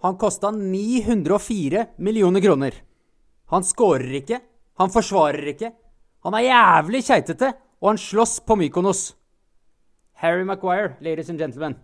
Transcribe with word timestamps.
Han 0.00 0.16
kosta 0.16 0.50
904 0.50 1.86
millioner 1.96 2.40
kroner. 2.40 2.74
Han 3.50 3.64
scorer 3.64 4.20
ikke, 4.20 4.38
han 4.78 4.92
forsvarer 4.94 5.50
ikke. 5.54 5.72
Han 6.22 6.36
er 6.38 6.46
jævlig 6.46 7.02
keitete, 7.06 7.52
og 7.82 7.92
han 7.92 7.98
slåss 7.98 8.38
på 8.46 8.56
Mykonos. 8.58 9.16
Harry 10.22 10.44
Maguire, 10.46 10.96
ladies 11.00 11.30
and 11.30 11.38
gentlemen. 11.38 11.76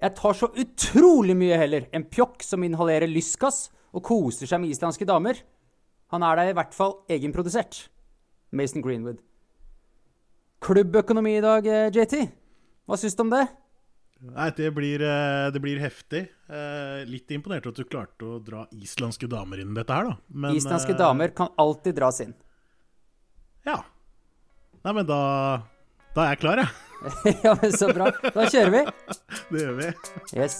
Jeg 0.00 0.16
tar 0.16 0.36
så 0.36 0.48
utrolig 0.58 1.36
mye 1.36 1.56
heller 1.60 1.86
en 1.94 2.04
pjokk 2.08 2.42
som 2.44 2.64
inhalerer 2.64 3.10
lystgass 3.10 3.66
og 3.92 4.04
koser 4.08 4.48
seg 4.48 4.62
med 4.62 4.72
islandske 4.72 5.06
damer. 5.08 5.36
Han 6.12 6.24
er 6.24 6.38
da 6.38 6.48
i 6.48 6.56
hvert 6.56 6.74
fall 6.76 6.98
egenprodusert. 7.12 7.86
Mason 8.52 8.84
Greenwood. 8.84 9.20
Klubbøkonomi 10.62 11.36
i 11.38 11.44
dag, 11.44 11.66
eh, 11.66 11.90
JT. 11.92 12.28
Hva 12.86 12.96
syns 12.96 13.16
du 13.16 13.22
om 13.24 13.30
det? 13.32 13.46
Nei, 14.22 14.50
det 14.56 14.70
blir, 14.70 15.02
eh, 15.02 15.50
det 15.50 15.60
blir 15.60 15.80
heftig. 15.82 16.28
Eh, 16.48 17.02
litt 17.10 17.30
imponert 17.34 17.66
at 17.66 17.74
du 17.74 17.82
klarte 17.84 18.22
å 18.22 18.38
dra 18.38 18.62
islandske 18.70 19.26
damer 19.26 19.58
inn 19.64 19.72
i 19.72 19.80
dette 19.80 19.96
her, 19.96 20.12
da. 20.12 20.16
Men, 20.28 20.54
Islandske 20.54 20.94
eh, 20.94 20.98
damer 21.00 21.34
kan 21.34 21.50
alltid 21.58 21.98
dras 21.98 22.20
inn. 22.22 22.34
Ja. 23.66 23.80
Nei, 24.82 24.92
men 24.92 25.06
da 25.06 25.62
Da 26.14 26.26
er 26.26 26.34
jeg 26.34 26.40
klar, 26.42 26.60
jeg. 26.60 26.68
ja, 27.44 27.56
men 27.62 27.72
Så 27.72 27.88
bra. 27.94 28.10
Da 28.22 28.46
kjører 28.46 28.70
vi. 28.70 28.84
Det 29.50 29.64
gjør 29.64 29.76
vi. 29.80 29.90
Yes. 30.36 30.58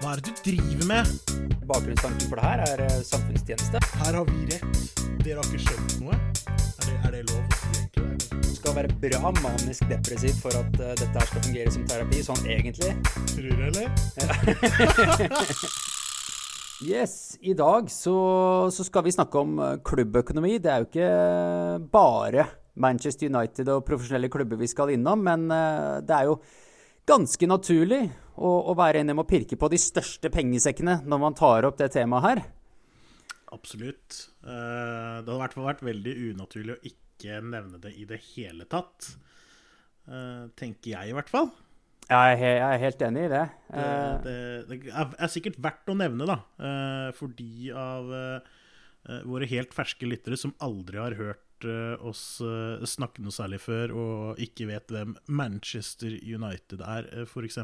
Hva 0.00 0.12
er 0.12 0.20
det 0.20 0.34
du 0.34 0.44
driver 0.50 0.88
med? 0.90 1.16
Bakgrunnstanken 1.70 2.28
for 2.28 2.40
det 2.40 2.44
her 2.50 2.66
er 2.66 3.00
samfunnstjeneste. 3.06 3.84
Her 4.02 4.20
har 4.20 4.28
vi 4.28 4.44
rett. 4.50 4.94
Dere 5.22 5.38
har 5.38 5.48
ikke 5.48 5.64
skjønt 5.68 6.00
noe. 6.02 6.31
Er 7.12 7.20
det, 7.20 7.32
lov 7.32 7.42
Du 8.40 8.54
skal 8.56 8.76
være 8.78 8.88
bra 9.02 9.30
manisk 9.42 9.84
depressiv 9.90 10.32
for 10.40 10.54
at 10.56 10.78
uh, 10.80 10.94
dette 10.96 11.12
her 11.12 11.26
skal 11.28 11.42
fungere 11.44 11.72
som 11.74 11.82
terapi, 11.90 12.22
sånn 12.24 12.46
egentlig. 12.48 12.94
Tror 13.34 13.50
du, 13.50 13.64
eller? 13.68 13.86
Yes, 16.82 17.36
I 17.38 17.52
dag 17.54 17.90
så, 17.92 18.14
så 18.72 18.82
skal 18.88 19.04
vi 19.06 19.12
snakke 19.14 19.38
om 19.38 19.60
eh, 19.62 19.76
klubbøkonomi. 19.86 20.56
Det 20.58 20.72
er 20.72 20.80
jo 20.80 20.88
ikke 20.88 21.10
bare 21.92 22.48
Manchester 22.74 23.30
United 23.30 23.70
og 23.70 23.84
profesjonelle 23.86 24.32
klubber 24.32 24.58
vi 24.58 24.66
skal 24.72 24.90
innom, 24.96 25.22
men 25.22 25.46
eh, 25.54 26.00
det 26.02 26.16
er 26.16 26.32
jo 26.32 26.40
ganske 27.06 27.46
naturlig 27.46 28.00
å, 28.34 28.50
å 28.72 28.74
være 28.74 29.04
inne 29.04 29.14
med 29.14 29.22
å 29.22 29.30
pirke 29.30 29.60
på 29.60 29.70
de 29.70 29.78
største 29.78 30.32
pengesekkene 30.32 31.04
når 31.06 31.22
man 31.28 31.38
tar 31.38 31.70
opp 31.70 31.78
det 31.78 31.92
temaet 31.94 32.26
her. 32.26 32.44
Absolutt. 33.54 34.31
Eh, 34.42 35.18
Det 35.22 35.28
hadde 35.28 35.36
i 35.36 35.42
hvert 35.44 35.54
fall 35.56 35.68
vært 35.68 35.84
veldig 35.86 36.14
unaturlig 36.32 36.74
å 36.76 36.80
ikke 36.90 37.36
nevne 37.46 37.78
det 37.82 37.92
i 38.00 38.06
det 38.08 38.18
hele 38.32 38.64
tatt. 38.70 39.12
Eh, 40.08 40.48
Tenker 40.58 40.96
jeg, 40.96 41.10
i 41.12 41.14
hvert 41.16 41.30
fall. 41.30 41.52
Er, 42.12 42.34
jeg 42.36 42.58
er 42.66 42.80
helt 42.82 43.04
enig 43.06 43.22
i 43.28 43.30
det. 43.30 43.44
Det, 43.70 43.84
Eh, 43.86 44.16
det, 44.24 44.34
det 44.68 44.78
er 44.90 45.14
er 45.22 45.30
sikkert 45.30 45.60
verdt 45.62 45.88
å 45.92 45.96
nevne, 45.96 46.26
da. 46.28 46.40
For 47.16 47.28
de 47.38 47.70
av 47.78 48.10
våre 49.26 49.46
helt 49.50 49.72
ferske 49.74 50.06
lyttere 50.06 50.36
som 50.38 50.52
aldri 50.62 50.98
har 51.00 51.14
hørt 51.18 51.64
oss 52.02 52.42
snakke 52.90 53.22
noe 53.22 53.34
særlig 53.34 53.60
før, 53.62 53.94
og 53.94 54.38
ikke 54.42 54.66
vet 54.66 54.90
hvem 54.90 55.14
Manchester 55.30 56.10
United 56.22 56.82
er, 56.82 57.06
f.eks., 57.24 57.58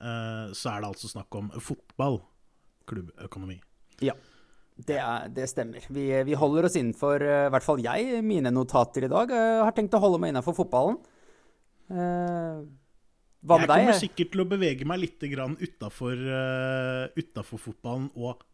så 0.00 0.72
er 0.72 0.80
det 0.80 0.88
altså 0.88 1.10
snakk 1.10 1.34
om 1.38 1.50
fotball. 1.58 2.20
Klubbøkonomi. 2.90 3.58
Ja, 4.02 4.14
det, 4.86 4.98
er, 4.98 5.30
det 5.34 5.46
stemmer. 5.50 5.86
Vi, 5.92 6.08
vi 6.26 6.36
holder 6.38 6.68
oss 6.68 6.76
innenfor, 6.78 7.22
eh, 7.24 7.46
i 7.48 7.54
hvert 7.54 7.66
fall 7.66 7.82
jeg, 7.84 8.20
mine 8.26 8.52
notater 8.54 9.06
i 9.06 9.10
dag. 9.12 9.32
Jeg 9.34 9.64
har 9.66 9.74
tenkt 9.76 9.96
å 9.98 10.02
holde 10.02 10.20
meg 10.22 10.32
innenfor 10.32 10.56
fotballen. 10.56 11.00
Uh, 11.90 12.62
hva 13.42 13.56
Jeg 13.56 13.64
med 13.64 13.70
deg? 13.72 13.80
kommer 13.80 13.98
sikkert 13.98 14.30
til 14.34 14.42
å 14.44 14.50
bevege 14.50 14.86
meg 14.86 15.00
litt 15.02 15.24
utafor 17.18 17.58
fotballen 17.58 18.10
og 18.14 18.44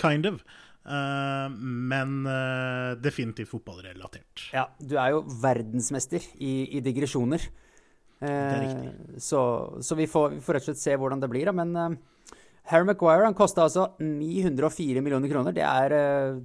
kind 0.00 0.30
of. 0.30 0.40
Uh, 0.86 1.50
men 1.50 2.20
eh, 2.30 2.92
definitivt 3.02 3.50
fotballrelatert. 3.50 4.44
Ja, 4.54 4.68
du 4.78 4.94
er 5.02 5.16
jo 5.16 5.24
verdensmester 5.42 6.22
i, 6.38 6.78
i 6.78 6.82
digresjoner. 6.84 7.42
det 8.22 8.30
er 8.30 8.62
riktig. 8.62 9.18
Så, 9.20 9.40
så 9.82 9.98
vi, 9.98 10.06
får, 10.06 10.36
vi 10.36 10.44
får 10.46 10.56
rett 10.56 10.68
og 10.68 10.70
slett 10.70 10.84
se 10.84 10.94
hvordan 10.94 11.24
det 11.24 11.30
blir. 11.32 11.50
Da. 11.50 11.56
Men 11.58 11.74
eh, 11.74 11.96
Harry 12.66 12.86
Maguire 12.88 13.26
han 13.28 13.36
kosta 13.36 13.62
altså 13.66 13.86
904 14.02 15.02
millioner 15.04 15.30
kroner. 15.30 15.54
Det 15.54 15.62
er 15.62 15.94
eh, 15.94 16.38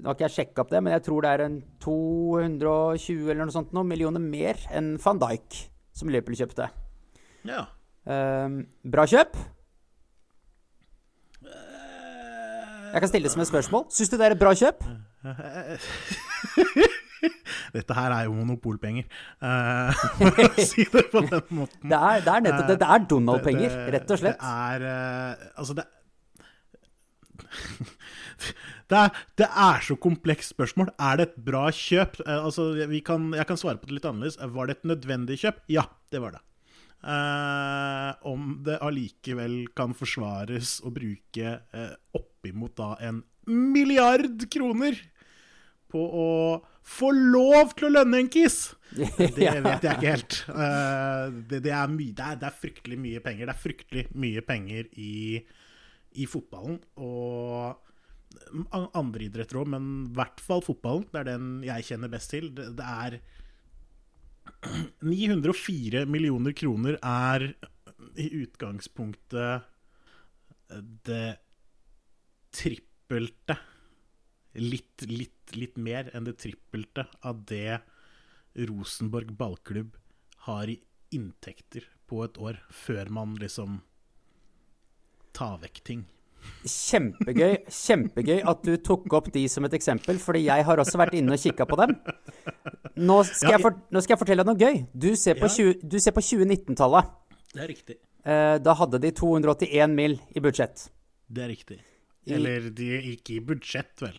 Nå 0.00 0.08
har 0.08 0.16
ikke 0.16 0.26
jeg 0.26 0.36
sjekka 0.36 0.64
opp 0.64 0.72
det, 0.72 0.80
men 0.84 0.94
jeg 0.96 1.04
tror 1.04 1.24
det 1.24 1.32
er 1.34 1.44
en 1.44 1.58
220 1.84 3.28
eller 3.28 3.42
noe 3.44 3.54
sånt 3.54 3.74
noe, 3.76 3.84
millioner 3.88 4.22
mer 4.22 4.60
enn 4.72 4.94
van 5.02 5.20
Dijk, 5.20 5.60
som 5.96 6.12
Liverpool 6.12 6.38
kjøpte. 6.38 6.70
Ja. 7.46 7.66
Um, 8.08 8.62
bra 8.86 9.04
kjøp. 9.10 9.36
Jeg 12.96 13.02
kan 13.02 13.10
stille 13.10 13.28
det 13.28 13.34
som 13.34 13.42
et 13.44 13.50
spørsmål. 13.50 13.88
Syns 13.92 14.08
du 14.08 14.16
det 14.16 14.30
er 14.30 14.36
et 14.36 14.40
bra 14.40 14.54
kjøp? 14.56 14.84
Dette 17.76 17.96
her 17.96 18.14
er 18.14 18.28
jo 18.28 18.36
monopolpenger, 18.36 19.06
eh, 19.42 20.06
for 20.20 20.40
å 20.46 20.48
si 20.70 20.86
det 20.92 21.06
på 21.12 21.24
den 21.26 21.52
måten. 21.58 21.90
Det 21.90 21.98
er, 21.98 22.24
det 22.24 22.32
er 22.34 22.46
nettopp 22.48 22.72
det. 22.72 22.78
Det 22.82 22.88
er 22.94 23.06
Donald-penger, 23.12 23.76
rett 23.96 24.16
og 24.16 24.22
slett. 24.22 24.40
Det 24.40 24.54
er 24.72 24.88
eh, 24.92 25.52
Altså, 25.56 25.76
det 25.78 25.86
det 28.86 28.98
er, 28.98 29.22
det 29.40 29.46
er 29.50 29.80
så 29.82 29.96
komplekst 29.98 30.52
spørsmål. 30.54 30.92
Er 31.02 31.18
det 31.18 31.24
et 31.28 31.38
bra 31.48 31.66
kjøp? 31.74 32.20
Eh, 32.22 32.36
altså, 32.38 32.70
vi 32.90 33.00
kan, 33.04 33.32
jeg 33.34 33.48
kan 33.48 33.58
svare 33.58 33.80
på 33.80 33.88
det 33.88 33.98
litt 33.98 34.08
annerledes. 34.08 34.38
Var 34.38 34.68
det 34.68 34.76
et 34.76 34.90
nødvendig 34.92 35.40
kjøp? 35.42 35.64
Ja, 35.72 35.88
det 36.14 36.22
var 36.22 36.36
det. 36.36 36.42
Eh, 37.06 38.12
om 38.26 38.60
det 38.66 38.78
allikevel 38.82 39.66
kan 39.78 39.92
forsvares 39.94 40.78
å 40.86 40.90
bruke 40.94 41.58
eh, 41.60 41.92
oppimot 42.16 42.76
da 42.78 42.94
en 43.04 43.20
milliard 43.46 44.46
kroner 44.50 44.96
på 45.92 46.02
å 46.02 46.28
få 46.86 47.10
lov 47.14 47.74
til 47.76 47.88
å 47.88 47.94
lønne 47.98 48.22
en 48.22 48.32
kiss! 48.32 48.74
Det 48.96 49.30
vet 49.36 49.82
jeg 49.84 49.96
ikke 49.98 50.12
helt. 50.12 50.36
Eh, 50.48 51.24
det, 51.50 51.58
det, 51.66 51.72
er 51.74 51.90
my, 51.92 52.06
det, 52.16 52.26
er, 52.26 52.38
det 52.40 52.46
er 52.48 52.60
fryktelig 52.62 52.98
mye 53.02 53.22
penger. 53.24 53.48
Det 53.48 53.54
er 53.54 53.60
fryktelig 53.60 54.04
mye 54.16 54.44
penger 54.46 54.88
i, 55.02 55.42
i 56.16 56.28
fotballen. 56.30 56.78
Og 57.04 57.82
andre 58.96 59.26
idretter 59.26 59.60
òg, 59.60 59.68
men 59.74 59.90
i 60.06 60.14
hvert 60.16 60.40
fall 60.44 60.64
fotballen. 60.64 61.08
Det 61.12 61.20
er 61.20 61.28
den 61.28 61.50
jeg 61.66 61.88
kjenner 61.90 62.12
best 62.12 62.32
til. 62.32 62.48
Det, 62.56 62.70
det 62.78 62.86
er 62.86 63.18
904 65.12 66.06
millioner 66.08 66.56
kroner 66.56 66.96
er 67.02 67.50
i 68.16 68.30
utgangspunktet 68.40 69.66
det 71.06 71.26
trippelte 72.56 73.56
litt, 74.56 75.04
litt, 75.10 75.54
litt 75.56 75.76
mer 75.78 76.10
enn 76.16 76.26
det 76.28 76.36
trippelte 76.42 77.06
av 77.26 77.44
det 77.48 77.78
Rosenborg 78.56 79.32
ballklubb 79.36 79.96
har 80.48 80.70
i 80.72 80.78
inntekter 81.14 81.84
på 82.08 82.22
et 82.24 82.38
år, 82.38 82.58
før 82.70 83.10
man 83.12 83.34
liksom 83.40 83.80
tar 85.36 85.58
vekk 85.62 85.80
ting. 85.86 86.04
Kjempegøy, 86.66 87.56
kjempegøy 87.72 88.40
at 88.46 88.62
du 88.64 88.76
tok 88.86 89.10
opp 89.18 89.28
de 89.34 89.42
som 89.50 89.66
et 89.66 89.74
eksempel, 89.76 90.18
fordi 90.22 90.44
jeg 90.46 90.66
har 90.68 90.78
også 90.82 91.00
vært 91.00 91.16
inne 91.18 91.34
og 91.34 91.42
kikka 91.42 91.66
på 91.68 91.78
dem. 91.80 91.96
Nå 92.96 93.16
skal, 93.28 93.56
jeg 93.56 93.62
for, 93.64 93.76
nå 93.92 94.02
skal 94.02 94.14
jeg 94.14 94.20
fortelle 94.22 94.44
deg 94.46 94.52
noe 94.52 94.62
gøy. 94.62 94.78
Du 94.94 95.10
ser 95.18 95.38
på, 95.40 95.50
Ja. 95.50 95.72
20 95.82 96.14
på 96.16 96.22
2019-tallet. 96.30 97.10
Det 97.52 97.64
er 97.64 97.70
riktig. 97.72 97.98
Eh, 98.26 98.56
da 98.62 98.74
hadde 98.78 99.00
de 99.02 99.10
281 99.14 99.92
mill. 99.98 100.16
i 100.34 100.40
budsjett. 100.40 100.88
Det 101.28 101.42
er 101.44 101.50
riktig. 101.52 101.80
Eller 102.26 102.70
de 102.74 102.88
gikk 103.10 103.30
i 103.36 103.40
budsjett, 103.40 103.92
vel. 104.02 104.16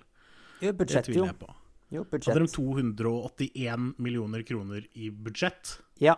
Jo, 0.62 0.72
Det 0.72 0.78
budsjett, 0.80 1.06
tviler 1.06 1.32
jeg 1.32 1.40
på. 1.40 1.54
jo 1.94 2.04
Hadde 2.12 2.40
de 2.40 2.48
281 2.48 3.94
millioner 3.98 4.44
kroner 4.44 4.88
i 4.96 5.10
budsjett? 5.10 5.78
Ja. 6.02 6.16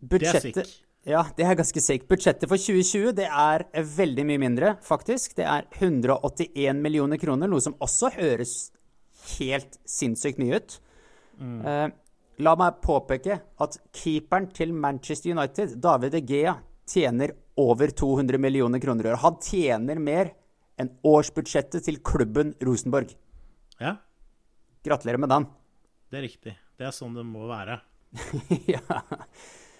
Det 0.00 0.22
er 0.22 0.40
sick. 0.40 0.80
Ja, 1.04 1.22
det 1.36 1.44
er 1.44 1.56
ganske 1.58 1.80
sick. 1.84 2.06
Budsjettet 2.08 2.48
for 2.48 2.56
2020 2.56 3.12
det 3.18 3.26
er 3.28 3.66
veldig 3.74 4.24
mye 4.24 4.40
mindre, 4.40 4.76
faktisk. 4.84 5.34
Det 5.36 5.44
er 5.44 5.66
181 5.76 6.80
millioner 6.80 7.20
kroner, 7.20 7.48
noe 7.48 7.60
som 7.60 7.76
også 7.84 8.10
høres 8.16 8.54
helt 9.38 9.76
sinnssykt 9.88 10.40
mye 10.40 10.60
ut. 10.60 10.78
Eh, 11.40 11.88
la 12.44 12.54
meg 12.56 12.80
påpeke 12.84 13.36
at 13.60 13.76
keeperen 13.92 14.48
til 14.56 14.72
Manchester 14.72 15.34
United, 15.36 15.76
David 15.82 16.16
De 16.16 16.22
Gea, 16.24 16.56
tjener 16.88 17.34
over 17.60 17.92
200 17.92 18.40
millioner 18.40 18.80
kroner 18.80 19.06
i 19.06 19.12
år. 19.12 19.20
Han 19.24 19.36
tjener 19.44 20.00
mer 20.00 20.32
enn 20.80 20.90
årsbudsjettet 21.06 21.86
til 21.86 22.00
klubben 22.02 22.54
Rosenborg. 22.64 23.14
Ja, 23.80 23.96
Gratulerer 24.84 25.16
med 25.16 25.30
den. 25.32 25.46
det 26.10 26.18
er 26.18 26.26
riktig. 26.26 26.52
Det 26.76 26.84
er 26.84 26.92
sånn 26.92 27.14
det 27.16 27.24
må 27.24 27.46
være. 27.48 27.78
ja. 28.74 28.80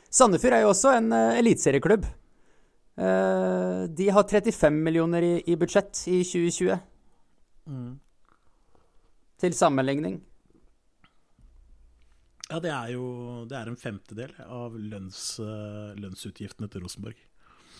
Sandefjord 0.09 0.57
er 0.57 0.63
jo 0.65 0.71
også 0.71 0.95
en 0.97 1.11
uh, 1.13 1.37
eliteserieklubb. 1.37 2.07
Uh, 2.97 3.85
de 3.91 4.09
har 4.15 4.25
35 4.31 4.79
millioner 4.87 5.27
i, 5.27 5.35
i 5.51 5.59
budsjett 5.61 6.07
i 6.09 6.23
2020. 6.25 6.79
Til 9.45 9.57
sammenligning. 9.59 10.23
Ja, 12.49 12.61
det 12.61 12.71
er 12.71 12.91
jo 12.95 13.07
det 13.49 13.57
er 13.59 13.71
en 13.71 13.81
femtedel 13.81 14.35
av 14.45 14.75
lønns, 14.77 15.41
eh, 15.41 15.95
lønnsutgiftene 15.97 16.69
til 16.71 16.85
Rosenborg. 16.85 17.17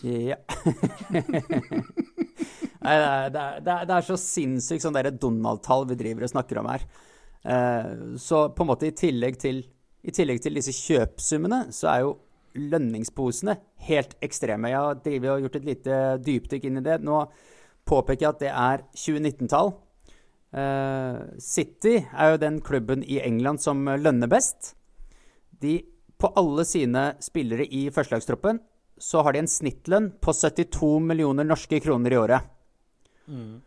Ja. 0.03 0.39
Nei, 2.85 2.95
det 2.99 3.07
er, 3.09 3.31
det, 3.33 3.71
er, 3.73 3.87
det, 3.89 3.95
er, 3.95 4.05
så 4.05 4.17
sinnssykt 4.19 4.85
sånn 4.85 4.95
derre 4.95 5.13
Donald-tall 5.13 5.87
vi 5.89 5.97
driver 5.99 6.27
og 6.27 6.31
snakker 6.31 6.61
om 6.61 6.69
her. 6.69 6.85
Eh, 7.45 7.89
så 8.21 8.47
på 8.53 8.65
en 8.65 8.71
måte 8.71 8.89
i 8.89 8.95
tillegg 8.97 9.39
til, 9.41 9.63
i 10.05 10.13
tillegg 10.13 10.41
til 10.43 10.57
disse 10.59 10.75
kjøpsummene, 10.75 11.65
så 11.75 11.89
er 11.91 12.05
jo 12.05 12.13
lønningsposene 12.55 13.57
helt 13.89 14.15
ekstreme. 14.23 14.71
Jeg 14.71 14.83
har 14.83 15.01
drivet 15.03 15.33
og 15.33 15.45
gjort 15.45 15.57
et 15.59 15.67
lite 15.69 15.97
dypdykk 16.23 16.69
inn 16.69 16.79
i 16.79 16.85
det. 16.85 16.99
Nå 17.03 17.25
påpeker 17.85 18.25
jeg 18.25 18.31
at 18.31 18.45
det 18.45 18.53
er 18.53 18.85
2019-tall. 18.95 19.73
Eh, 20.55 21.19
City 21.43 21.97
er 21.99 22.33
jo 22.33 22.41
den 22.45 22.61
klubben 22.63 23.03
i 23.03 23.19
England 23.23 23.61
som 23.63 23.83
lønner 23.83 24.31
best. 24.31 24.73
De, 25.61 25.79
på 26.17 26.31
alle 26.39 26.63
sine 26.67 27.09
spillere 27.23 27.67
i 27.67 27.87
førstelagstroppen 27.93 28.61
så 29.01 29.21
har 29.25 29.35
de 29.35 29.43
en 29.43 29.51
snittlønn 29.51 30.13
på 30.23 30.33
72 30.33 30.99
millioner 31.03 31.47
norske 31.47 31.81
kroner 31.83 32.13
i 32.13 32.19
året. 32.19 32.51
Mm. 33.27 33.57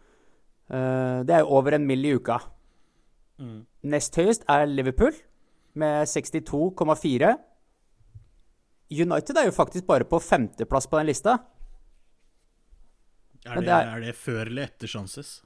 Uh, 0.69 1.25
det 1.27 1.35
er 1.35 1.45
jo 1.45 1.59
over 1.59 1.77
en 1.77 1.87
mill. 1.87 2.05
i 2.05 2.15
uka. 2.15 2.39
Mm. 3.39 3.67
Nest 3.83 4.17
høyest 4.19 4.47
er 4.51 4.67
Liverpool 4.67 5.15
med 5.79 6.07
62,4. 6.07 7.37
United 8.91 9.37
er 9.37 9.49
jo 9.49 9.53
faktisk 9.53 9.87
bare 9.87 10.05
på 10.09 10.19
femteplass 10.19 10.87
på 10.89 10.99
den 10.99 11.07
lista. 11.11 11.37
Er 13.47 13.61
det, 13.61 13.69
er, 13.69 13.95
er 13.95 14.01
det 14.01 14.17
før 14.17 14.47
eller 14.47 14.63
etter 14.69 14.87
Chances? 14.91 15.43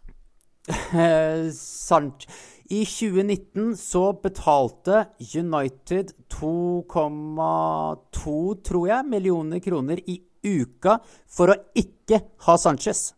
Sant. 1.58 2.26
I 2.72 2.84
2019 2.88 3.74
så 3.76 4.12
betalte 4.22 5.04
United 5.20 6.14
2,2, 6.32 8.36
tror 8.64 8.86
jeg, 8.88 9.08
millioner 9.12 9.60
kroner 9.60 10.00
i 10.08 10.22
uka 10.42 10.96
for 11.28 11.52
å 11.52 11.58
ikke 11.76 12.22
ha 12.46 12.56
Sanchez. 12.56 13.12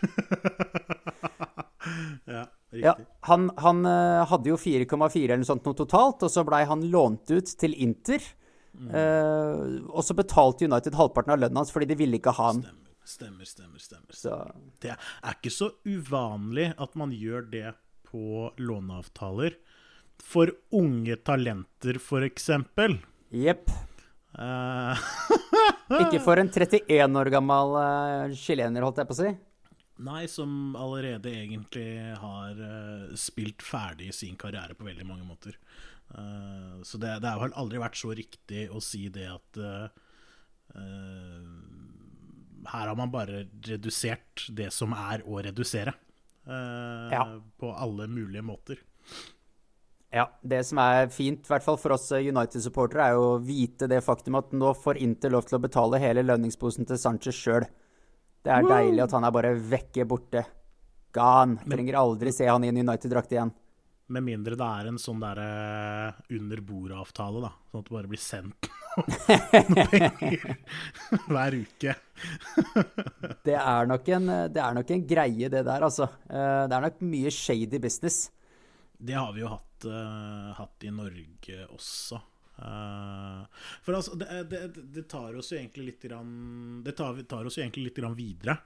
ja, 2.26 2.44
riktig. 2.70 2.84
Ja, 2.84 2.96
han, 3.28 3.48
han 3.60 3.84
uh, 3.86 4.26
hadde 4.30 4.52
jo 4.52 4.58
4,4 4.60 5.24
eller 5.24 5.42
noe 5.42 5.48
sånt 5.48 5.66
noe 5.68 5.78
totalt, 5.78 6.22
og 6.26 6.32
så 6.32 6.44
blei 6.46 6.62
han 6.68 6.86
lånt 6.92 7.32
ut 7.32 7.56
til 7.60 7.74
Inter. 7.76 8.22
Mm. 8.70 8.92
Uh, 8.94 9.90
og 9.90 10.04
så 10.06 10.14
betalte 10.16 10.68
United 10.68 10.94
halvparten 10.96 11.34
av 11.34 11.40
lønnen 11.42 11.58
hans 11.58 11.72
fordi 11.74 11.90
de 11.90 11.98
ville 11.98 12.20
ikke 12.20 12.34
ha 12.36 12.52
han. 12.52 12.62
Stemmer, 13.10 13.48
stemmer, 13.48 13.80
stemmer. 13.82 14.14
stemmer. 14.14 14.54
Det 14.82 14.94
er 14.94 15.34
ikke 15.34 15.52
så 15.52 15.72
uvanlig 15.88 16.70
at 16.78 16.94
man 17.00 17.14
gjør 17.16 17.48
det 17.50 17.72
på 18.10 18.50
låneavtaler. 18.60 19.56
For 20.20 20.52
unge 20.76 21.16
talenter, 21.24 21.96
eksempel. 22.26 22.98
Jepp. 23.32 23.72
Uh. 24.36 25.00
ikke 26.04 26.20
for 26.22 26.38
en 26.38 26.52
31 26.52 27.18
år 27.18 27.32
gammel 27.34 27.76
uh, 27.80 28.36
chilener, 28.36 28.84
holdt 28.86 29.02
jeg 29.02 29.10
på 29.10 29.16
å 29.16 29.22
si. 29.22 29.32
Nei, 30.00 30.24
som 30.32 30.76
allerede 30.80 31.32
egentlig 31.34 31.88
har 32.20 32.56
uh, 32.56 33.16
spilt 33.20 33.62
ferdig 33.64 34.14
sin 34.16 34.38
karriere 34.40 34.76
på 34.76 34.86
veldig 34.86 35.06
mange 35.06 35.26
måter. 35.28 35.58
Uh, 36.10 36.80
så 36.86 36.98
det, 36.98 37.18
det, 37.20 37.28
har 37.28 37.52
aldri 37.60 37.82
vært 37.82 37.98
så 38.00 38.14
riktig 38.16 38.68
å 38.72 38.80
si 38.84 39.08
det 39.12 39.26
at 39.28 39.60
uh, 39.60 39.90
her 42.70 42.86
har 42.86 42.96
man 42.96 43.12
bare 43.12 43.44
redusert 43.66 44.46
det 44.56 44.70
som 44.72 44.94
er 44.96 45.24
å 45.26 45.42
redusere. 45.44 45.92
Ja. 46.50 47.24
På 47.60 47.72
alle 47.78 48.06
mulige 48.10 48.42
måter. 48.42 48.78
Ja, 50.14 50.24
det 50.42 50.62
som 50.66 50.80
er 50.82 51.10
fint, 51.14 51.44
i 51.44 51.50
hvert 51.52 51.62
fall 51.62 51.78
for 51.78 51.94
oss 51.94 52.08
United-supportere, 52.14 53.04
er 53.04 53.18
jo 53.18 53.26
å 53.34 53.42
vite 53.44 53.86
det 53.90 54.00
faktum 54.02 54.38
at 54.40 54.54
nå 54.56 54.72
får 54.78 54.98
Inter 55.02 55.34
lov 55.34 55.46
til 55.46 55.58
å 55.58 55.62
betale 55.62 56.00
hele 56.02 56.24
lønningsposen 56.26 56.88
til 56.88 56.98
Sanchez 56.98 57.38
sjøl. 57.38 57.66
Det 58.40 58.52
er 58.54 58.64
deilig 58.64 59.04
at 59.04 59.14
han 59.16 59.26
er 59.26 59.34
bare 59.34 59.52
vekke 59.54 60.06
borte. 60.08 60.44
Gone. 61.12 61.58
Trenger 61.68 61.98
aldri 62.00 62.32
se 62.32 62.46
han 62.48 62.64
i 62.64 62.70
en 62.70 62.80
United-drakt 62.80 63.34
igjen. 63.34 63.50
Med 64.10 64.24
mindre 64.26 64.56
det 64.58 64.66
er 64.66 64.88
en 64.90 64.98
sånn 64.98 65.20
derre 65.22 65.48
uh, 66.10 66.20
under 66.34 66.62
bordet-avtale, 66.66 67.42
da. 67.44 67.50
Sånn 67.70 67.82
at 67.82 67.90
det 67.90 67.94
bare 67.94 68.10
blir 68.10 68.22
sendt 68.22 68.70
noen 69.00 69.76
penger 69.92 70.56
hver 71.30 71.56
uke. 71.60 71.94
det, 73.46 73.54
er 73.54 73.90
nok 73.90 74.10
en, 74.16 74.32
det 74.50 74.62
er 74.64 74.76
nok 74.80 74.90
en 74.96 75.06
greie, 75.12 75.52
det 75.52 75.62
der, 75.62 75.86
altså. 75.86 76.08
Uh, 76.26 76.66
det 76.66 76.76
er 76.76 76.86
nok 76.88 76.98
mye 77.06 77.32
shady 77.34 77.78
business. 77.82 78.24
Det 78.98 79.16
har 79.16 79.30
vi 79.36 79.44
jo 79.44 79.52
hatt, 79.52 79.86
uh, 79.86 80.50
hatt 80.58 80.88
i 80.88 80.92
Norge 80.94 81.62
også. 81.70 82.18
Uh, 82.60 83.46
for 83.80 83.96
altså, 83.96 84.18
det, 84.20 84.42
det, 84.50 84.60
det, 84.92 85.06
tar 85.08 85.36
oss 85.38 85.48
jo 85.52 85.56
egentlig 85.56 85.86
litt 85.86 86.02
grann, 86.04 86.82
Det 86.84 86.92
tar, 86.98 87.16
tar 87.24 87.48
oss 87.48 87.56
jo 87.56 87.62
egentlig 87.64 87.86
litt 87.86 88.00
grann 88.02 88.16
videre 88.18 88.58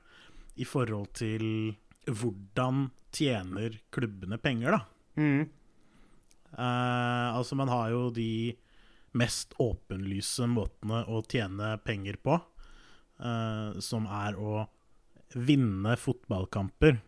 i 0.59 0.67
forhold 0.67 1.13
til 1.15 1.45
hvordan 2.11 2.89
tjener 3.15 3.79
klubbene 3.95 4.39
penger, 4.43 4.75
da. 4.75 4.81
Mm. 5.23 5.47
Uh, 6.55 7.31
altså, 7.39 7.57
man 7.59 7.71
har 7.71 7.93
jo 7.95 8.09
de 8.15 8.55
mest 9.15 9.55
åpenlyse 9.63 10.47
måtene 10.51 11.05
å 11.07 11.23
tjene 11.31 11.77
penger 11.87 12.19
på, 12.23 12.39
uh, 13.23 13.79
som 13.83 14.11
er 14.11 14.39
å 14.39 14.65
vinne 15.35 15.95
fotballkamper 15.99 16.99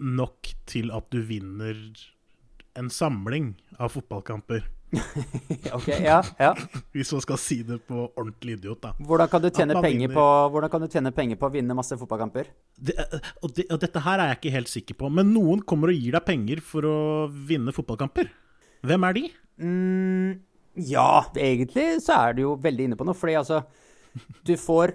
nok 0.00 0.52
til 0.70 0.92
at 0.96 1.08
du 1.12 1.20
vinner 1.26 1.76
en 2.78 2.88
samling 2.92 3.54
av 3.76 3.92
fotballkamper. 3.96 4.64
ok, 5.76 5.88
ja, 6.02 6.18
ja. 6.40 6.50
Hvis 6.94 7.12
man 7.14 7.22
skal 7.22 7.38
si 7.40 7.60
det 7.66 7.78
på 7.86 8.08
ordentlig 8.08 8.56
idiot, 8.58 8.80
da. 8.82 8.92
Hvordan 8.98 9.30
kan, 9.30 9.44
du 9.44 9.50
tjene 9.54 9.78
penger 9.82 10.12
på, 10.14 10.26
hvordan 10.54 10.72
kan 10.72 10.82
du 10.84 10.88
tjene 10.90 11.12
penger 11.14 11.38
på 11.40 11.50
å 11.50 11.54
vinne 11.54 11.76
masse 11.78 11.98
fotballkamper? 12.00 12.50
Det, 12.74 12.96
og, 13.40 13.52
det, 13.54 13.68
og, 13.70 13.78
dette 13.82 14.02
her 14.06 14.22
er 14.22 14.32
jeg 14.32 14.40
ikke 14.40 14.54
helt 14.56 14.72
sikker 14.72 15.00
på, 15.02 15.10
men 15.20 15.30
noen 15.34 15.62
kommer 15.62 15.92
og 15.92 15.98
gir 15.98 16.16
deg 16.18 16.26
penger 16.26 16.62
for 16.64 16.88
å 16.88 16.96
vinne 17.30 17.74
fotballkamper. 17.76 18.32
Hvem 18.86 19.06
er 19.06 19.18
de? 19.18 19.26
Mm, 19.60 20.40
ja, 20.88 21.12
egentlig 21.36 21.86
så 22.04 22.16
er 22.24 22.34
du 22.36 22.44
jo 22.48 22.56
veldig 22.62 22.90
inne 22.90 22.98
på 22.98 23.06
noe. 23.06 23.18
Fordi 23.18 23.36
altså 23.38 23.62
Du 24.46 24.56
får 24.58 24.94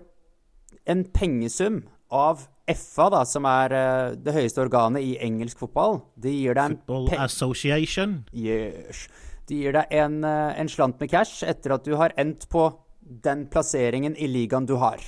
en 0.90 1.06
pengesum 1.14 1.84
av 2.12 2.48
FA, 2.66 3.10
da, 3.14 3.22
som 3.30 3.46
er 3.46 3.74
uh, 3.74 4.16
det 4.18 4.34
høyeste 4.34 4.64
organet 4.64 5.06
i 5.06 5.16
engelsk 5.22 5.60
fotball. 5.62 6.00
De 6.18 6.34
gir 6.34 6.58
deg 6.58 6.72
en 6.72 6.78
Football 6.80 7.12
Association. 7.22 8.18
Yes. 8.34 9.06
De 9.50 9.60
gir 9.62 9.76
deg 9.76 9.92
en, 9.94 10.24
eh, 10.26 10.60
en, 10.60 10.70
slant 10.72 11.00
med 11.02 11.12
cash 11.12 11.46
etter 11.46 11.76
at 11.76 11.86
du 11.86 11.94
har 12.00 12.16
endt 12.18 12.48
på 12.50 12.68
den 13.02 13.46
plasseringen 13.52 14.16
i 14.18 14.30
ligaen 14.30 14.66
du 14.66 14.76
har. 14.82 15.02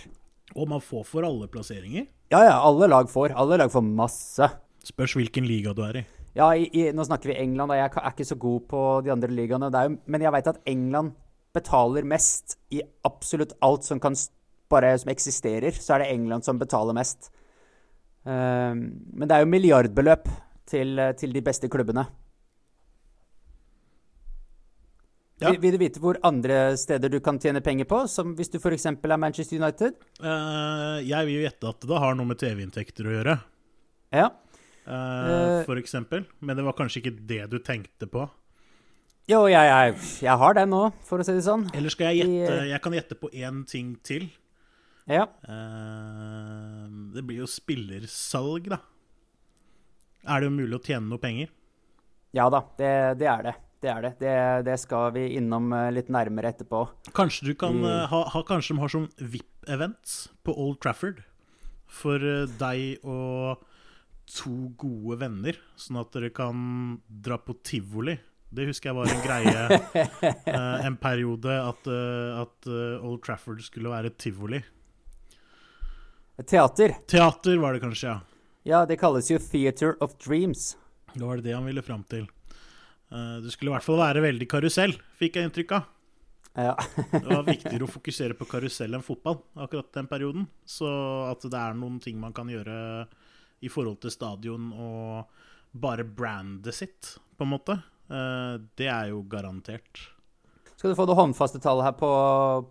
Og 0.55 0.69
man 0.69 0.81
får 0.83 1.05
for 1.09 1.25
alle 1.25 1.49
plasseringer? 1.49 2.05
Ja, 2.29 2.43
ja. 2.45 2.57
Alle 2.61 2.89
lag 2.91 3.09
får. 3.09 3.33
Alle 3.33 3.57
lag 3.57 3.71
får 3.73 3.83
masse. 3.85 4.49
Spørs 4.85 5.15
hvilken 5.17 5.47
liga 5.49 5.73
du 5.73 5.81
er 5.85 6.01
i. 6.01 6.05
Ja, 6.37 6.51
i, 6.53 6.67
i, 6.69 6.91
nå 6.93 7.05
snakker 7.07 7.31
vi 7.31 7.39
England, 7.41 7.73
og 7.73 7.79
jeg 7.79 7.89
er 7.89 8.11
ikke 8.11 8.27
så 8.29 8.37
god 8.37 8.67
på 8.69 8.81
de 9.05 9.11
andre 9.13 9.31
ligaene. 9.33 9.71
Jo, 9.73 9.95
men 10.05 10.25
jeg 10.25 10.33
veit 10.35 10.51
at 10.51 10.61
England 10.69 11.15
betaler 11.57 12.05
mest 12.05 12.59
i 12.69 12.83
absolutt 13.07 13.55
alt 13.65 13.87
som, 13.87 14.01
kan, 14.03 14.13
bare, 14.69 14.93
som 15.01 15.09
eksisterer. 15.09 15.73
Så 15.73 15.95
er 15.95 16.03
det 16.03 16.11
England 16.13 16.45
som 16.45 16.61
betaler 16.61 16.93
mest. 16.97 17.31
Uh, 18.27 18.75
men 18.77 19.25
det 19.25 19.33
er 19.33 19.41
jo 19.41 19.49
milliardbeløp 19.49 20.29
til, 20.69 21.01
til 21.17 21.33
de 21.33 21.41
beste 21.41 21.71
klubbene. 21.71 22.05
Ja. 25.37 25.51
Vil, 25.53 25.75
du 25.75 25.77
vite 25.77 26.01
hvor 26.01 26.17
andre 26.25 26.71
steder 26.81 27.11
du 27.13 27.19
kan 27.21 27.37
tjene 27.37 27.61
penger 27.61 27.85
på, 27.89 27.99
som 28.09 28.33
hvis 28.37 28.49
du 28.49 28.57
f.eks. 28.57 28.87
er 28.89 29.19
Manchester 29.21 29.59
United? 29.59 29.99
Uh, 30.17 30.97
jeg 31.05 31.27
vil 31.27 31.35
jo 31.35 31.43
gjette 31.43 31.69
at 31.69 31.85
det 31.91 31.99
har 32.01 32.17
noe 32.17 32.29
med 32.31 32.39
TV-inntekter 32.41 33.05
å 33.05 33.13
gjøre. 33.13 33.35
Ja. 34.17 34.31
Uh, 34.87 35.61
for 35.67 35.77
eksempel. 35.77 36.25
Men 36.41 36.57
det 36.57 36.65
var 36.65 36.77
kanskje 36.79 37.03
ikke 37.03 37.13
det 37.29 37.43
du 37.51 37.59
tenkte 37.61 38.09
på? 38.09 38.25
Jo, 39.29 39.43
jeg, 39.51 39.61
jeg, 39.69 39.93
jeg 40.25 40.41
har 40.41 40.57
det 40.57 40.65
nå, 40.71 40.81
for 41.05 41.21
å 41.21 41.27
si 41.27 41.37
det 41.37 41.45
sånn. 41.45 41.67
Eller 41.75 41.93
skal 41.93 42.15
jeg 42.15 42.25
gjette 42.31 42.57
Jeg 42.71 42.81
kan 42.85 42.97
gjette 42.97 43.19
på 43.19 43.29
én 43.35 43.61
ting 43.69 43.93
til. 44.07 44.25
Ja. 45.05 45.27
Uh, 45.45 47.13
det 47.13 47.27
blir 47.27 47.43
jo 47.43 47.51
spillersalg, 47.51 48.71
da. 48.73 48.81
Er 50.25 50.41
det 50.41 50.49
jo 50.49 50.57
mulig 50.57 50.81
å 50.81 50.83
tjene 50.83 51.05
noe 51.11 51.21
penger? 51.21 51.53
Ja 52.35 52.49
da, 52.51 52.65
det, 52.79 52.91
det 53.21 53.29
er 53.29 53.45
det 53.45 53.55
det 53.83 53.91
er 53.91 54.03
det. 54.05 54.11
det. 54.21 54.35
det. 54.67 54.77
skal 54.81 55.11
vi 55.15 55.27
innom 55.37 55.71
eh, 55.75 55.89
litt 55.93 56.11
nærmere 56.13 56.53
etterpå. 56.53 56.83
Kanskje 57.17 57.51
du 57.51 57.53
kan 57.59 57.77
mm. 57.77 58.07
ha, 58.11 58.21
ha, 58.33 58.43
Kanskje 58.47 58.75
de 58.75 58.83
har 58.83 58.93
sånn 58.93 59.09
VIP-events 59.19 60.19
på 60.45 60.55
Old 60.55 60.79
Trafford 60.83 61.23
for 61.87 62.19
uh, 62.19 62.45
deg 62.59 63.03
og 63.07 63.63
to 64.27 64.73
gode 64.75 65.21
venner, 65.21 65.55
sånn 65.79 66.01
at 66.01 66.11
dere 66.11 66.33
kan 66.35 66.97
dra 67.07 67.37
på 67.39 67.55
tivoli. 67.63 68.17
Det 68.51 68.65
husker 68.67 68.91
jeg 68.91 68.97
var 68.97 69.11
en 69.11 69.23
greie 69.23 70.23
en 70.87 70.97
periode, 70.99 71.51
at, 71.51 71.87
at 71.87 72.67
Old 73.03 73.21
Trafford 73.23 73.63
skulle 73.63 73.91
være 73.91 74.11
tivoli. 74.19 74.59
Teater. 76.43 76.97
Teater 77.07 77.59
var 77.63 77.75
det 77.75 77.83
kanskje, 77.83 78.11
ja. 78.11 78.37
Ja, 78.67 78.83
det 78.85 78.99
kalles 78.99 79.31
jo 79.31 79.39
Theater 79.39 79.95
of 80.03 80.17
Dreams. 80.19 80.73
Det 81.13 81.23
var 81.23 81.39
det 81.39 81.47
det 81.47 81.55
han 81.55 81.65
ville 81.65 81.81
fram 81.81 82.03
til. 82.03 82.27
Uh, 83.11 83.37
det 83.43 83.53
skulle 83.53 83.71
i 83.71 83.75
hvert 83.77 83.85
fall 83.85 84.01
være 84.01 84.25
veldig 84.25 84.47
karusell, 84.51 84.97
fikk 85.19 85.39
jeg 85.39 85.49
inntrykk 85.49 85.77
av. 85.77 85.93
Ja. 86.57 86.73
Det 87.11 87.27
var 87.29 87.45
viktigere 87.53 87.85
å 87.85 87.91
fokusere 87.91 88.35
på 88.37 88.47
karusell 88.49 88.97
enn 88.97 89.05
fotball 89.05 89.39
akkurat 89.61 89.91
den 89.99 90.09
perioden. 90.09 90.47
Så 90.65 90.89
at 91.29 91.45
det 91.45 91.59
er 91.59 91.77
noen 91.77 92.01
ting 92.03 92.17
man 92.19 92.35
kan 92.35 92.49
gjøre 92.49 93.05
i 93.63 93.69
forhold 93.73 94.01
til 94.03 94.13
stadion 94.13 94.71
og 94.73 95.45
bare 95.77 96.05
brandet 96.05 96.75
sitt, 96.75 97.15
på 97.37 97.45
en 97.45 97.53
måte, 97.53 97.77
eh, 98.09 98.53
det 98.79 98.87
er 98.89 99.11
jo 99.11 99.23
garantert. 99.29 100.07
Skal 100.77 100.93
du 100.93 100.97
få 100.97 101.07
det 101.09 101.17
håndfaste 101.17 101.61
tallet 101.61 101.87
her 101.87 101.95
på, 101.97 102.09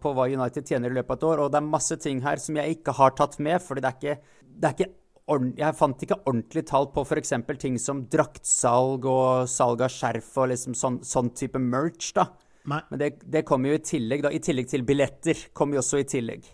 på 0.03 0.13
hva 0.15 0.29
United 0.31 0.67
tjener 0.67 0.93
i 0.93 0.99
løpet 0.99 1.11
av 1.11 1.19
et 1.19 1.27
år. 1.27 1.43
Og 1.43 1.51
det 1.51 1.59
er 1.59 1.67
masse 1.67 1.97
ting 2.03 2.21
her 2.23 2.39
som 2.43 2.59
jeg 2.59 2.79
ikke 2.79 2.95
har 2.95 3.17
tatt 3.19 3.35
med, 3.43 3.59
fordi 3.63 3.83
det 3.83 3.91
er 3.91 3.97
ikke, 3.99 4.37
det 4.47 4.69
er 4.69 4.77
ikke 4.77 4.93
jeg 5.27 5.75
fant 5.75 6.03
ikke 6.07 6.21
ordentlig 6.23 6.63
tall 6.69 6.87
på 6.95 7.03
f.eks. 7.03 7.33
ting 7.59 7.79
som 7.83 8.05
draktsalg 8.11 9.07
og 9.11 9.49
salg 9.51 9.83
av 9.83 9.91
skjerf 9.91 10.29
og 10.39 10.53
liksom 10.53 10.77
sånn, 10.79 11.01
sånn 11.03 11.33
type 11.35 11.59
merch, 11.59 12.13
da. 12.15 12.29
Nei. 12.71 12.83
Men 12.91 13.01
det, 13.01 13.09
det 13.27 13.43
kommer 13.47 13.73
jo 13.73 13.79
i 13.79 13.87
tillegg, 13.87 14.23
da. 14.23 14.31
I 14.31 14.43
tillegg 14.43 14.69
til 14.71 14.85
billetter 14.87 15.49
kommer 15.57 15.79
jo 15.79 15.83
også 15.83 16.03
i 16.03 16.07
tillegg. 16.11 16.47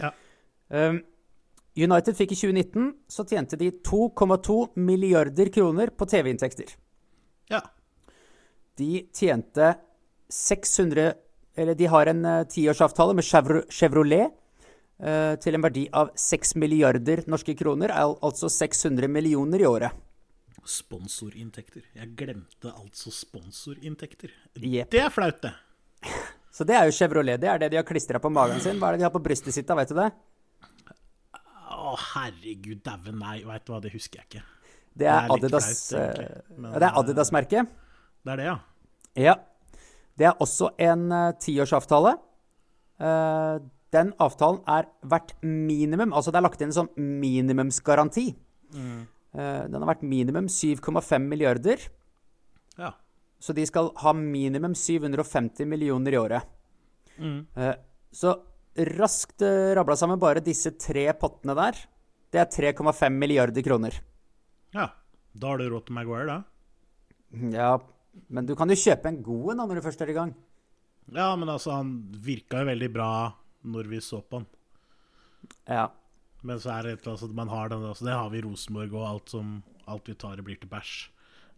Ja. 0.00 0.12
Um, 0.68 1.00
United 1.78 2.16
fikk 2.18 2.34
i 2.34 2.38
2019 2.38 2.90
så 3.08 3.24
tjente 3.28 3.56
de 3.60 3.70
2,2 3.86 4.58
milliarder 4.76 5.52
kroner 5.54 5.92
på 5.94 6.08
TV-inntekter. 6.10 6.72
Ja. 7.52 7.62
De 8.78 9.06
tjente 9.14 9.72
600 10.28 11.14
Eller 11.58 11.74
de 11.74 11.86
har 11.90 12.06
en 12.06 12.20
uh, 12.22 12.44
tiårsavtale 12.46 13.16
med 13.18 13.24
Chevrolet 13.26 14.28
uh, 14.28 14.34
til 14.98 15.54
en 15.54 15.62
verdi 15.62 15.84
av 15.94 16.08
6 16.18 16.56
milliarder 16.58 17.20
norske 17.30 17.54
kroner, 17.54 17.92
al 17.94 18.16
altså 18.26 18.48
600 18.50 19.06
millioner 19.06 19.62
i 19.62 19.66
året. 19.68 19.94
Sponsorinntekter. 20.68 21.84
Jeg 21.94 22.10
glemte 22.18 22.72
altså 22.74 23.12
sponsorinntekter. 23.14 24.32
Yep. 24.58 24.90
Det 24.90 25.00
er 25.04 25.12
flaut, 25.14 25.38
det. 25.44 25.52
Så 26.58 26.66
det 26.66 26.74
er 26.74 26.88
jo 26.88 26.94
Chevrolet. 26.96 27.38
Det 27.40 27.48
er 27.48 27.60
det 27.62 27.68
de 27.72 27.78
har 27.78 27.86
klistra 27.86 28.18
på 28.18 28.30
magen 28.34 28.58
sin. 28.60 28.80
Hva 28.80 28.90
er 28.90 28.96
det 28.96 29.04
de 29.04 29.06
har 29.06 29.14
på 29.14 29.22
brystet 29.22 29.54
sitt, 29.54 29.68
da? 29.68 29.76
Vet 29.78 29.92
du 29.92 30.00
det? 30.00 30.08
Å, 31.78 31.92
herregud 32.16 32.80
dæven, 32.82 33.20
nei. 33.22 33.36
Veit 33.46 33.64
du 33.68 33.72
hva, 33.72 33.78
det 33.84 33.92
husker 33.94 34.18
jeg 34.20 34.26
ikke. 34.26 34.42
Det 34.98 35.06
er, 35.06 35.28
Adidas 35.30 35.68
flaut, 35.92 36.02
egentlig. 36.02 36.26
eh, 36.26 36.56
Men, 36.58 36.72
Det 36.74 36.88
er 36.88 36.98
Adidas-merket. 37.02 37.76
Det 38.26 38.32
er 38.34 38.40
det, 38.42 38.48
ja. 38.48 38.56
Ja. 39.28 39.34
Det 40.18 40.26
er 40.26 40.42
også 40.42 40.72
en 40.82 41.04
uh, 41.14 41.28
tiårsavtale. 41.38 42.16
Eh, 42.98 43.60
den 43.94 44.12
avtalen 44.20 44.60
er 44.68 44.88
verdt 45.08 45.34
minimum 45.42 46.12
Altså 46.12 46.32
det 46.32 46.40
er 46.40 46.44
lagt 46.44 46.60
inn 46.60 46.68
en 46.68 46.76
sånn 46.76 46.90
minimumsgaranti. 46.98 48.26
Eh, 49.32 49.62
den 49.68 49.78
har 49.80 49.90
vært 49.90 50.04
minimum 50.04 50.48
7,5 50.52 51.24
milliarder. 51.24 51.88
Ja. 52.78 52.92
Så 53.40 53.54
de 53.56 53.64
skal 53.68 53.92
ha 54.02 54.12
minimum 54.16 54.74
750 54.76 55.68
millioner 55.68 56.14
i 56.14 56.20
året. 56.20 56.54
Mm. 57.18 57.40
Eh, 57.56 57.74
så 58.12 58.34
raskt 58.78 59.42
uh, 59.42 59.74
rabla 59.74 59.96
sammen 59.98 60.20
bare 60.22 60.42
disse 60.44 60.70
tre 60.78 61.08
pottene 61.18 61.56
der. 61.58 61.78
Det 62.30 62.40
er 62.40 62.72
3,5 62.72 63.10
milliarder 63.10 63.64
kroner. 63.66 64.00
ja. 64.76 64.90
Da 65.38 65.52
har 65.52 65.60
du 65.60 65.68
råd 65.70 65.84
til 65.86 65.94
Maguire, 65.94 66.24
da. 66.26 66.38
Ja, 67.52 67.72
men 68.32 68.46
du 68.48 68.54
kan 68.58 68.70
jo 68.72 68.78
kjøpe 68.80 69.10
en 69.10 69.20
god 69.22 69.52
en 69.52 69.60
når 69.60 69.78
du 69.78 69.84
først 69.84 70.00
er 70.02 70.10
i 70.10 70.16
gang. 70.16 70.32
Ja, 71.14 71.28
men 71.36 71.50
altså, 71.52 71.76
han 71.76 71.92
virka 72.24 72.62
jo 72.62 72.70
veldig 72.72 72.88
bra 72.92 73.10
når 73.72 73.90
vi 73.92 74.00
så 74.04 74.20
på 74.22 74.42
den. 74.42 74.48
Ja. 75.68 75.88
Men 76.46 76.60
så 76.62 76.72
er 76.76 76.86
det 76.86 76.96
et 76.98 77.08
sånn 77.08 77.34
man 77.36 77.50
har 77.50 77.72
den, 77.72 77.84
altså, 77.86 78.06
det 78.06 78.16
har 78.16 78.30
vi 78.32 78.40
i 78.40 78.44
Rosenborg, 78.46 78.94
og 78.94 79.06
alt, 79.08 79.32
som, 79.34 79.56
alt 79.90 80.10
vi 80.10 80.16
tar, 80.18 80.40
blir 80.46 80.58
til 80.60 80.70
bæsj. 80.70 80.98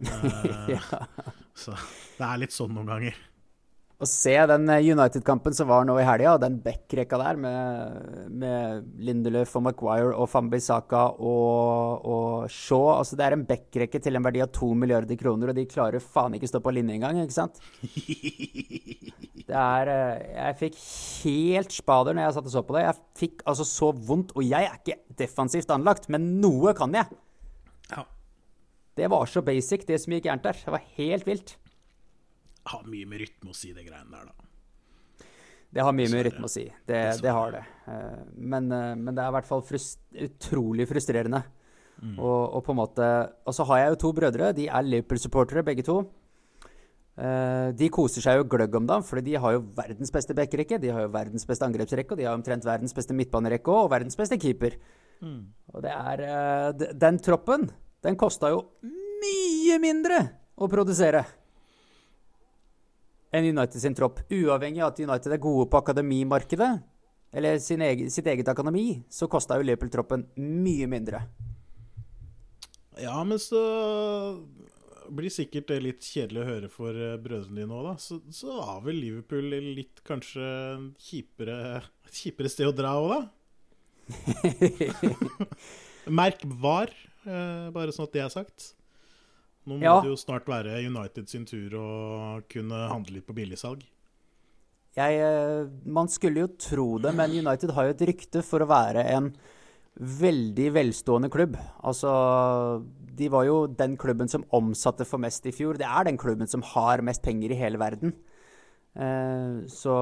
Uh, 0.01 0.71
ja. 0.77 1.03
Så 1.53 1.77
det 2.17 2.25
er 2.25 2.41
litt 2.41 2.57
sånn 2.57 2.73
noen 2.77 2.89
ganger. 2.89 3.19
Å 4.01 4.07
se 4.09 4.33
den 4.49 4.65
eh, 4.73 4.87
United-kampen 4.95 5.53
som 5.53 5.69
var 5.69 5.85
nå 5.85 5.99
i 6.01 6.07
helga, 6.09 6.33
og 6.33 6.41
den 6.41 6.57
backrekka 6.65 7.19
der 7.21 7.37
med, 7.41 8.31
med 8.33 8.87
Lindelöf 9.05 9.53
og 9.59 9.67
Maguire 9.67 10.15
og 10.15 10.31
Fambisaka 10.33 11.03
og, 11.21 12.07
og 12.09 12.47
Shaw 12.49 12.95
altså 12.95 13.19
Det 13.21 13.27
er 13.27 13.37
en 13.37 13.45
backrekke 13.49 14.01
til 14.01 14.17
en 14.17 14.25
verdi 14.25 14.41
av 14.41 14.49
to 14.57 14.71
milliarder 14.73 15.21
kroner, 15.21 15.53
og 15.53 15.61
de 15.61 15.67
klarer 15.69 16.01
faen 16.01 16.39
ikke 16.39 16.49
stå 16.49 16.63
på 16.65 16.73
linje 16.79 16.97
engang, 16.97 17.21
ikke 17.21 17.37
sant? 17.43 17.61
Det 19.51 19.59
er 19.59 19.89
eh, 19.91 20.27
Jeg 20.37 20.59
fikk 20.61 20.83
helt 21.27 21.75
spader 21.75 22.17
når 22.17 22.29
jeg 22.29 22.37
satt 22.39 22.49
og 22.49 22.55
så 22.55 22.65
på 22.65 22.77
det. 22.77 22.87
Jeg 22.87 23.01
fikk 23.21 23.49
altså 23.51 23.67
så 23.69 23.93
vondt, 23.93 24.33
og 24.33 24.47
jeg 24.47 24.65
er 24.65 24.81
ikke 24.81 25.01
defensivt 25.21 25.73
anlagt, 25.75 26.09
men 26.09 26.39
noe 26.41 26.73
kan 26.79 26.95
jeg. 26.97 27.21
Ja. 27.91 28.07
Det 28.97 29.13
var 29.13 29.29
så 29.29 29.43
basic, 29.45 29.85
det 29.89 30.01
som 30.01 30.17
gikk 30.17 30.31
gærent 30.31 30.47
der. 30.47 30.61
Det 30.65 30.73
var 30.73 30.87
helt 30.97 31.29
vilt. 31.29 31.59
Har 32.71 32.85
mye 32.87 33.07
med 33.09 33.21
rytme 33.25 33.51
å 33.53 33.57
si, 33.57 33.73
det 33.77 33.85
greiene 33.87 34.11
der, 34.15 34.29
da. 34.31 34.47
Det 35.71 35.83
har 35.87 35.95
mye 35.95 36.11
med 36.11 36.25
rytme 36.27 36.49
å 36.49 36.51
si. 36.51 36.65
Det, 36.87 36.99
det 37.23 37.31
har 37.35 37.53
det. 37.55 37.63
Eh, 37.87 38.23
Men, 38.37 38.71
eh, 38.75 38.95
men 38.99 39.15
det 39.15 39.23
er 39.23 39.31
i 39.31 39.35
hvert 39.39 39.47
fall 39.49 39.63
frust 39.63 40.01
utrolig 40.19 40.87
frustrerende. 40.91 41.45
Og, 42.17 42.55
og 42.57 42.63
på 42.65 42.73
en 42.73 42.79
måte 42.79 43.07
Og 43.45 43.53
så 43.53 43.65
har 43.69 43.79
jeg 43.83 43.91
jo 43.93 43.99
to 44.01 44.11
brødre. 44.17 44.55
De 44.57 44.65
er 44.73 44.87
Liverpool-supportere, 44.89 45.63
begge 45.67 45.85
to. 45.85 45.99
Eh, 47.21 47.71
De 47.77 47.89
koser 47.93 48.25
seg 48.25 48.39
jo 48.41 48.47
gløgg 48.49 48.75
om 48.79 48.87
dagen, 48.89 49.05
fordi 49.05 49.27
de 49.31 49.35
har 49.43 49.53
jo 49.59 49.61
verdens 49.77 50.11
beste 50.15 50.35
backrekke. 50.35 50.79
De 50.81 50.89
har 50.95 51.05
jo 51.05 51.13
verdens 51.13 51.45
beste 51.47 51.67
angrepsrekke, 51.69 52.15
og 52.15 52.19
de 52.23 52.25
har 52.25 52.39
omtrent 52.39 52.65
verdens 52.65 52.95
beste 52.97 53.15
midtbanerekke 53.15 53.69
og 53.69 53.91
verdens 53.93 54.17
beste 54.19 54.39
keeper. 54.41 54.79
Og 55.75 55.83
det 55.85 55.93
er 55.93 56.73
Den 56.97 57.19
troppen, 57.21 57.69
den 58.03 58.17
kosta 58.17 58.49
jo 58.55 58.63
mye 58.83 59.77
mindre 59.79 60.23
å 60.57 60.69
produsere 60.73 61.27
enn 63.31 63.51
United 63.51 63.83
sin 63.83 63.97
tropp. 63.97 64.23
Uavhengig 64.31 64.83
av 64.83 64.93
at 64.93 65.03
United 65.03 65.35
er 65.35 65.43
gode 65.43 65.69
på 65.71 65.81
akademimarkedet, 65.81 66.71
eller 67.33 67.61
sin 67.63 67.83
egen, 67.87 68.11
sitt 68.11 68.27
eget 68.27 68.49
akademi, 68.51 69.03
så 69.11 69.29
kosta 69.31 69.59
jo 69.59 69.67
Liverpool-troppen 69.69 70.27
mye 70.41 70.89
mindre. 70.91 71.23
Ja, 73.01 73.23
men 73.25 73.39
så 73.41 73.61
blir 75.11 75.33
sikkert 75.33 75.71
det 75.71 75.79
litt 75.83 76.07
kjedelig 76.07 76.43
å 76.43 76.49
høre 76.49 76.71
for 76.71 76.95
eh, 76.95 77.19
brødrene 77.23 77.63
dine 77.63 77.77
òg, 77.77 77.87
da. 77.87 77.95
Så, 78.03 78.21
så 78.35 78.61
har 78.63 78.83
vel 78.85 79.01
Liverpool 79.01 79.47
litt 79.51 80.03
kanskje 80.07 80.47
kjipere, 81.03 81.57
et 82.07 82.21
kjipere 82.21 82.51
sted 82.53 82.71
å 82.71 82.75
dra 82.77 82.97
òg, 83.01 83.15
da? 83.15 83.23
Merk 86.21 86.45
VAR, 86.63 86.93
eh, 87.25 87.67
bare 87.75 87.95
sånn 87.95 88.09
at 88.09 88.15
det 88.17 88.25
er 88.27 88.35
sagt. 88.35 88.73
Nå 89.71 89.79
må 89.79 89.87
Ja. 89.87 90.01
det 90.03 90.11
jo 90.11 90.19
snart 90.19 90.49
være 90.51 90.81
United 90.83 91.31
sin 91.31 91.47
tur 91.47 91.71
å 91.79 91.89
kunne 92.51 92.89
handle 92.91 93.21
litt 93.21 93.27
på 93.29 93.37
billigsalg. 93.37 93.85
Jeg, 94.99 95.21
eh, 95.23 95.69
man 95.87 96.09
skulle 96.11 96.43
jo 96.43 96.49
tro 96.59 96.99
det, 96.99 97.15
men 97.15 97.31
United 97.31 97.71
har 97.77 97.87
jo 97.87 97.95
et 97.95 98.07
rykte 98.11 98.43
for 98.43 98.65
å 98.65 98.67
være 98.71 99.05
en 99.15 99.31
veldig 100.01 100.73
velstående 100.75 101.31
klubb. 101.31 101.55
Altså, 101.87 102.83
de 103.15 103.29
var 103.29 103.45
jo 103.47 103.67
den 103.69 103.97
klubben 104.01 104.29
som 104.29 104.45
omsatte 104.57 105.07
for 105.07 105.23
mest 105.23 105.47
i 105.47 105.53
fjor. 105.55 105.79
Det 105.79 105.87
er 105.87 106.05
den 106.09 106.19
klubben 106.19 106.49
som 106.51 106.63
har 106.63 107.03
mest 107.07 107.23
penger 107.23 107.53
i 107.53 107.61
hele 107.61 107.79
verden. 107.79 108.15
Eh, 108.97 109.63
så, 109.71 109.95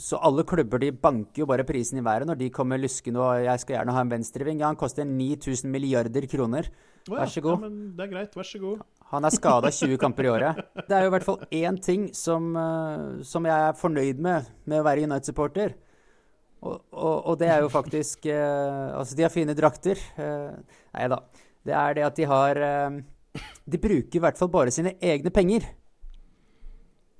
så 0.00 0.18
alle 0.22 0.44
klubber 0.48 0.80
de 0.82 0.90
banker 0.92 1.42
jo 1.42 1.46
bare 1.50 1.64
prisen 1.66 1.98
i 2.00 2.04
været 2.04 2.26
når 2.28 2.38
de 2.38 2.50
kommer 2.50 2.78
luskende 2.78 3.20
og 3.20 3.44
'jeg 3.44 3.60
skal 3.60 3.76
gjerne 3.76 3.92
ha 3.92 4.00
en 4.00 4.10
venstreving'. 4.10 4.60
Ja, 4.60 4.66
han 4.66 4.76
koster 4.76 5.04
9000 5.04 5.70
milliarder 5.70 6.26
kroner. 6.26 6.70
Oh 7.08 7.16
ja, 7.16 7.22
Vær 7.24 7.26
så 7.26 7.40
god. 7.40 7.60
Ja, 7.62 7.68
men 7.68 7.96
det 7.96 8.04
er 8.04 8.12
greit, 8.12 8.36
vær 8.36 8.42
så 8.42 8.58
god. 8.58 8.80
Han 9.10 9.24
er 9.24 9.30
skada 9.30 9.70
20 9.70 9.98
kamper 9.98 10.24
i 10.24 10.28
året. 10.28 10.56
Det 10.88 10.96
er 10.96 11.02
jo 11.02 11.06
i 11.06 11.14
hvert 11.16 11.24
fall 11.24 11.38
én 11.50 11.80
ting 11.80 12.14
som, 12.14 12.56
eh, 12.56 13.22
som 13.22 13.44
jeg 13.44 13.68
er 13.68 13.72
fornøyd 13.72 14.18
med 14.18 14.44
med 14.66 14.80
å 14.80 14.84
være 14.84 15.02
United-supporter. 15.02 15.74
Og, 16.62 16.80
og, 16.92 17.26
og 17.26 17.38
det 17.40 17.48
er 17.48 17.62
jo 17.64 17.68
faktisk 17.72 18.26
eh, 18.26 18.92
Altså, 18.92 19.16
de 19.16 19.22
har 19.24 19.32
fine 19.32 19.56
drakter. 19.56 19.96
Eh, 20.20 20.52
nei 20.94 21.08
da. 21.08 21.22
Det 21.64 21.74
er 21.76 21.94
det 21.94 22.04
at 22.04 22.16
de 22.16 22.24
har 22.28 22.56
eh, 22.56 23.00
De 23.64 23.78
bruker 23.80 24.16
i 24.16 24.22
hvert 24.22 24.38
fall 24.38 24.50
bare 24.52 24.70
sine 24.74 24.94
egne 25.00 25.30
penger. 25.30 25.66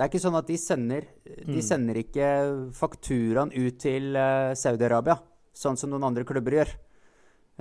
Det 0.01 0.07
er 0.07 0.09
ikke 0.15 0.23
sånn 0.23 0.39
at 0.39 0.47
de 0.49 0.55
sender 0.57 1.05
De 1.45 1.61
sender 1.61 1.99
ikke 2.01 2.27
fakturaen 2.73 3.51
ut 3.53 3.75
til 3.83 4.15
eh, 4.17 4.55
Saudi-Arabia, 4.57 5.19
sånn 5.53 5.77
som 5.77 5.93
noen 5.93 6.07
andre 6.09 6.25
klubber 6.25 6.57
gjør. 6.57 6.71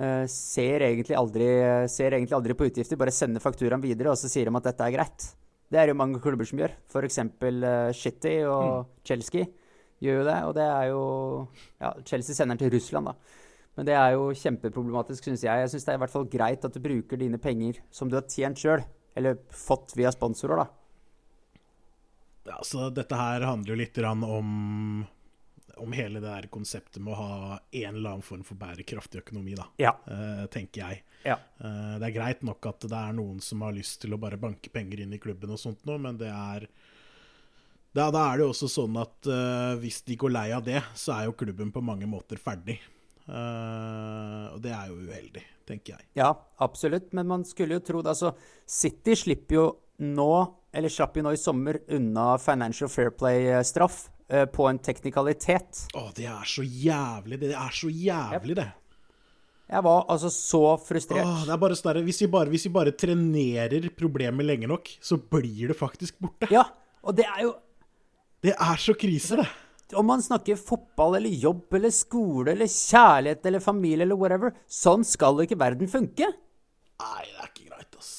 Eh, 0.00 0.24
ser, 0.32 0.86
egentlig 0.86 1.18
aldri, 1.20 1.50
ser 1.92 2.16
egentlig 2.16 2.38
aldri 2.38 2.56
på 2.56 2.70
utgifter, 2.70 2.96
bare 2.96 3.12
sender 3.12 3.44
fakturaen 3.44 3.84
videre, 3.84 4.14
og 4.14 4.16
så 4.16 4.30
sier 4.32 4.48
de 4.48 4.56
at 4.56 4.70
dette 4.70 4.86
er 4.88 4.94
greit. 4.94 5.28
Det 5.68 5.82
er 5.82 5.92
jo 5.92 5.98
mange 6.00 6.22
klubber 6.24 6.48
som 6.48 6.64
gjør. 6.64 6.72
F.eks. 6.88 7.20
Uh, 7.44 7.92
Shitty 7.92 8.34
og 8.48 8.88
Chelsea 9.04 9.44
gjør 10.00 10.22
jo 10.22 10.26
det. 10.30 10.40
Og 10.48 10.56
det 10.56 10.66
er 10.66 10.88
jo 10.94 11.04
Ja, 11.76 11.92
Chelsea 12.08 12.32
sender 12.32 12.56
den 12.56 12.64
til 12.64 12.72
Russland, 12.78 13.12
da. 13.12 13.38
Men 13.76 13.92
det 13.92 14.00
er 14.00 14.16
jo 14.16 14.32
kjempeproblematisk, 14.32 15.28
syns 15.28 15.44
jeg. 15.44 15.60
Jeg 15.60 15.76
syns 15.76 15.84
det 15.84 15.92
er 15.92 16.00
i 16.00 16.06
hvert 16.06 16.16
fall 16.16 16.28
greit 16.32 16.64
at 16.64 16.72
du 16.72 16.80
bruker 16.88 17.20
dine 17.20 17.38
penger 17.38 17.84
som 17.92 18.08
du 18.08 18.16
har 18.16 18.24
tjent 18.32 18.58
sjøl, 18.58 18.80
eller 19.12 19.44
fått 19.52 19.92
via 20.00 20.10
sponsorer, 20.16 20.64
da. 20.64 20.79
Ja, 22.48 22.60
så 22.64 22.88
dette 22.94 23.16
her 23.18 23.44
handler 23.44 23.74
jo 23.74 23.78
litt 23.80 23.98
om, 24.04 25.04
om 25.76 25.92
hele 25.92 26.20
det 26.20 26.28
der 26.28 26.48
konseptet 26.52 27.02
med 27.02 27.12
å 27.14 27.18
ha 27.18 27.58
en 27.58 27.94
eller 27.94 28.14
annen 28.16 28.24
form 28.24 28.44
for 28.46 28.60
bærekraftig 28.60 29.20
økonomi, 29.22 29.54
da. 29.58 29.66
Ja. 29.80 29.92
Eh, 30.08 30.46
tenker 30.52 30.86
jeg. 30.86 31.02
Ja. 31.24 31.36
Eh, 31.60 31.98
det 32.00 32.08
er 32.08 32.16
greit 32.16 32.44
nok 32.46 32.70
at 32.70 32.86
det 32.88 32.96
er 32.96 33.12
noen 33.16 33.42
som 33.44 33.60
har 33.66 33.76
lyst 33.76 34.00
til 34.02 34.16
å 34.16 34.20
bare 34.20 34.40
banke 34.40 34.72
penger 34.72 35.04
inn 35.04 35.12
i 35.12 35.20
klubben 35.20 35.52
og 35.52 35.60
sånt 35.60 35.84
noe, 35.88 36.00
men 36.00 36.20
det 36.20 36.32
er 36.32 36.68
Da, 37.92 38.06
da 38.14 38.22
er 38.30 38.38
det 38.38 38.44
jo 38.44 38.52
også 38.52 38.68
sånn 38.70 38.96
at 39.02 39.26
uh, 39.26 39.74
hvis 39.82 40.04
de 40.06 40.14
går 40.14 40.30
lei 40.30 40.52
av 40.54 40.62
det, 40.62 40.78
så 40.94 41.10
er 41.16 41.24
jo 41.26 41.34
klubben 41.34 41.72
på 41.74 41.82
mange 41.82 42.06
måter 42.06 42.38
ferdig. 42.38 42.76
Og 43.26 44.60
det 44.62 44.70
er 44.70 44.92
jo 44.92 45.00
uheldig, 45.08 45.42
tenker 45.66 45.96
jeg. 45.96 46.06
Ja, 46.18 46.30
absolutt. 46.62 47.12
Men 47.14 47.26
man 47.30 47.44
skulle 47.46 47.76
jo 47.76 47.82
tro 47.82 48.00
det. 48.02 48.14
Altså, 48.14 48.30
City 48.62 49.14
slipper 49.18 49.54
jo 49.56 49.64
nå, 50.06 50.30
eller 50.72 50.92
slapp 50.92 51.16
jo 51.18 51.24
nå 51.26 51.34
i 51.34 51.40
sommer, 51.40 51.80
unna 51.90 52.32
Financial 52.38 52.90
Fair 52.90 53.10
Play-straff 53.14 54.04
uh, 54.32 54.44
på 54.50 54.68
en 54.70 54.78
teknikalitet. 54.78 55.86
Å, 55.98 56.10
det 56.16 56.28
er 56.30 56.46
så 56.48 56.64
jævlig. 56.64 57.40
Det 57.42 57.54
er 57.54 57.74
så 57.74 57.90
jævlig, 57.90 58.58
det. 58.60 58.68
Jeg 59.70 59.86
var 59.86 60.06
altså 60.10 60.30
så 60.34 60.62
frustrert. 60.82 61.22
Åh, 61.22 61.42
det 61.46 61.54
er 61.54 61.62
bare 61.62 61.78
sånn 61.78 62.02
hvis, 62.02 62.24
hvis 62.26 62.66
vi 62.66 62.72
bare 62.74 62.94
trenerer 62.98 63.86
problemet 63.94 64.46
lenge 64.46 64.70
nok, 64.70 64.90
så 64.98 65.18
blir 65.20 65.70
det 65.70 65.78
faktisk 65.78 66.18
borte. 66.22 66.48
Ja, 66.50 66.64
og 67.06 67.14
det 67.18 67.28
er 67.30 67.44
jo 67.46 67.52
Det 68.42 68.54
er 68.56 68.78
så 68.80 68.94
krise, 68.96 69.36
det. 69.36 69.46
Om 69.94 70.06
man 70.06 70.22
snakker 70.22 70.58
fotball 70.58 71.18
eller 71.18 71.34
jobb 71.42 71.74
eller 71.76 71.92
skole 71.92 72.54
eller 72.54 72.70
kjærlighet 72.70 73.46
eller 73.46 73.62
familie 73.62 74.06
eller 74.06 74.18
whatever, 74.18 74.54
sånn 74.70 75.04
skal 75.06 75.42
ikke 75.44 75.58
verden 75.60 75.90
funke. 75.90 76.30
Nei, 77.00 77.24
det 77.26 77.36
er 77.36 77.50
ikke 77.50 77.66
greit, 77.68 77.98
ass. 77.98 78.12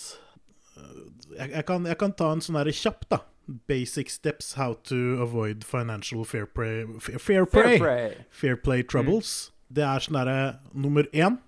Jeg, 1.37 1.51
jeg, 1.51 1.65
kan, 1.67 1.85
jeg 1.87 1.97
kan, 1.99 2.13
ta 2.17 2.31
en 2.35 2.43
sånn 2.43 2.59
herre 2.59 2.73
kjapp, 2.75 3.05
da. 3.11 3.21
Basic 3.67 4.11
steps 4.13 4.53
how 4.55 4.75
to 4.87 5.17
avoid 5.23 5.65
financial 5.67 6.23
fair 6.23 6.45
play 6.45 6.85
Fair, 7.01 7.19
fair 7.19 7.45
play. 7.49 7.77
Fair 7.77 7.79
play, 7.79 8.25
fair 8.29 8.59
play 8.59 8.83
troubles. 8.83 9.31
Mm. 9.49 9.57
Det 9.77 9.85
er 9.87 10.03
sånn 10.05 10.19
derre 10.19 10.41
nummer 10.75 11.07
én 11.15 11.39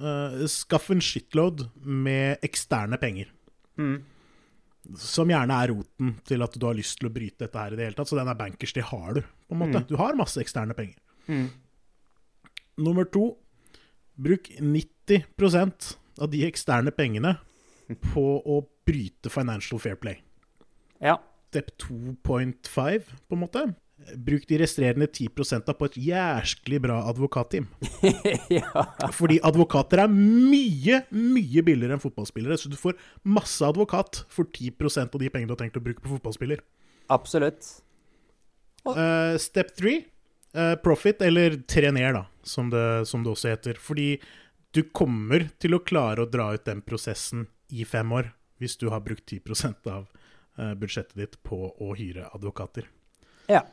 uh, 0.00 0.46
Skaff 0.48 0.90
en 0.92 1.02
shitload 1.04 1.68
med 1.84 2.44
eksterne 2.46 2.98
penger. 3.00 3.30
Mm. 3.80 3.98
Som 5.00 5.30
gjerne 5.30 5.58
er 5.62 5.72
roten 5.74 6.14
til 6.26 6.42
at 6.44 6.56
du 6.56 6.66
har 6.66 6.76
lyst 6.76 6.98
til 7.00 7.10
å 7.10 7.14
bryte 7.14 7.44
dette 7.44 7.60
her 7.60 7.76
i 7.76 7.78
det 7.78 7.88
hele 7.88 7.98
tatt. 7.98 8.10
Så 8.10 8.18
den 8.18 8.30
er 8.32 8.38
bankers, 8.38 8.74
det 8.76 8.88
har 8.90 9.12
du. 9.16 9.20
på 9.22 9.56
en 9.56 9.62
måte. 9.62 9.84
Mm. 9.84 9.88
Du 9.90 9.96
har 10.00 10.18
masse 10.18 10.40
eksterne 10.42 10.76
penger. 10.76 10.98
Mm. 11.28 11.46
Nummer 12.80 13.06
to 13.12 13.34
bruk 14.20 14.50
90% 14.58 15.94
av 16.20 16.32
de 16.32 16.42
eksterne 16.48 16.92
pengene 16.92 17.36
på 17.98 18.24
å 18.38 18.60
bryte 18.86 19.32
financial 19.32 19.80
fair 19.82 19.98
play. 20.00 20.20
Ja. 21.00 21.18
Step 21.50 21.72
2.5, 21.82 23.14
på 23.28 23.36
en 23.36 23.40
måte. 23.40 23.64
Bruk 24.16 24.46
de 24.48 24.56
resterende 24.62 25.06
10% 25.06 25.68
på 25.76 25.88
et 25.90 25.96
jæsklig 26.00 26.78
bra 26.82 27.00
advokatteam. 27.10 27.66
ja. 28.60 28.84
Fordi 29.12 29.40
advokater 29.44 30.04
er 30.04 30.12
mye, 30.12 31.02
mye 31.10 31.64
billigere 31.66 31.98
enn 31.98 32.02
fotballspillere. 32.02 32.56
Så 32.58 32.72
du 32.72 32.78
får 32.80 32.96
masse 33.28 33.66
advokat 33.66 34.22
for 34.32 34.48
10% 34.48 35.14
av 35.14 35.20
de 35.20 35.28
pengene 35.32 35.50
du 35.50 35.56
har 35.56 35.60
tenkt 35.60 35.78
å 35.80 35.84
bruke 35.84 36.02
på 36.04 36.14
fotballspiller. 36.14 36.62
Absolutt. 37.12 37.66
Uh, 38.86 39.36
step 39.42 39.74
3, 39.76 39.96
uh, 40.56 40.60
eh, 40.62 40.74
profit, 40.80 41.20
eller 41.26 41.58
trener, 41.68 42.14
da, 42.16 42.24
som 42.42 42.70
det, 42.72 42.86
som 43.10 43.26
det 43.26 43.34
også 43.34 43.52
heter. 43.52 43.80
Fordi 43.82 44.14
du 44.72 44.84
kommer 44.96 45.50
til 45.60 45.76
å 45.76 45.82
klare 45.84 46.24
å 46.24 46.30
dra 46.30 46.52
ut 46.54 46.64
den 46.64 46.80
prosessen 46.86 47.48
i 47.72 47.86
fem 47.88 48.12
år 48.12 48.32
hvis 48.60 48.76
du 48.80 48.90
har 48.92 49.00
brukt 49.04 49.24
10 49.30 49.40
av 49.88 50.06
uh, 50.06 50.74
budsjettet 50.76 51.16
ditt 51.16 51.38
på 51.46 51.62
å 51.70 51.94
hyre 51.96 52.28
advokater. 52.34 52.90
Ja. 53.48 53.64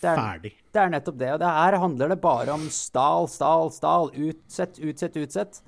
Det 0.00 0.10
er, 0.10 0.18
Ferdig. 0.18 0.50
Det 0.74 0.80
er 0.82 0.90
nettopp 0.92 1.16
det. 1.20 1.30
Og 1.32 1.38
det 1.40 1.52
her 1.56 1.78
handler 1.80 2.10
det 2.12 2.18
bare 2.20 2.52
om 2.52 2.66
stal, 2.72 3.28
stal, 3.30 3.70
stal. 3.72 4.10
Utsett, 4.12 4.80
utsett, 4.82 5.16
utsett. 5.16 5.62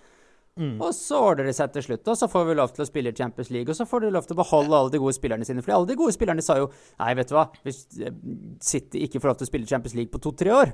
Mm. 0.56 0.78
Og 0.80 0.94
så 0.96 1.18
ordner 1.20 1.50
det 1.50 1.56
seg 1.58 1.72
til 1.74 1.84
slutt, 1.84 2.06
og 2.08 2.16
så 2.16 2.26
får 2.32 2.46
vi 2.48 2.54
lov 2.56 2.70
til 2.72 2.80
å 2.80 2.88
spille 2.88 3.12
Champions 3.16 3.50
League. 3.52 3.68
Og 3.68 3.76
så 3.76 3.84
får 3.88 4.06
de 4.06 4.12
lov 4.12 4.28
til 4.28 4.36
å 4.36 4.40
beholde 4.40 4.76
alle 4.76 4.92
de 4.92 5.00
gode 5.00 5.16
spillerne 5.16 5.44
sine. 5.44 5.64
For 5.64 5.76
alle 5.76 5.88
de 5.90 5.98
gode 6.00 6.14
spillerne 6.16 6.44
sa 6.44 6.56
jo 6.60 6.70
Nei, 7.00 7.10
vet 7.18 7.32
du 7.32 7.36
hva, 7.36 7.46
hvis 7.66 7.82
eh, 8.00 8.14
City 8.64 9.04
ikke 9.04 9.20
får 9.20 9.32
lov 9.32 9.40
til 9.40 9.48
å 9.48 9.50
spille 9.52 9.68
Champions 9.68 9.96
League 9.98 10.12
på 10.12 10.22
to-tre 10.24 10.54
år, 10.56 10.72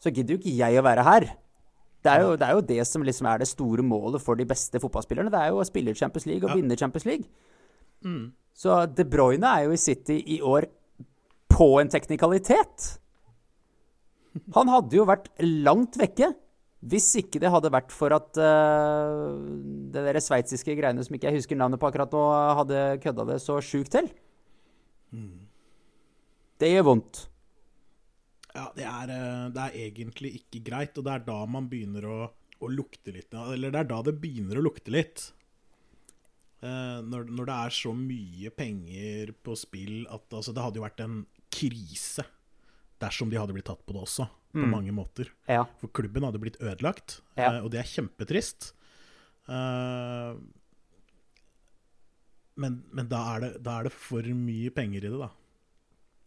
så 0.00 0.12
gidder 0.12 0.36
jo 0.36 0.40
ikke 0.40 0.56
jeg 0.56 0.80
å 0.80 0.86
være 0.86 1.04
her. 1.04 1.28
Det 2.04 2.10
er, 2.12 2.22
jo, 2.22 2.34
det 2.38 2.46
er, 2.46 2.54
jo, 2.54 2.62
det 2.62 2.82
som 2.86 3.02
liksom 3.02 3.26
er 3.26 3.40
det 3.42 3.48
store 3.50 3.82
målet 3.82 4.22
for 4.22 4.38
de 4.38 4.46
beste 4.46 4.78
fotballspillerne. 4.78 5.32
Det 5.34 5.40
er 5.40 5.50
jo 5.50 5.58
å 5.58 5.66
spille 5.66 5.96
Champions 5.98 6.28
League 6.30 6.46
og 6.46 6.52
ja. 6.52 6.58
vinne 6.60 6.78
Champions 6.78 7.06
League. 7.08 7.26
Mm. 8.06 8.28
Så 8.54 8.76
De 8.94 9.06
Bruyne 9.06 9.50
er 9.50 9.66
jo 9.66 9.74
i 9.74 9.80
City 9.80 10.20
i 10.36 10.38
år 10.46 10.68
på 11.50 11.68
en 11.80 11.90
teknikalitet. 11.90 12.92
Han 14.54 14.70
hadde 14.70 14.98
jo 14.98 15.08
vært 15.08 15.26
langt 15.42 15.98
vekke 15.98 16.30
hvis 16.78 17.08
ikke 17.18 17.40
det 17.42 17.50
hadde 17.50 17.72
vært 17.74 17.90
for 17.90 18.14
at 18.14 18.38
uh, 18.38 19.34
det 19.90 20.04
der 20.06 20.20
sveitsiske 20.22 20.76
greiene 20.78 21.02
som 21.02 21.16
ikke 21.16 21.26
jeg 21.26 21.40
husker 21.40 21.58
navnet 21.58 21.80
på 21.82 21.88
akkurat 21.88 22.12
nå, 22.14 22.22
hadde 22.60 22.82
kødda 23.02 23.26
det 23.32 23.38
så 23.42 23.58
sjukt 23.64 23.90
til. 23.96 24.06
Mm. 25.10 25.48
Det 26.62 26.70
gjør 26.70 26.86
vondt. 26.92 27.24
Ja, 28.58 28.66
det 28.74 28.86
er, 28.88 29.12
eh, 29.14 29.48
det 29.54 29.64
er, 29.64 29.80
egentlig 29.86 30.34
ikke 30.40 30.62
greit, 30.66 30.98
og 30.98 31.06
det 31.06 31.14
er 31.14 31.26
da 31.28 31.38
man 31.50 31.68
begynner 31.70 32.06
å, 32.08 32.18
å, 32.58 32.70
lukte 32.72 33.14
litt. 33.14 33.34
Eller 33.34 33.74
det 33.74 33.84
er 33.84 33.90
da 33.92 34.00
det 34.06 34.16
begynner 34.22 34.58
å 34.58 34.64
lukte 34.66 34.94
litt. 34.94 35.30
Uh, 36.58 36.98
når, 37.06 37.28
når, 37.30 37.46
det 37.46 37.56
er 37.56 37.74
så 37.76 37.92
mye 37.94 38.50
penger 38.50 39.30
på 39.46 39.54
spill 39.54 40.08
at 40.10 40.34
altså, 40.34 40.50
det 40.50 40.64
hadde 40.64 40.80
jo 40.80 40.82
vært 40.82 41.04
en 41.04 41.20
krise 41.54 42.24
dersom 42.98 43.30
de 43.30 43.38
hadde 43.38 43.54
blitt 43.54 43.68
tatt 43.70 43.84
på 43.86 43.94
det 43.94 44.02
også, 44.02 44.26
på 44.56 44.64
mm. 44.64 44.72
mange 44.72 44.94
måter. 44.96 45.30
Ja. 45.46 45.62
For 45.78 45.92
klubben 45.94 46.26
hadde 46.26 46.40
blitt 46.42 46.58
ødelagt, 46.58 47.20
ja. 47.38 47.52
uh, 47.52 47.60
og 47.62 47.70
det 47.74 47.84
er 47.84 47.92
kjempetrist. 47.92 48.72
Men, 52.58 52.74
men 52.90 53.06
da, 53.08 53.20
er 53.36 53.44
det, 53.44 53.50
da, 53.64 53.78
er 53.78 53.86
det, 53.86 53.94
for 53.94 54.26
mye 54.36 54.72
penger 54.74 55.06
i 55.06 55.12
det, 55.12 55.20
da. 55.22 55.30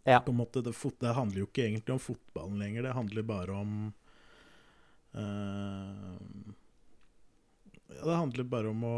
Ja. 0.03 0.19
På 0.25 0.33
en 0.33 0.39
måte, 0.39 0.63
det, 0.65 0.73
det, 0.99 1.13
handler 1.13 1.43
jo 1.43 1.47
ikke 1.49 1.67
egentlig 1.67 1.93
om 1.93 2.01
fotballen 2.01 2.61
lenger, 2.61 2.87
det 2.87 2.95
handler 2.97 3.27
bare 3.27 3.53
om 3.53 3.75
uh, 5.13 6.15
Det 7.91 8.15
handler 8.15 8.49
bare 8.49 8.71
om 8.71 8.81
å, 8.87 8.97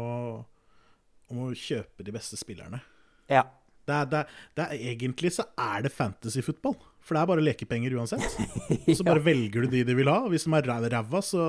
om 1.28 1.44
å 1.44 1.50
kjøpe 1.52 2.06
de 2.06 2.14
beste 2.14 2.40
spillerne. 2.40 2.80
Ja. 3.28 3.44
Det 3.84 3.92
er, 3.92 4.08
det, 4.08 4.22
det 4.56 4.64
er, 4.64 4.82
egentlig 4.94 5.34
så 5.36 5.44
er 5.60 5.84
det 5.84 5.92
fantasyfotball. 5.92 6.78
For 7.04 7.16
det 7.16 7.20
er 7.20 7.28
bare 7.28 7.44
lekepenger 7.44 7.98
uansett. 7.98 8.24
Og 8.88 8.94
så 8.96 9.04
bare 9.04 9.20
ja. 9.20 9.26
velger 9.26 9.66
du 9.66 9.74
de 9.74 9.82
de 9.84 9.96
vil 9.98 10.08
ha. 10.08 10.22
Og 10.24 10.32
hvis 10.32 10.46
de 10.48 10.56
er 10.56 10.70
ræva, 10.94 11.20
så 11.20 11.42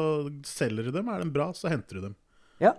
selger 0.44 0.90
du 0.90 0.98
dem. 0.98 1.12
Er 1.14 1.24
de 1.24 1.32
bra, 1.32 1.54
så 1.56 1.72
henter 1.72 1.96
du 2.02 2.10
dem. 2.10 2.18
Ja, 2.60 2.74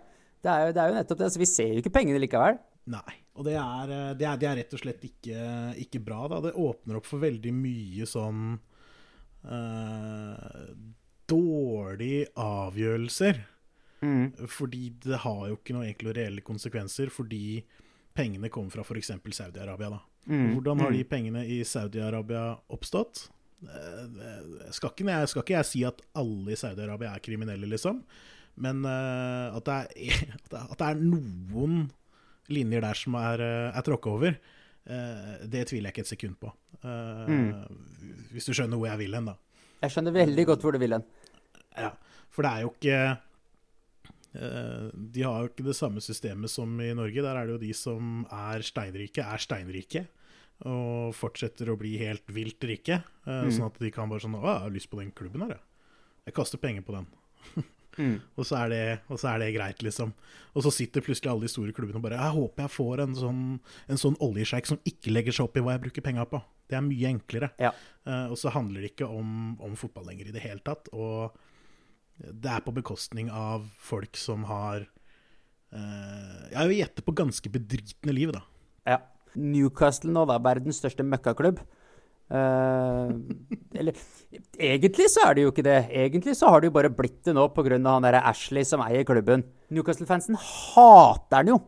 det 0.45 0.53
er 0.53 0.67
jo, 0.67 0.75
det 0.77 0.83
er 0.83 0.93
jo 0.93 0.99
nettopp 0.99 1.23
det. 1.23 1.31
Altså, 1.31 1.41
vi 1.41 1.49
ser 1.49 1.73
jo 1.73 1.81
ikke 1.81 1.95
pengene 1.97 2.21
likevel. 2.21 2.61
Nei. 2.93 3.17
Og 3.37 3.45
det 3.47 3.57
er, 3.61 3.93
det 4.17 4.27
er, 4.27 4.39
det 4.41 4.49
er 4.49 4.59
rett 4.63 4.77
og 4.77 4.83
slett 4.83 5.03
ikke, 5.07 5.41
ikke, 5.83 6.01
bra. 6.05 6.23
Da. 6.33 6.41
Det 6.49 6.57
åpner 6.57 6.99
opp 7.01 7.09
for 7.09 7.23
veldig 7.23 7.53
mye 7.57 8.09
sånn 8.09 8.57
uh, 9.51 10.65
Dårlige 11.27 12.31
avgjørelser. 12.39 13.41
Mm. 14.01 14.49
Fordi 14.49 14.83
det 15.03 15.23
har 15.25 15.47
jo 15.51 15.57
ikke 15.59 15.75
noe 15.77 15.89
egentlig 15.89 16.15
reelle 16.17 16.45
konsekvenser. 16.47 17.11
Fordi 17.13 17.61
pengene 18.17 18.51
kommer 18.53 18.73
fra 18.73 18.85
f.eks. 18.87 19.13
Saudi-Arabia. 19.41 19.91
da. 19.97 20.03
Mm. 20.27 20.53
Hvordan 20.55 20.81
har 20.83 20.95
de 20.95 21.03
mm. 21.05 21.11
pengene 21.11 21.43
i 21.47 21.61
Saudi-Arabia 21.67 22.49
oppstått? 22.73 23.27
Eh, 23.65 24.71
skal 24.75 24.93
ikke, 24.93 25.19
skal 25.31 25.45
ikke 25.45 25.57
jeg 25.57 25.69
si 25.69 25.85
at 25.89 26.03
alle 26.19 26.53
i 26.53 26.59
Saudi-Arabia 26.59 27.15
er 27.15 27.25
kriminelle, 27.25 27.69
liksom. 27.71 28.03
Men 28.63 28.85
uh, 28.89 29.53
at, 29.59 29.69
det 29.69 29.77
er, 29.77 30.35
at, 30.63 30.79
det 30.79 30.89
er, 30.89 31.01
noen 31.01 31.87
linjer 32.53 32.85
der 32.85 32.99
som 32.99 33.17
er, 33.21 33.43
eh, 33.43 33.77
er 33.77 33.87
tråkka 33.87 34.13
over, 34.13 34.39
uh, 34.87 35.37
det 35.47 35.67
tviler 35.71 35.91
jeg 35.91 35.97
ikke 35.97 36.07
et 36.07 36.13
sekund 36.13 36.39
på. 36.41 36.53
Uh, 36.85 37.27
mm. 37.29 38.27
Hvis 38.35 38.49
du 38.49 38.55
skjønner 38.55 38.79
hvor 38.79 38.91
jeg 38.91 39.03
vil 39.05 39.19
hen, 39.19 39.31
da. 39.33 39.37
Jeg 39.85 39.95
skjønner 39.95 40.15
veldig 40.17 40.47
godt 40.51 40.65
hvor 40.65 40.77
du 40.77 40.81
vil 40.83 40.97
hen. 40.97 41.07
Ja, 41.77 41.93
for 42.33 42.47
det 42.47 42.53
er 42.53 42.67
jo 42.67 42.75
ikke 42.75 43.01
Eh, 44.37 44.89
de 44.93 45.25
har 45.25 45.43
jo 45.43 45.51
ikke 45.51 45.67
det 45.67 45.77
samme 45.79 46.03
systemet 46.05 46.53
som 46.53 46.75
i 46.83 46.93
Norge. 46.97 47.25
Der 47.25 47.39
er 47.39 47.47
det 47.47 47.57
jo 47.57 47.63
de 47.63 47.73
som 47.77 48.27
er 48.33 48.65
steinrike, 48.67 49.25
er 49.25 49.43
steinrike. 49.43 50.07
Og 50.67 51.13
fortsetter 51.17 51.69
å 51.69 51.79
bli 51.81 51.97
helt 52.01 52.29
vilt 52.33 52.65
rike. 52.65 53.03
Eh, 53.27 53.47
mm. 53.47 53.55
Sånn 53.57 53.71
at 53.71 53.81
de 53.83 53.93
kan 53.93 54.11
bare 54.11 54.25
sånn 54.25 54.39
Å, 54.39 54.45
jeg 54.45 54.65
har 54.65 54.77
lyst 54.77 54.93
på 54.93 55.01
den 55.01 55.13
klubben 55.17 55.45
her, 55.47 55.57
jeg. 55.59 55.65
Jeg 56.27 56.37
kaster 56.41 56.61
penger 56.63 56.87
på 56.87 56.97
den. 56.97 57.09
mm. 57.99 58.17
og, 58.37 58.47
så 58.47 58.63
det, 58.73 58.83
og, 59.09 59.21
så 59.21 59.33
er 59.33 59.43
det, 59.43 59.53
greit, 59.57 59.83
liksom. 59.85 60.13
Og 60.57 60.65
så 60.65 60.73
sitter 60.73 61.05
plutselig 61.05 61.31
alle 61.33 61.47
de 61.47 61.53
store 61.53 61.75
klubbene 61.77 62.01
og 62.01 62.07
bare 62.07 62.21
Jeg 62.21 62.35
håper 62.37 62.65
jeg 62.65 62.75
får 62.75 63.03
en 63.05 63.17
sånn, 63.19 63.43
en 63.93 64.01
sånn 64.01 64.19
oljesjeik 64.25 64.71
som 64.71 64.81
ikke 64.89 65.13
legger 65.13 65.37
seg 65.37 65.49
opp 65.49 65.59
i 65.59 65.65
hva 65.65 65.77
jeg 65.77 65.85
bruker 65.87 66.07
penga 66.07 66.27
på. 66.31 66.41
Det 66.67 66.79
er 66.79 66.87
mye 66.87 67.11
enklere. 67.13 67.51
Ja. 67.63 67.73
Uh, 68.07 68.33
og 68.35 68.39
så 68.41 68.53
handler 68.55 68.83
det 68.83 68.95
ikke 68.95 69.11
om, 69.11 69.57
om 69.63 69.77
fotball 69.79 70.09
lenger 70.11 70.31
i 70.31 70.35
det 70.35 70.45
hele 70.45 70.63
tatt. 70.65 70.91
Og 70.97 71.37
det 72.17 72.53
er 72.53 72.65
på 72.65 72.75
bekostning 72.77 73.29
av 73.31 73.67
folk 73.83 74.17
som 74.17 74.47
har 74.49 74.87
uh, 75.75 76.45
Jeg 76.53 76.71
vil 76.71 76.79
gjette 76.81 77.05
på 77.05 77.17
ganske 77.17 77.53
bedritne 77.53 78.17
liv, 78.17 78.33
da. 78.35 78.43
Ja. 78.87 79.01
Newcastle 79.37 80.15
nå, 80.15 80.25
da. 80.31 80.41
Verdens 80.43 80.81
største 80.81 81.05
møkkaklubb. 81.07 81.61
Uh, 82.27 83.13
eller 83.79 83.95
egentlig 84.59 85.07
så 85.13 85.29
er 85.29 85.37
det 85.37 85.45
jo 85.45 85.53
ikke 85.53 85.67
det. 85.67 85.79
Egentlig 85.95 86.35
så 86.39 86.51
har 86.51 86.63
det 86.63 86.71
jo 86.71 86.77
bare 86.77 86.91
blitt 86.91 87.23
det 87.29 87.37
nå 87.37 87.47
pga. 87.55 87.79
han 87.79 88.07
derre 88.07 88.25
Ashley 88.27 88.67
som 88.67 88.83
eier 88.83 89.07
klubben. 89.07 89.47
Newcastle-fansen 89.71 90.39
hater 90.39 91.43
den 91.43 91.55
jo! 91.55 91.63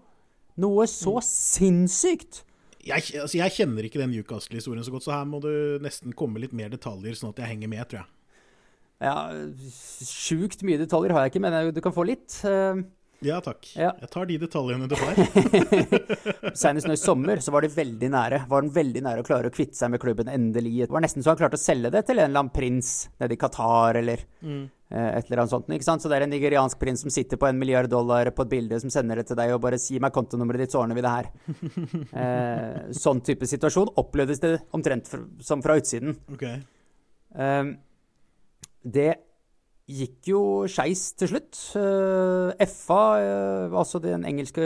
Noe 0.59 0.87
så 0.91 1.19
mm. 1.19 1.27
sinnssykt! 1.29 2.43
Jeg, 2.89 3.05
altså, 3.21 3.37
jeg 3.39 3.55
kjenner 3.55 3.87
ikke 3.87 4.01
den 4.01 4.15
Newcastle-historien 4.15 4.85
så 4.87 4.95
godt, 4.95 5.07
så 5.07 5.15
her 5.15 5.27
må 5.29 5.43
du 5.45 5.51
nesten 5.85 6.15
komme 6.17 6.41
litt 6.43 6.55
mer 6.57 6.71
detaljer, 6.73 7.15
sånn 7.19 7.35
at 7.35 7.43
jeg 7.43 7.53
henger 7.53 7.71
med, 7.71 7.85
tror 7.91 8.01
jeg. 8.01 8.13
Ja, 8.99 9.15
Sjukt 10.03 10.65
mye 10.67 10.81
detaljer 10.81 11.15
har 11.15 11.27
jeg 11.27 11.35
ikke, 11.35 11.43
men 11.45 11.75
du 11.75 11.83
kan 11.85 11.95
få 11.95 12.07
litt. 12.09 12.41
Uh, 12.43 12.81
ja 13.25 13.41
takk. 13.43 13.67
Ja. 13.75 13.91
Jeg 13.99 14.11
tar 14.13 14.27
de 14.29 14.37
detaljene 14.39 14.87
du 14.91 14.95
har. 14.99 15.17
Senest 16.61 16.87
nå 16.87 16.95
i 16.95 17.01
sommer 17.01 17.43
så 17.43 17.51
var 17.55 17.65
de 17.65 17.71
veldig 17.75 18.11
nære. 18.15 18.41
Var 18.51 18.63
han 18.63 18.71
veldig 18.75 19.03
nære 19.03 19.25
å 19.25 19.27
klare 19.27 19.51
å 19.51 19.55
kvitte 19.55 19.75
seg 19.79 19.91
med 19.91 20.03
klubben 20.03 20.31
endelig. 20.31 20.75
Det 20.85 20.95
var 20.95 21.03
nesten 21.03 21.25
så 21.25 21.33
han 21.33 21.41
klarte 21.41 21.59
å 21.59 21.63
selge 21.63 21.91
det 21.95 22.05
til 22.07 22.21
en 22.21 22.29
eller 22.29 22.45
annen 22.45 22.55
prins 22.55 22.93
nede 23.19 23.35
i 23.35 23.41
Qatar 23.41 23.99
eller 23.99 24.23
mm. 24.39 24.63
eh, 24.95 25.11
et 25.19 25.27
eller 25.27 25.43
annet 25.43 25.55
sånt. 25.57 25.75
ikke 25.75 25.89
sant? 25.89 26.05
Så 26.05 26.13
det 26.13 26.21
er 26.21 26.29
en 26.29 26.35
nigeriansk 26.37 26.79
prins 26.79 27.03
som 27.03 27.13
sitter 27.15 27.41
på 27.41 27.51
en 27.51 27.59
milliard 27.59 27.91
dollar 27.91 28.31
på 28.31 28.47
et 28.47 28.55
bilde 28.55 28.79
som 28.85 28.93
sender 28.95 29.19
det 29.19 29.27
til 29.33 29.41
deg 29.41 29.57
og 29.57 29.63
bare 29.67 29.83
sier 29.83 30.05
meg 30.05 30.15
kontonummeret 30.15 30.63
ditt, 30.63 30.77
så 30.77 30.85
ordner 30.85 30.99
vi 30.99 31.07
det 31.07 31.17
her. 31.17 31.33
Eh, 32.19 32.89
sånn 32.97 33.21
type 33.25 33.47
situasjon 33.47 33.91
opplevdes 34.01 34.41
det 34.43 34.51
omtrent 34.75 35.09
som 35.45 35.61
fra 35.63 35.77
utsiden. 35.79 36.15
Okay. 36.35 36.61
Eh, 37.35 37.75
det 38.83 39.11
gikk 39.89 40.31
jo 40.33 40.43
skeis 40.71 41.09
til 41.19 41.33
slutt. 41.33 41.59
Uh, 41.77 42.53
FA, 42.69 43.03
uh, 43.23 43.79
altså 43.81 44.01
den 44.05 44.27
engelske 44.29 44.63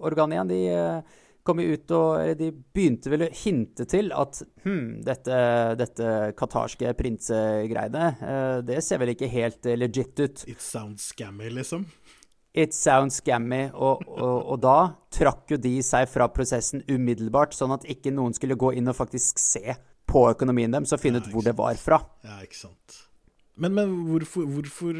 organet 0.00 0.36
igjen, 0.36 0.52
de 0.52 1.18
kom 1.46 1.62
jo 1.62 1.72
ut 1.72 1.92
og 1.96 2.36
De 2.36 2.50
begynte 2.52 3.10
vel 3.10 3.24
å 3.24 3.30
hinte 3.32 3.86
til 3.88 4.12
at 4.12 4.42
hm, 4.66 5.00
dette, 5.06 5.38
dette 5.80 6.10
qatarske 6.38 6.92
prinsegreiene, 6.98 8.10
det 8.68 8.82
ser 8.84 9.00
vel 9.00 9.14
ikke 9.14 9.30
helt 9.32 9.64
legit 9.80 10.20
ut. 10.20 10.44
It 10.44 10.60
sounds 10.60 11.08
scammy, 11.10 11.48
liksom? 11.56 11.88
It 12.52 12.74
sounds 12.74 13.22
scammy. 13.22 13.70
Og, 13.72 14.04
og, 14.04 14.38
og 14.52 14.62
da 14.62 14.78
trakk 15.14 15.54
jo 15.54 15.60
de 15.60 15.78
seg 15.86 16.08
fra 16.10 16.28
prosessen 16.34 16.84
umiddelbart, 16.90 17.56
sånn 17.56 17.74
at 17.76 17.86
ikke 17.88 18.12
noen 18.14 18.36
skulle 18.36 18.58
gå 18.60 18.74
inn 18.78 18.90
og 18.90 18.98
faktisk 18.98 19.40
se 19.40 19.76
på 20.10 20.24
økonomien 20.32 20.72
deres 20.74 20.92
og 20.94 21.02
finne 21.02 21.22
ut 21.22 21.30
hvor 21.32 21.46
det 21.46 21.54
var 21.58 21.78
fra. 21.80 22.02
Ja, 22.26 22.40
ikke 22.44 22.58
sant. 22.58 23.04
Men, 23.60 23.74
men 23.76 23.92
hvorfor, 24.08 24.46
hvorfor, 24.48 24.96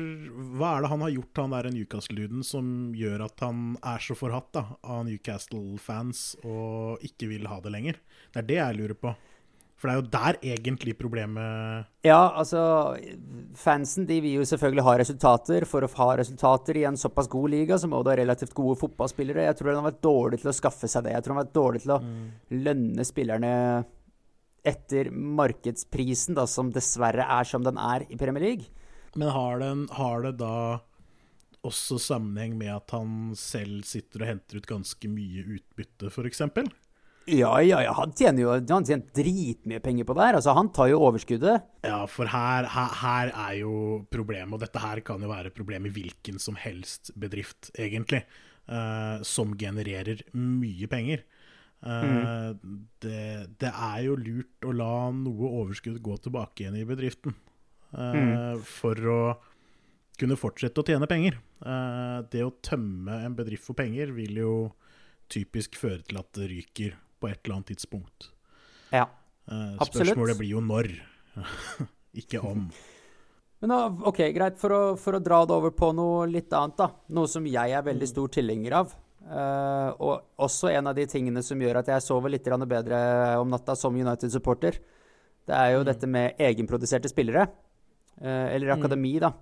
Hva 0.58 0.74
er 0.74 0.84
det 0.84 0.90
han 0.92 1.04
har 1.06 1.14
gjort, 1.14 1.40
han 1.40 1.54
der 1.54 1.70
Newcastle-duden, 1.72 2.44
som 2.44 2.90
gjør 2.96 3.26
at 3.28 3.44
han 3.46 3.74
er 3.92 4.02
så 4.04 4.16
forhatt 4.18 4.50
da, 4.56 4.64
av 4.82 5.04
Newcastle-fans 5.08 6.24
og 6.44 7.04
ikke 7.06 7.30
vil 7.30 7.48
ha 7.48 7.60
det 7.64 7.72
lenger? 7.72 8.00
Det 8.32 8.42
er 8.42 8.48
det 8.50 8.58
jeg 8.60 8.80
lurer 8.80 8.98
på. 9.00 9.14
For 9.80 9.88
det 9.88 9.94
er 9.94 10.00
jo 10.00 10.08
der 10.12 10.36
egentlig 10.58 10.92
problemet 10.98 11.86
Ja, 12.04 12.34
altså 12.36 12.60
Fansen 13.56 14.04
de 14.08 14.18
vil 14.20 14.34
jo 14.36 14.44
selvfølgelig 14.44 14.84
ha 14.84 14.96
resultater. 15.00 15.64
For 15.68 15.86
å 15.86 15.88
ha 16.02 16.08
resultater 16.20 16.76
i 16.76 16.84
en 16.88 17.00
såpass 17.00 17.30
god 17.32 17.54
liga, 17.54 17.78
så 17.80 17.88
må 17.88 18.02
du 18.04 18.10
ha 18.12 18.18
relativt 18.20 18.52
gode 18.56 18.76
fotballspillere. 18.82 19.46
Jeg 19.48 19.56
tror 19.56 19.72
han 19.72 19.80
har 19.80 19.88
vært 19.88 20.02
dårlig 20.04 20.42
til 20.42 20.52
å 20.52 20.56
skaffe 20.56 20.90
seg 20.90 21.06
det. 21.06 21.14
Jeg 21.16 21.24
tror 21.24 21.34
han 21.34 21.40
har 21.40 21.48
vært 21.48 21.56
dårlig 21.56 21.82
til 21.86 21.94
å 21.96 21.98
mm. 22.04 22.20
lønne 22.60 23.08
spillerne 23.08 23.54
etter 24.66 25.10
markedsprisen, 25.10 26.36
da, 26.38 26.46
som 26.50 26.72
dessverre 26.74 27.24
er 27.24 27.48
som 27.48 27.64
den 27.64 27.80
er 27.80 28.06
i 28.08 28.18
Premier 28.20 28.44
League. 28.44 28.68
Men 29.18 29.32
har, 29.34 29.58
den, 29.62 29.86
har 29.96 30.22
det 30.26 30.36
da 30.40 30.80
også 31.66 31.98
sammenheng 32.00 32.54
med 32.58 32.72
at 32.72 32.94
han 32.94 33.32
selv 33.36 33.84
sitter 33.88 34.24
og 34.24 34.30
henter 34.30 34.60
ut 34.60 34.68
ganske 34.68 35.10
mye 35.12 35.44
utbytte, 35.58 36.12
f.eks.? 36.12 36.46
Ja, 37.30 37.52
ja, 37.62 37.82
ja. 37.84 37.92
Han 37.94 38.14
tjener 38.16 38.42
jo 38.42 38.52
han 38.56 38.86
tjener 38.86 39.10
dritmye 39.14 39.80
penger 39.84 40.06
på 40.08 40.16
det 40.16 40.24
her. 40.24 40.38
Altså, 40.38 40.54
han 40.56 40.70
tar 40.74 40.88
jo 40.90 41.02
overskuddet. 41.04 41.66
Ja, 41.86 42.00
for 42.10 42.30
her, 42.32 42.68
her, 42.72 42.94
her, 43.02 43.32
er 43.34 43.58
jo 43.60 43.74
problemet, 44.10 44.56
og 44.56 44.64
dette 44.64 44.82
her 44.82 45.02
kan 45.06 45.22
jo 45.22 45.30
være 45.30 45.52
problemet 45.54 45.92
i 45.92 46.00
hvilken 46.00 46.40
som 46.42 46.56
helst 46.58 47.12
bedrift, 47.20 47.70
egentlig, 47.78 48.24
uh, 48.72 49.20
som 49.26 49.52
genererer 49.60 50.24
mye 50.32 50.88
penger. 50.90 51.22
Mm. 51.80 52.58
Det, 53.00 53.20
det, 53.56 53.70
er 53.70 54.00
jo 54.04 54.16
lurt 54.20 54.66
å 54.68 54.72
la 54.76 54.94
noe 55.16 55.52
overskudd 55.62 56.00
gå 56.04 56.16
tilbake 56.20 56.64
igjen 56.64 56.76
i 56.76 56.84
bedriften. 56.88 57.36
Uh, 57.94 58.02
mm. 58.12 58.66
For 58.68 59.08
å 59.08 59.20
kunne 60.20 60.36
fortsette 60.36 60.82
å 60.82 60.86
tjene 60.86 61.08
penger. 61.10 61.38
Uh, 61.64 62.20
det 62.32 62.44
å 62.44 62.52
tømme 62.64 63.22
en 63.24 63.36
bedrift 63.38 63.64
for 63.64 63.78
penger 63.78 64.12
vil 64.16 64.42
jo 64.42 64.52
typisk 65.30 65.78
føre 65.80 66.02
til 66.04 66.20
at 66.20 66.28
det 66.36 66.50
ryker 66.50 66.98
på 67.20 67.30
et 67.30 67.40
eller 67.40 67.60
annet 67.60 67.72
tidspunkt. 67.72 68.30
Ja, 68.90 69.06
absolutt. 69.46 70.10
Spørsmålet 70.10 70.40
blir 70.40 70.56
jo 70.56 70.64
når, 70.64 70.90
ikke 72.22 72.42
om. 72.44 72.68
Men 73.60 73.74
ok, 74.08 74.22
Greit, 74.32 74.56
for 74.60 74.72
å, 74.72 74.80
for 74.96 75.18
å, 75.18 75.20
dra 75.22 75.42
det 75.44 75.52
over 75.52 75.72
på 75.76 75.90
noe 75.92 76.24
litt 76.30 76.52
annet, 76.56 76.78
da. 76.80 76.88
Noe 77.12 77.28
som 77.28 77.44
jeg 77.44 77.76
er 77.76 77.84
veldig 77.84 78.08
mm. 78.08 78.12
stor 78.14 78.30
tilhenger 78.32 78.76
av. 78.78 78.94
Uh, 79.20 79.92
og 80.00 80.40
også 80.40 80.70
en 80.72 80.88
av 80.90 80.96
de 80.96 81.04
tingene 81.06 81.42
som 81.44 81.60
gjør 81.60 81.82
at 81.82 81.90
jeg 81.92 82.02
sover 82.02 82.32
litt 82.32 82.46
bedre 82.48 82.98
om 83.38 83.50
natta 83.52 83.76
som 83.76 83.94
United-supporter, 83.94 84.80
det 85.46 85.56
er 85.56 85.74
jo 85.74 85.82
mm. 85.82 85.86
dette 85.86 86.08
med 86.08 86.40
egenproduserte 86.40 87.10
spillere. 87.12 87.46
Uh, 88.20 88.48
eller 88.50 88.72
mm. 88.72 88.74
akademi, 88.78 89.14
mm. 89.18 89.22
da. 89.26 89.32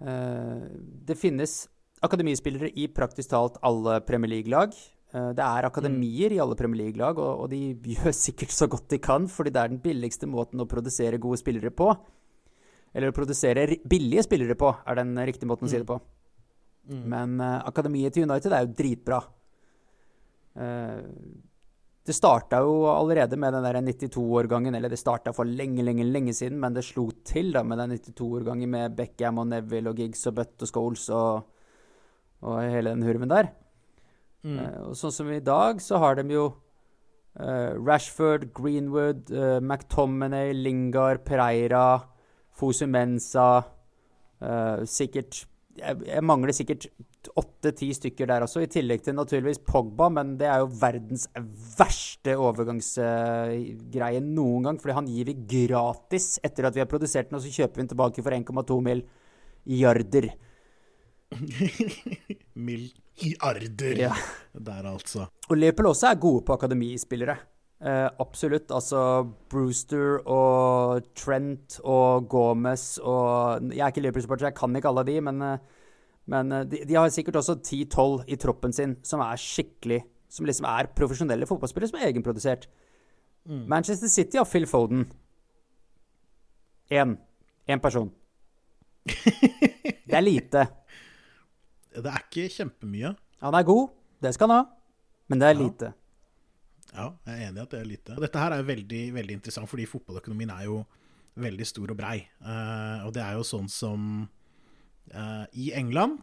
Uh, 0.00 0.68
det 1.08 1.18
finnes 1.18 1.64
akademispillere 2.04 2.70
i 2.80 2.86
praktisk 2.88 3.32
talt 3.32 3.58
alle 3.62 4.00
Premier 4.06 4.38
League-lag. 4.38 4.72
det 5.10 5.42
er 5.42 5.66
akademier 5.66 6.30
mm. 6.30 6.36
i 6.36 6.40
alle 6.40 6.56
Premier 6.56 6.84
League-lag, 6.84 7.18
og, 7.18 7.42
og, 7.42 7.50
de 7.50 7.74
gjør 7.96 8.14
sikkert 8.14 8.54
så 8.54 8.68
godt 8.70 8.88
de 8.88 9.00
kan, 9.02 9.26
fordi 9.28 9.50
det 9.50 9.60
er 9.60 9.72
den 9.72 9.82
billigste 9.82 10.28
måten 10.30 10.62
å 10.62 10.68
produsere 10.70 11.18
gode 11.18 11.40
spillere 11.42 11.72
på. 11.74 11.90
Eller 12.94 13.10
å 13.10 13.16
produsere 13.16 13.66
billige 13.84 14.24
spillere 14.24 14.56
på, 14.58 14.70
er 14.86 15.02
den 15.02 15.12
riktige 15.26 15.50
måten 15.50 15.68
å 15.68 15.70
si 15.70 15.82
det 15.82 15.88
på. 15.90 15.98
Mm. 16.88 17.04
Men 17.12 17.36
uh, 17.42 17.60
akademiet 17.68 18.14
til 18.14 18.24
United 18.28 18.52
er 18.52 18.64
jo 18.64 18.74
dritbra. 18.78 19.20
Uh, 20.56 21.04
det 22.06 22.16
starta 22.16 22.62
jo 22.64 22.86
allerede 22.90 23.36
med 23.38 23.52
den 23.54 23.66
der 23.66 23.76
92-årgangen, 23.84 24.74
eller 24.74 24.90
det 24.90 24.98
starta 24.98 25.34
for 25.36 25.44
lenge, 25.44 25.84
lenge 25.84 26.06
lenge 26.08 26.32
siden, 26.34 26.58
men 26.58 26.74
det 26.74 26.86
slo 26.86 27.10
til 27.24 27.52
da 27.54 27.62
med 27.62 27.78
den 27.78 27.92
92-årgangen 27.98 28.72
med 28.72 28.96
Beckham 28.96 29.38
og 29.38 29.50
Neville 29.50 29.92
og 29.92 30.00
Giggs 30.00 30.26
og 30.26 30.38
Butt 30.40 30.64
og 30.64 30.70
Scholes 30.70 31.04
og, 31.12 31.44
og 32.40 32.56
hele 32.64 32.94
den 32.94 33.04
hurven 33.06 33.30
der. 33.30 33.52
Mm. 34.42 34.56
Uh, 34.56 34.78
og 34.88 34.96
sånn 34.98 35.14
som 35.14 35.30
i 35.30 35.42
dag, 35.44 35.82
så 35.84 36.00
har 36.00 36.16
de 36.16 36.24
jo 36.32 36.46
uh, 36.48 37.76
Rashford, 37.76 38.48
Greenwood, 38.56 39.28
uh, 39.30 39.60
McTominay, 39.60 40.54
Lingard, 40.56 41.22
Pereira, 41.28 42.00
Fosumensa 42.56 43.50
Sikkert 44.88 45.42
jeg, 45.80 46.02
jeg 46.06 46.24
mangler 46.26 46.54
sikkert 46.54 46.86
åtte-ti 47.40 47.90
stykker 47.96 48.28
der 48.30 48.44
også, 48.44 48.62
i 48.64 48.70
tillegg 48.70 49.02
til 49.04 49.16
naturligvis 49.16 49.62
Pogba, 49.66 50.08
men 50.12 50.36
det 50.40 50.48
er 50.48 50.62
jo 50.62 50.70
verdens 50.80 51.26
verste 51.78 52.36
overgangsgreie 52.40 54.22
noen 54.24 54.68
gang, 54.68 54.80
fordi 54.80 54.96
han 54.96 55.10
gir 55.10 55.30
vi 55.30 55.36
gratis 55.56 56.38
etter 56.46 56.68
at 56.68 56.76
vi 56.76 56.84
har 56.84 56.90
produsert 56.90 57.30
den, 57.30 57.40
og 57.40 57.44
så 57.44 57.52
kjøper 57.60 57.76
vi 57.76 57.84
den 57.84 57.92
tilbake 57.94 58.24
for 58.24 58.36
1,2 58.36 58.80
milliarder. 58.88 60.30
milliarder 62.68 64.04
ja. 64.06 64.14
der, 64.52 64.90
altså. 64.94 65.28
Og 65.48 65.58
Liverpool 65.58 65.92
også 65.92 66.10
er 66.10 66.22
gode 66.22 66.44
på 66.46 66.56
akademispillere. 66.56 67.36
Uh, 67.80 68.10
absolutt. 68.20 68.68
Altså 68.76 69.24
Brewster 69.48 70.18
og 70.28 71.06
Trent 71.16 71.78
og 71.80 72.26
Gomez 72.28 72.98
og 73.00 73.70
Jeg 73.72 73.80
er 73.80 73.88
ikke 73.88 74.02
Liverpool-supporter, 74.04 74.50
jeg 74.50 74.56
kan 74.58 74.76
ikke 74.76 74.90
alle 74.90 75.04
de, 75.08 75.14
men, 75.24 75.40
uh, 75.40 75.86
men 76.28 76.52
uh, 76.52 76.58
de, 76.68 76.82
de, 76.84 76.98
har 76.98 77.08
sikkert 77.08 77.38
også 77.40 77.56
10-12 77.64 78.26
i 78.28 78.36
troppen 78.36 78.76
sin 78.76 78.98
som 79.02 79.22
er 79.24 79.40
skikkelig 79.40 80.02
Som 80.28 80.44
liksom 80.46 80.68
er 80.68 80.90
profesjonelle 80.92 81.48
fotballspillere 81.48 81.90
som 81.90 81.98
er 81.98 82.10
egenprodusert. 82.10 82.68
Mm. 83.48 83.64
Manchester 83.66 84.08
City 84.08 84.36
har 84.36 84.44
Phil 84.44 84.66
Foden. 84.68 85.08
Én. 86.92 87.16
Én 87.66 87.80
person. 87.80 88.12
det 89.06 90.14
er 90.14 90.20
lite. 90.20 90.66
Det 91.90 92.06
er 92.06 92.22
ikke 92.22 92.46
kjempemye. 92.54 93.08
Han 93.42 93.54
er 93.54 93.64
god, 93.66 93.88
det 94.22 94.30
skal 94.34 94.46
han 94.46 94.60
ha, 94.60 94.64
men 95.26 95.40
det 95.40 95.48
er 95.48 95.56
ja. 95.56 95.58
lite. 95.58 95.88
Ja, 96.90 97.06
jeg 97.26 97.36
er 97.36 97.48
enig 97.48 97.60
i 97.60 97.64
at 97.64 97.74
det 97.74 97.80
er 97.80 97.88
lite. 97.88 98.16
Og 98.16 98.24
dette 98.24 98.42
her 98.42 98.54
er 98.54 98.62
jo 98.62 98.70
veldig, 98.70 99.02
veldig 99.14 99.36
interessant, 99.38 99.70
fordi 99.70 99.86
fotballøkonomien 99.90 100.52
er 100.54 100.66
jo 100.66 100.80
veldig 101.40 101.66
stor 101.68 101.92
og 101.92 101.98
brei. 101.98 102.16
Uh, 102.42 103.06
og 103.06 103.14
det 103.16 103.22
er 103.24 103.38
jo 103.38 103.46
sånn 103.46 103.70
som 103.70 104.08
uh, 105.14 105.44
I 105.54 105.70
England 105.78 106.20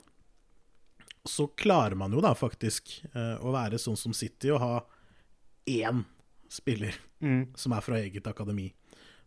så 1.28 1.48
klarer 1.60 1.98
man 2.00 2.14
jo 2.16 2.24
da 2.24 2.32
faktisk 2.38 2.92
uh, 3.14 3.36
å 3.44 3.52
være 3.56 3.80
sånn 3.82 3.98
som 4.00 4.16
City 4.16 4.52
og 4.54 4.62
ha 4.64 4.74
én 5.68 6.06
spiller 6.52 6.96
mm. 7.20 7.56
som 7.60 7.76
er 7.76 7.84
fra 7.84 8.00
eget 8.00 8.28
akademi. 8.30 8.70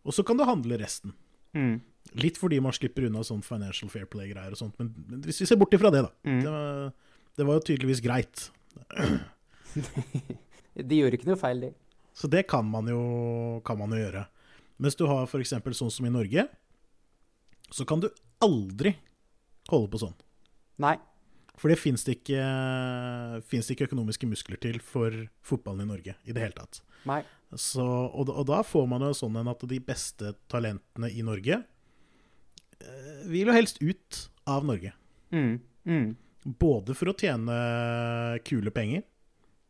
Og 0.05 0.17
så 0.17 0.25
kan 0.25 0.39
du 0.39 0.47
handle 0.49 0.79
resten. 0.81 1.13
Mm. 1.57 1.81
Litt 2.21 2.41
fordi 2.41 2.61
man 2.65 2.75
slipper 2.75 3.07
unna 3.09 3.23
sånn 3.27 3.43
financial 3.45 3.91
fair 3.93 4.09
play-greier 4.11 4.55
og 4.55 4.61
sånt, 4.61 4.79
men, 4.81 4.95
men, 5.07 5.21
hvis 5.27 5.43
vi 5.43 5.49
ser 5.51 5.61
bort 5.61 5.75
ifra 5.77 5.93
det, 5.93 6.07
da. 6.07 6.13
Mm. 6.25 6.41
Det, 6.41 6.55
var, 6.55 7.19
det 7.37 7.49
var 7.49 7.59
jo 7.59 7.67
tydeligvis 7.69 8.05
greit. 8.05 8.47
De 10.75 11.01
gjorde 11.01 11.19
ikke 11.19 11.31
noe 11.31 11.41
feil, 11.41 11.65
de. 11.67 11.71
Så 12.17 12.29
det 12.31 12.45
kan 12.51 12.67
man 12.67 12.89
jo, 12.91 13.01
kan 13.67 13.79
man 13.81 13.95
jo 13.95 14.01
gjøre. 14.03 14.25
Mens 14.81 14.97
du 14.97 15.07
har 15.09 15.27
f.eks. 15.27 15.55
sånn 15.77 15.93
som 15.93 16.09
i 16.09 16.13
Norge, 16.13 16.47
så 17.71 17.87
kan 17.87 18.03
du 18.03 18.09
aldri 18.43 18.95
holde 19.71 19.91
på 19.93 20.01
sånn. 20.03 20.17
Nei. 20.83 20.97
For 21.61 21.69
det 21.69 21.77
fins 21.77 22.07
det, 22.07 22.17
det 22.25 23.75
ikke 23.75 23.91
økonomiske 23.91 24.29
muskler 24.31 24.61
til 24.63 24.79
for 24.81 25.13
fotballen 25.45 25.85
i 25.85 25.91
Norge 25.91 26.15
i 26.25 26.33
det 26.33 26.47
hele 26.47 26.57
tatt. 26.57 26.81
Nei. 27.09 27.21
Så, 27.53 27.85
og, 27.85 28.31
og 28.31 28.47
da 28.49 28.63
får 28.65 28.87
man 28.89 29.05
jo 29.05 29.13
sånn 29.17 29.37
at 29.43 29.67
de 29.69 29.81
beste 29.83 30.35
talentene 30.51 31.11
i 31.13 31.25
Norge 31.27 31.59
eh, 31.61 33.23
vil 33.29 33.51
jo 33.51 33.57
helst 33.57 33.83
ut 33.83 34.23
av 34.49 34.65
Norge. 34.69 34.95
Mm. 35.35 35.59
Mm. 35.85 36.09
Både 36.63 36.97
for 36.97 37.13
å 37.13 37.17
tjene 37.19 37.57
kule 38.47 38.73
penger, 38.73 39.05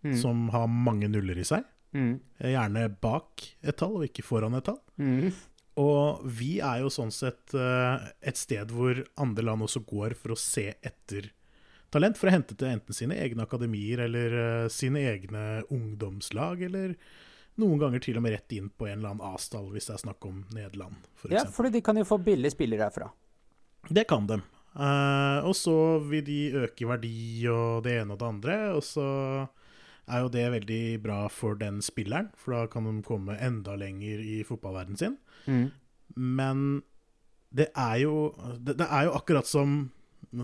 Mm. 0.01 0.17
som 0.17 0.49
har 0.55 0.71
mange 0.71 1.11
nuller 1.13 1.39
i 1.39 1.45
seg. 1.45 1.67
Mm. 1.93 2.21
Gjerne 2.39 2.87
bak 3.03 3.45
et 3.61 3.77
tall, 3.77 3.99
og 3.99 4.07
ikke 4.07 4.25
foran 4.25 4.57
et 4.57 4.65
tall. 4.65 4.79
Mm. 4.97 5.33
Og 5.81 6.23
vi 6.27 6.59
er 6.65 6.83
jo 6.83 6.91
sånn 6.93 7.13
sett 7.15 7.55
eh, 7.57 8.09
et 8.27 8.39
sted 8.39 8.73
hvor 8.75 9.01
andre 9.21 9.45
land 9.47 9.67
også 9.67 9.85
går 9.87 10.17
for 10.19 10.35
å 10.35 10.41
se 10.41 10.67
etter 10.75 11.31
talent, 11.91 12.19
for 12.19 12.31
å 12.31 12.35
hente 12.35 12.57
til 12.59 12.71
enten 12.71 12.97
sine 12.97 13.19
egne 13.23 13.47
akademier 13.47 14.05
eller 14.07 14.37
eh, 14.43 14.69
sine 14.73 15.03
egne 15.11 15.45
ungdomslag, 15.71 16.65
eller 16.69 16.95
noen 17.61 17.81
ganger 17.83 18.03
til 18.03 18.19
og 18.19 18.25
med 18.25 18.37
rett 18.37 18.57
inn 18.57 18.71
på 18.71 18.89
en 18.89 18.99
eller 18.99 19.15
annen 19.15 19.35
A-stall, 19.35 19.71
hvis 19.75 19.91
det 19.91 19.97
er 19.97 20.05
snakk 20.05 20.29
om 20.29 20.45
Nederland, 20.57 20.97
f.eks. 21.19 21.35
Ja, 21.35 21.45
fordi 21.53 21.75
de 21.79 21.85
kan 21.85 21.99
jo 21.99 22.07
få 22.09 22.21
billige 22.25 22.55
spillere 22.55 22.89
herfra. 22.89 23.11
Det 23.89 24.05
kan 24.11 24.29
de. 24.29 24.41
Eh, 24.71 25.49
og 25.49 25.57
så 25.59 25.77
vil 26.07 26.23
de 26.27 26.41
øke 26.67 26.85
i 26.85 26.91
verdi 26.91 27.23
og 27.51 27.83
det 27.87 27.97
ene 28.03 28.15
og 28.15 28.21
det 28.21 28.29
andre, 28.29 28.61
og 28.77 28.85
så 28.87 29.09
er 30.11 30.25
jo 30.25 30.31
det 30.35 30.45
veldig 30.57 30.83
bra 31.05 31.19
for 31.33 31.55
den 31.61 31.81
spilleren, 31.85 32.31
for 32.37 32.55
da 32.57 32.67
kan 32.71 32.85
de 32.89 32.97
komme 33.07 33.37
enda 33.41 33.77
lenger 33.81 34.21
i 34.23 34.41
fotballverdenen 34.47 34.99
sin. 35.01 35.17
Mm. 35.47 35.67
Men 36.17 36.65
det 37.55 37.69
er 37.79 37.97
jo, 38.05 38.17
det, 38.59 38.77
det 38.79 38.87
er 38.91 39.09
jo 39.09 39.15
akkurat 39.19 39.47
som, 39.51 39.91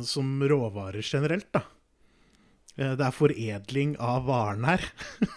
som 0.06 0.36
råvarer 0.42 1.02
generelt, 1.06 1.48
da. 1.54 1.62
Eh, 2.76 2.94
Det 2.98 3.06
er 3.06 3.14
foredling 3.14 3.96
av 4.02 4.26
varen 4.28 4.64
her, 4.68 4.86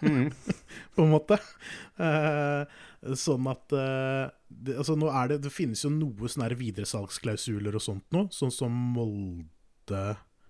Mm. 0.02 0.30
på 0.96 1.04
en 1.06 1.12
måte. 1.14 1.38
Eh, 2.00 2.64
sånn 3.16 3.46
at 3.48 3.72
eh, 3.76 4.26
det, 4.50 4.76
altså 4.82 4.96
nå 5.00 5.08
er 5.14 5.30
det, 5.34 5.38
det 5.46 5.52
finnes 5.54 5.84
jo 5.86 5.92
noe 5.94 6.28
sånne 6.28 6.50
videresalgsklausuler 6.60 7.78
og 7.78 7.84
sånt 7.86 8.04
nå, 8.16 8.26
sånn 8.36 8.52
som 8.52 8.74
Molde 8.96 10.02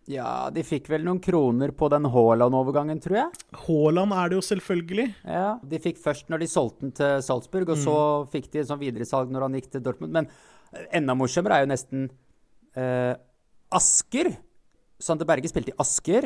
Ja, 0.10 0.50
de 0.50 0.64
fikk 0.66 0.88
vel 0.90 1.04
noen 1.06 1.20
kroner 1.22 1.70
på 1.78 1.86
den 1.94 2.08
Haaland-overgangen, 2.10 2.98
tror 3.04 3.18
jeg. 3.20 3.42
Haaland 3.68 4.16
er 4.18 4.32
det 4.32 4.40
jo 4.40 4.46
selvfølgelig. 4.48 5.06
Ja, 5.24 5.60
De 5.70 5.80
fikk 5.84 6.00
først 6.02 6.32
når 6.34 6.42
de 6.42 6.48
solgte 6.50 6.82
den 6.88 6.94
til 6.98 7.22
Salzburg, 7.22 7.70
og 7.70 7.78
så 7.78 7.98
fikk 8.34 8.50
de 8.52 8.64
en 8.64 8.70
sånn 8.72 8.82
videresalg 8.82 9.30
når 9.30 9.46
han 9.46 9.54
gikk 9.60 9.70
til 9.76 9.84
Dortmund. 9.86 10.12
Men 10.16 10.28
eh, 10.74 10.88
enda 10.98 11.14
morsommere 11.14 11.60
er 11.60 11.66
jo 11.68 11.70
nesten 11.76 12.08
eh, 12.76 13.14
Asker. 13.78 14.32
Sander 15.00 15.30
Berge 15.30 15.48
spilte 15.52 15.72
i 15.76 15.78
Asker 15.80 16.26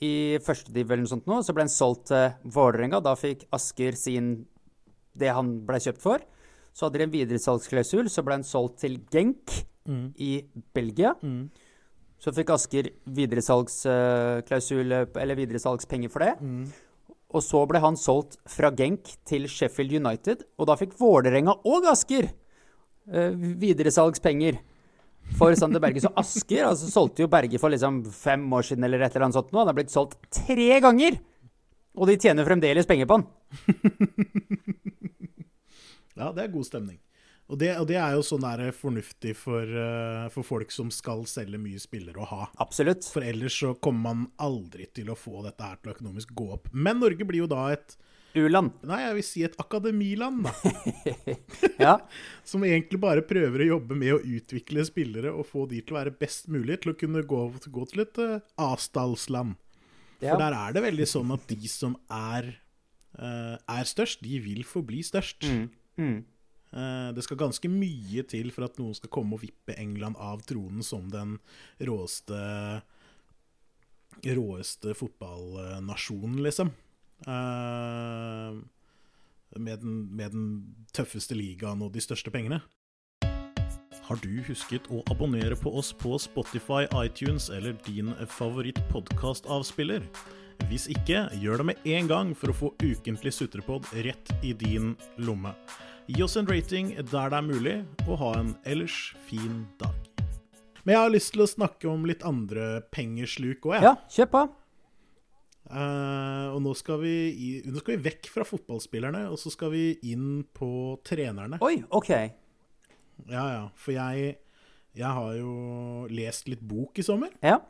i 0.00 0.38
førstediv 0.46 0.86
eller 0.86 1.02
noe 1.02 1.10
sånt 1.10 1.26
nå. 1.26 1.40
Så 1.42 1.52
ble 1.52 1.64
han 1.66 1.68
solgt 1.74 2.06
til 2.12 2.30
Vålerenga. 2.54 3.00
Da 3.02 3.16
fikk 3.18 3.48
Asker 3.52 3.98
sin 3.98 4.46
det 5.18 5.32
han 5.34 5.56
ble 5.66 5.80
kjøpt 5.82 6.00
for. 6.00 6.22
Så 6.72 6.86
hadde 6.86 7.00
de 7.02 7.08
en 7.08 7.10
videresalgsklausul, 7.16 8.06
så 8.08 8.22
ble 8.22 8.36
han 8.38 8.44
solgt 8.46 8.78
til 8.84 9.00
Genk 9.10 9.64
i 10.22 10.44
Belgia. 10.76 11.16
Så 12.18 12.32
fikk 12.34 12.50
Asker 12.50 12.88
videresalgsklausul, 13.14 14.92
eller 14.92 15.38
videresalgspenger 15.38 16.10
for 16.10 16.24
det. 16.24 16.32
Og 17.28 17.44
så 17.44 17.60
ble 17.68 17.78
han 17.84 17.98
solgt 18.00 18.38
fra 18.48 18.70
Genk 18.74 19.12
til 19.28 19.46
Sheffield 19.52 19.92
United, 20.00 20.42
og 20.58 20.70
da 20.70 20.78
fikk 20.80 20.96
Vålerenga 20.98 21.54
og 21.68 21.86
Asker 21.92 22.30
eh, 22.30 23.34
videresalgspenger 23.60 24.58
for 25.38 25.52
Sander 25.60 25.82
Berge. 25.84 26.00
Så 26.02 26.10
Asker 26.18 26.64
altså, 26.70 26.88
solgte 26.90 27.22
jo 27.26 27.30
Berge 27.30 27.60
for 27.60 27.70
liksom 27.70 28.00
fem 28.16 28.46
år 28.56 28.64
siden 28.70 28.88
eller 28.88 29.04
et 29.04 29.12
eller 29.12 29.28
annet 29.28 29.38
sånt 29.38 29.52
nå. 29.52 29.60
Han 29.60 29.70
er 29.70 29.78
blitt 29.78 29.94
solgt 29.94 30.18
tre 30.32 30.80
ganger! 30.84 31.20
Og 31.98 32.06
de 32.08 32.14
tjener 32.20 32.46
fremdeles 32.46 32.86
penger 32.88 33.08
på 33.10 33.18
han. 33.18 33.28
Ja, 36.18 36.32
det 36.34 36.42
er 36.42 36.50
god 36.50 36.66
stemning. 36.66 36.96
Og 37.48 37.56
det, 37.56 37.70
og 37.80 37.86
det 37.88 37.96
er 37.96 38.12
jo 38.12 38.24
sånn 38.26 38.44
der 38.44 38.74
fornuftig 38.76 39.32
for, 39.40 39.64
eh, 39.64 40.26
for 40.34 40.44
folk 40.44 40.72
som 40.74 40.90
skal 40.92 41.24
selge 41.28 41.60
mye 41.60 41.80
spillere 41.80 42.20
å 42.20 42.28
ha. 42.28 42.48
Absolutt. 42.60 43.08
For 43.08 43.24
ellers 43.24 43.56
så 43.56 43.72
kommer 43.80 44.10
man 44.10 44.26
aldri 44.44 44.84
til 44.92 45.08
å 45.08 45.16
få 45.16 45.40
dette 45.46 45.64
her 45.64 45.80
til 45.80 45.90
å 45.92 45.96
økonomisk 45.96 46.34
gå 46.36 46.50
opp. 46.58 46.68
Men 46.76 47.00
Norge 47.00 47.24
blir 47.24 47.46
jo 47.46 47.50
da 47.50 47.70
et 47.72 47.96
U-land. 48.36 48.74
Nei, 48.86 48.98
jeg 49.06 49.16
vil 49.16 49.24
si 49.24 49.44
et 49.46 49.56
akademiland, 49.60 50.44
da. 50.44 50.52
Ja. 51.86 51.94
Som 52.48 52.66
egentlig 52.66 53.00
bare 53.00 53.24
prøver 53.24 53.64
å 53.64 53.70
jobbe 53.72 53.96
med 53.98 54.18
å 54.18 54.20
utvikle 54.20 54.84
spillere 54.86 55.32
og 55.32 55.48
få 55.48 55.64
de 55.70 55.80
til 55.80 55.96
å 55.96 56.00
være 56.02 56.14
best 56.20 56.50
mulig 56.52 56.82
til 56.82 56.92
å 56.92 56.98
kunne 56.98 57.24
gå, 57.24 57.42
gå 57.64 57.88
til 57.88 58.04
et 58.04 58.20
uh, 58.20 58.38
Ja. 60.20 60.32
For 60.34 60.42
der 60.42 60.56
er 60.58 60.74
det 60.74 60.84
veldig 60.84 61.06
sånn 61.08 61.30
at 61.32 61.46
de 61.48 61.70
som 61.70 61.96
er, 62.12 62.50
uh, 63.16 63.56
er 63.56 63.88
størst, 63.88 64.20
de 64.26 64.40
vil 64.44 64.64
forbli 64.66 65.00
størst. 65.06 65.46
Mm. 65.48 65.68
Eh, 65.98 66.37
det 66.68 67.22
skal 67.24 67.38
ganske 67.40 67.68
mye 67.72 68.22
til 68.28 68.50
for 68.52 68.66
at 68.66 68.76
noen 68.76 68.96
skal 68.98 69.10
komme 69.14 69.38
og 69.38 69.40
vippe 69.40 69.72
England 69.80 70.18
av 70.20 70.42
tronen 70.44 70.84
som 70.84 71.06
den 71.08 71.38
råeste 71.80 72.36
råeste 74.26 74.94
fotballnasjonen, 74.94 76.42
liksom. 76.42 76.72
Eh, 77.26 78.58
med, 79.58 79.78
den, 79.78 80.16
med 80.16 80.32
den 80.32 80.48
tøffeste 80.92 81.36
ligaen 81.38 81.82
og 81.82 81.92
de 81.94 82.02
største 82.02 82.32
pengene. 82.34 82.60
Har 84.08 84.20
du 84.24 84.40
husket 84.46 84.86
å 84.88 85.02
abonnere 85.12 85.56
på 85.60 85.72
oss 85.76 85.92
på 85.92 86.16
Spotify, 86.20 86.86
iTunes 86.96 87.50
eller 87.52 87.76
din 87.86 88.14
favoritt-podkastavspiller? 88.38 90.06
Hvis 90.68 90.88
ikke, 90.90 91.26
gjør 91.38 91.60
det 91.60 91.66
med 91.70 91.84
en 91.86 92.08
gang 92.08 92.32
for 92.36 92.50
å 92.50 92.56
få 92.56 92.70
ukentlig 92.80 93.34
sutrepod 93.36 93.86
rett 94.08 94.32
i 94.42 94.54
din 94.56 94.96
lomme. 95.20 95.52
Gi 96.08 96.22
oss 96.24 96.38
en 96.40 96.46
rating 96.48 96.94
der 96.96 97.28
det 97.28 97.36
er 97.36 97.44
mulig, 97.44 97.74
og 98.06 98.14
ha 98.22 98.28
en 98.38 98.54
ellers 98.64 99.10
fin 99.28 99.66
dag. 99.76 99.92
Men 100.80 100.94
jeg 100.94 101.02
har 101.02 101.10
lyst 101.12 101.34
til 101.34 101.42
å 101.44 101.48
snakke 101.50 101.88
om 101.90 102.06
litt 102.08 102.22
andre 102.24 102.78
pengesluk 102.94 103.66
òg, 103.68 103.74
jeg. 103.76 103.84
ja, 103.84 103.92
kjør 104.14 104.30
på. 104.32 104.42
Uh, 105.68 106.48
og 106.54 106.62
nå 106.64 106.72
skal, 106.80 107.02
vi 107.02 107.12
i, 107.28 107.48
nå 107.68 107.82
skal 107.82 107.98
vi 107.98 108.06
vekk 108.06 108.30
fra 108.32 108.46
fotballspillerne, 108.48 109.26
og 109.28 109.36
så 109.36 109.52
skal 109.52 109.74
vi 109.74 109.82
inn 110.08 110.46
på 110.56 110.70
trenerne. 111.04 111.60
Oi, 111.60 111.82
OK. 111.92 112.08
Ja, 113.28 113.44
ja. 113.52 113.62
For 113.76 113.92
jeg, 113.92 114.38
jeg 114.96 115.12
har 115.20 115.36
jo 115.36 116.08
lest 116.08 116.48
litt 116.48 116.64
bok 116.64 116.96
i 116.96 117.04
sommer. 117.04 117.36
Ja. 117.44 117.60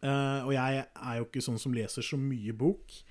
Uh, 0.00 0.48
og 0.48 0.54
jeg 0.56 0.80
er 0.88 1.20
jo 1.20 1.28
ikke 1.28 1.44
sånn 1.44 1.60
som 1.60 1.76
leser 1.76 2.08
så 2.08 2.16
mye 2.16 2.56
bok. 2.56 3.02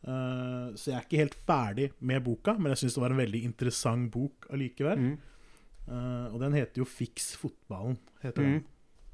Eh, 0.00 0.66
så 0.80 0.92
jeg 0.92 0.96
er 0.96 1.04
ikke 1.04 1.20
helt 1.20 1.38
ferdig 1.48 1.90
med 2.00 2.24
boka, 2.24 2.54
men 2.56 2.72
jeg 2.72 2.84
syns 2.84 2.96
det 2.96 3.04
var 3.04 3.14
en 3.14 3.20
veldig 3.20 3.42
interessant 3.44 4.10
bok 4.14 4.48
allikevel. 4.54 5.06
Eh, 5.90 6.26
og 6.30 6.38
den 6.40 6.56
heter 6.56 6.82
jo 6.82 6.88
'Fiks 6.88 7.36
fotballen'. 7.36 7.98
heter 8.22 8.42
den. 8.42 8.64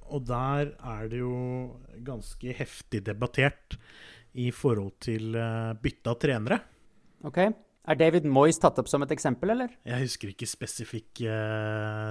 Og 0.06 0.26
der 0.26 0.76
er 0.78 1.08
det 1.08 1.18
jo 1.18 1.80
ganske 2.04 2.52
heftig 2.54 3.04
debattert 3.04 3.76
i 4.34 4.50
forhold 4.50 4.92
til 5.00 5.34
uh, 5.34 5.74
bytte 5.74 6.12
av 6.12 6.18
trenere. 6.20 6.60
OK. 7.24 7.38
Er 7.86 7.94
David 7.94 8.24
Moyes 8.24 8.58
tatt 8.58 8.78
opp 8.78 8.88
som 8.88 9.02
et 9.02 9.10
eksempel, 9.10 9.50
eller? 9.50 9.68
Jeg 9.86 10.04
husker 10.04 10.28
ikke 10.30 10.46
spesifikke, 10.46 11.32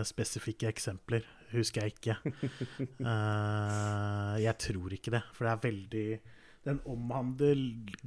spesifikke 0.03 0.67
eksempler. 0.67 1.23
Husker 1.51 1.83
jeg 1.83 1.95
ikke. 1.95 2.15
Jeg 4.45 4.55
tror 4.59 4.95
ikke 4.95 5.11
det, 5.11 5.23
for 5.35 5.45
det 5.45 5.51
er 5.51 5.65
veldig 5.69 6.07
Den 6.65 6.81
omhandler 6.89 7.59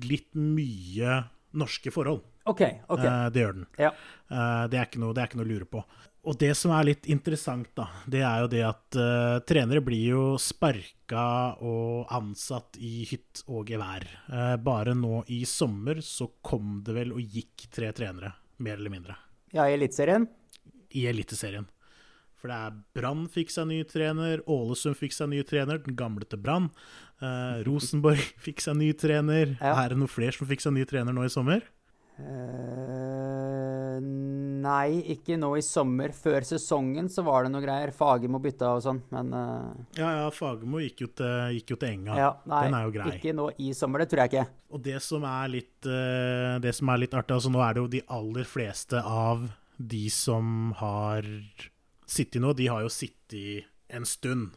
litt 0.04 0.34
mye 0.34 1.22
norske 1.58 1.92
forhold. 1.94 2.24
OK. 2.48 2.62
ok. 2.88 3.04
Eh, 3.04 3.24
det 3.32 3.42
gjør 3.44 3.56
den. 3.60 3.66
Ja. 3.80 3.92
Eh, 4.28 4.64
det, 4.72 4.78
er 4.80 4.88
ikke 4.88 5.00
noe, 5.02 5.14
det 5.16 5.22
er 5.22 5.30
ikke 5.30 5.40
noe 5.40 5.46
å 5.48 5.52
lure 5.52 5.68
på. 5.68 5.82
Og 6.28 6.36
det 6.36 6.50
som 6.58 6.72
er 6.76 6.88
litt 6.90 7.06
interessant, 7.08 7.70
da, 7.78 7.86
det 8.10 8.20
er 8.26 8.42
jo 8.42 8.48
det 8.52 8.62
at 8.66 8.98
eh, 9.00 9.36
trenere 9.48 9.80
blir 9.84 10.02
jo 10.10 10.24
sparka 10.42 11.22
og 11.64 12.10
ansatt 12.12 12.76
i 12.84 13.06
hytt 13.08 13.44
og 13.46 13.70
gevær. 13.70 14.04
Eh, 14.28 14.56
bare 14.60 14.96
nå 14.98 15.22
i 15.32 15.44
sommer 15.48 16.02
så 16.04 16.28
kom 16.44 16.82
det 16.84 16.96
vel 16.98 17.14
og 17.16 17.22
gikk 17.22 17.68
tre 17.72 17.92
trenere, 17.96 18.34
mer 18.64 18.76
eller 18.76 18.92
mindre, 18.92 19.16
Ja, 19.54 19.64
i 19.70 19.78
Eliteserien? 19.78 20.26
i 20.98 21.06
Eliteserien. 21.08 21.68
For 22.38 22.50
det 22.52 22.58
er 22.68 22.76
Brann 22.94 23.24
fikk 23.30 23.50
seg 23.50 23.66
ny 23.70 23.80
trener, 23.88 24.42
Ålesund 24.46 24.98
fikk 24.98 25.16
seg 25.16 25.32
ny 25.32 25.42
trener, 25.46 25.80
den 25.82 25.96
gamle 25.98 26.26
til 26.28 26.38
Brann. 26.42 26.70
Eh, 27.18 27.62
Rosenborg 27.66 28.22
fikk 28.46 28.62
seg 28.64 28.78
ny 28.78 28.92
trener. 28.98 29.56
Ja. 29.58 29.74
Er 29.82 29.94
det 29.94 29.98
noen 29.98 30.12
flere 30.12 30.36
som 30.36 30.48
fikk 30.50 30.62
seg 30.64 30.76
ny 30.76 30.86
trener 30.88 31.16
nå 31.16 31.26
i 31.26 31.32
sommer? 31.32 31.66
Uh, 32.18 33.98
nei, 34.02 34.98
ikke 35.14 35.36
nå 35.38 35.52
i 35.58 35.62
sommer. 35.62 36.10
Før 36.14 36.42
sesongen 36.46 37.06
så 37.10 37.22
var 37.26 37.46
det 37.46 37.52
noe 37.54 37.62
greier. 37.62 37.92
Fagermo 37.94 38.40
bytta 38.42 38.72
og 38.74 38.82
sånn, 38.82 39.00
men 39.14 39.30
uh... 39.34 39.70
Ja, 39.98 40.08
ja, 40.24 40.26
Fagermo 40.34 40.82
gikk 40.82 41.04
gikk 41.04 41.74
jo 41.74 41.78
til 41.78 41.88
Enga. 41.92 42.18
ja, 42.18 42.32
nei, 42.50 42.64
Den 42.66 42.74
er 42.78 42.82
jo 42.88 42.94
grei. 42.96 43.08
ikke 43.18 43.34
nå 43.38 43.46
i 43.62 43.70
sommer. 43.76 44.02
Det 44.02 44.10
tror 44.10 44.24
jeg 44.24 44.32
ikke. 44.32 44.46
Og 44.74 44.82
det 44.86 44.98
som 45.04 45.22
er 45.30 45.46
litt, 45.54 45.78
uh, 45.86 46.58
det 46.62 46.74
som 46.74 46.90
er 46.90 47.02
litt 47.04 47.14
artig, 47.18 47.38
altså 47.38 47.50
nå 47.54 47.62
er 47.62 47.74
det 47.74 47.84
jo 47.84 47.90
de 47.98 48.02
aller 48.18 48.46
fleste 48.50 48.98
av 49.02 49.46
de 49.78 50.06
som 50.10 50.72
har 50.80 51.22
sittet 52.08 52.42
nå, 52.42 52.54
de 52.56 52.68
har 52.70 52.84
jo 52.84 52.92
sittet 52.92 53.68
en 53.92 54.06
stund. 54.08 54.56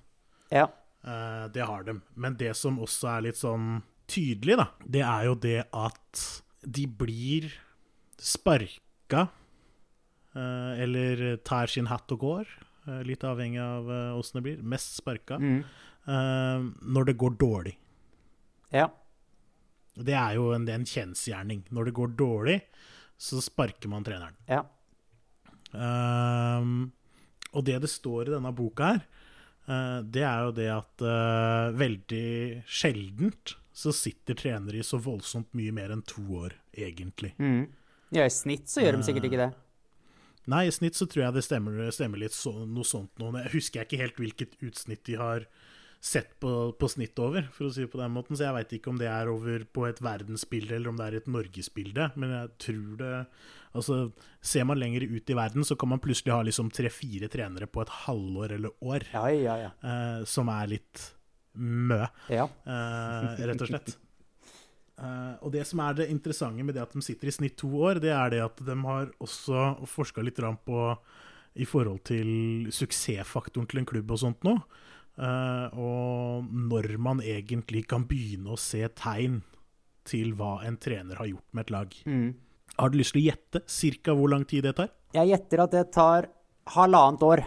Ja. 0.51 0.67
Uh, 1.05 1.47
det 1.53 1.65
har 1.67 1.85
de. 1.87 1.97
Men 2.15 2.37
det 2.39 2.53
som 2.59 2.79
også 2.83 3.09
er 3.15 3.27
litt 3.27 3.39
sånn 3.39 3.81
tydelig, 4.11 4.57
da, 4.59 4.67
det 4.85 5.03
er 5.07 5.27
jo 5.29 5.35
det 5.39 5.59
at 5.71 6.25
de 6.61 6.85
blir 6.85 7.51
sparka 8.21 9.27
uh, 10.35 10.73
eller 10.77 11.39
tar 11.47 11.71
sin 11.71 11.89
hatt 11.91 12.11
og 12.13 12.25
går. 12.25 12.51
Uh, 12.87 13.01
litt 13.05 13.23
avhengig 13.27 13.61
av 13.61 13.89
eh, 13.93 14.17
åssen 14.17 14.39
det 14.39 14.45
blir. 14.47 14.65
Mest 14.65 14.95
sparka. 14.97 15.37
Mm. 15.37 15.61
eh, 16.09 16.63
når 16.81 17.11
det 17.11 17.17
går 17.21 17.37
dårlig. 17.37 17.75
Ja. 18.73 18.87
Det 19.93 20.15
er 20.17 20.37
jo 20.39 20.49
en, 20.55 20.65
en 20.71 20.87
kjensgjerning. 20.87 21.65
Når 21.69 21.89
det 21.89 21.93
går 21.99 22.15
dårlig, 22.17 22.57
så 23.21 23.41
sparker 23.43 23.91
man 23.91 24.05
treneren. 24.07 24.37
Ja. 24.49 24.63
Ehm, 25.75 26.91
og 27.51 27.65
det 27.67 27.79
det 27.83 27.89
står 27.91 28.29
i 28.29 28.35
denne 28.35 28.53
boka 28.55 28.93
her, 28.93 29.01
eh, 29.67 29.97
det 30.03 30.23
er 30.27 30.45
jo 30.45 30.53
det 30.57 30.69
at 30.73 31.05
eh, 31.05 31.73
veldig 31.81 32.27
sjeldent 32.67 33.55
så 33.81 33.93
sitter 33.95 34.37
trenere 34.37 34.81
i 34.81 34.85
så 34.85 34.99
voldsomt 35.01 35.53
mye 35.57 35.73
mer 35.75 35.93
enn 35.95 36.03
to 36.07 36.23
år, 36.41 36.55
egentlig. 36.75 37.33
Mm. 37.39 37.67
ja, 38.11 38.25
i 38.27 38.33
snitt 38.33 38.69
så 38.69 38.83
gjør 38.83 38.99
de 38.99 39.07
sikkert 39.07 39.29
ikke 39.29 39.43
det. 39.45 39.51
Nei, 40.51 40.65
i 40.67 40.73
snitt 40.73 40.97
så 40.97 41.05
tror 41.07 41.27
jeg 41.27 41.37
det 41.37 41.45
stemmer, 41.45 41.83
stemmer 41.93 42.21
litt 42.23 42.35
så, 42.35 42.51
noe 42.65 42.87
sånt 42.87 43.13
nå. 43.21 43.29
Jeg 43.43 43.53
husker 43.55 43.85
ikke 43.85 44.01
helt 44.01 44.17
hvilket 44.19 44.57
utsnitt 44.65 45.03
de 45.07 45.19
har 45.21 45.45
sett 46.01 46.33
på, 46.41 46.51
på 46.73 46.87
snitt 46.89 47.19
over, 47.21 47.45
for 47.53 47.67
å 47.67 47.71
si 47.73 47.85
det 47.85 47.91
på 47.93 47.99
den 48.01 48.13
måten. 48.15 48.37
Så 48.37 48.47
jeg 48.47 48.55
veit 48.55 48.71
ikke 48.73 48.89
om 48.89 48.97
det 48.97 49.09
er 49.11 49.29
over 49.29 49.65
på 49.69 49.85
et 49.85 50.01
verdensbilde 50.01 50.73
eller 50.79 50.89
om 50.89 50.97
det 50.97 51.07
er 51.07 51.17
et 51.19 51.29
norgesbilde. 51.29 52.11
Men 52.17 52.37
jeg 52.39 52.53
tror 52.67 52.93
det 53.01 53.15
Altså, 53.71 54.09
ser 54.43 54.65
man 54.67 54.75
lenger 54.75 55.05
ut 55.07 55.29
i 55.31 55.35
verden, 55.37 55.63
så 55.63 55.77
kan 55.79 55.87
man 55.87 56.01
plutselig 56.03 56.33
ha 56.33 56.41
liksom 56.43 56.67
tre-fire 56.75 57.29
trenere 57.31 57.69
på 57.71 57.79
et 57.79 57.93
halvår 58.01 58.57
eller 58.57 58.73
år, 58.83 59.05
Ja, 59.13 59.29
ja, 59.31 59.53
ja. 59.61 59.69
eh, 59.79 60.25
som 60.27 60.51
er 60.51 60.73
litt 60.73 61.05
mø, 61.55 62.01
ja. 62.27 62.49
eh, 62.67 63.45
rett 63.47 63.63
og 63.63 63.71
slett. 63.71 63.93
Uh, 65.01 65.39
og 65.41 65.53
det 65.55 65.63
som 65.65 65.79
er 65.81 65.95
det 65.97 66.11
interessante 66.11 66.61
med 66.67 66.75
det 66.75 66.83
at 66.83 66.91
de 66.93 67.01
sitter 67.01 67.31
i 67.31 67.33
snitt 67.33 67.55
to 67.57 67.71
år, 67.79 67.97
det 68.03 68.11
er 68.13 68.35
det 68.35 68.41
at 68.43 68.59
de 68.67 68.75
har 68.83 69.07
også 69.23 69.87
forska 69.89 70.21
litt 70.21 70.37
på 70.37 70.81
i 71.55 71.65
forhold 71.65 72.03
til 72.11 72.67
suksessfaktoren 72.75 73.71
til 73.71 73.81
en 73.81 73.87
klubb 73.87 74.11
og 74.11 74.19
sånt 74.21 74.43
nå. 74.43 74.59
Eh, 75.19 75.79
og 75.79 76.47
når 76.51 76.95
man 77.01 77.21
egentlig 77.23 77.83
kan 77.91 78.05
begynne 78.09 78.53
å 78.53 78.59
se 78.59 78.83
tegn 78.97 79.41
til 80.07 80.33
hva 80.37 80.59
en 80.65 80.79
trener 80.81 81.19
har 81.19 81.29
gjort 81.29 81.47
med 81.53 81.67
et 81.67 81.73
lag. 81.75 81.95
Mm. 82.05 82.27
Har 82.77 82.89
du 82.89 82.97
lyst 82.97 83.13
til 83.15 83.21
å 83.21 83.27
gjette 83.29 83.63
cirka 83.69 84.15
hvor 84.17 84.31
lang 84.31 84.45
tid 84.49 84.65
det 84.65 84.75
tar? 84.79 84.89
Jeg 85.13 85.33
gjetter 85.33 85.65
at 85.65 85.75
det 85.75 85.85
tar 85.93 86.29
halvannet 86.73 87.23
år. 87.27 87.43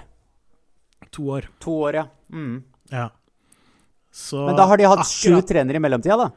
To 1.14 1.28
år. 1.36 1.48
To 1.64 1.76
år, 1.88 2.00
ja. 2.02 2.06
Mm. 2.32 2.62
Ja. 2.92 3.08
Så 4.14 4.46
Men 4.46 4.58
da 4.58 4.68
har 4.70 4.78
de 4.78 4.86
hatt 4.86 5.06
sju 5.08 5.40
trenere 5.42 5.80
i 5.80 5.82
mellomtida, 5.82 6.16
da? 6.20 6.30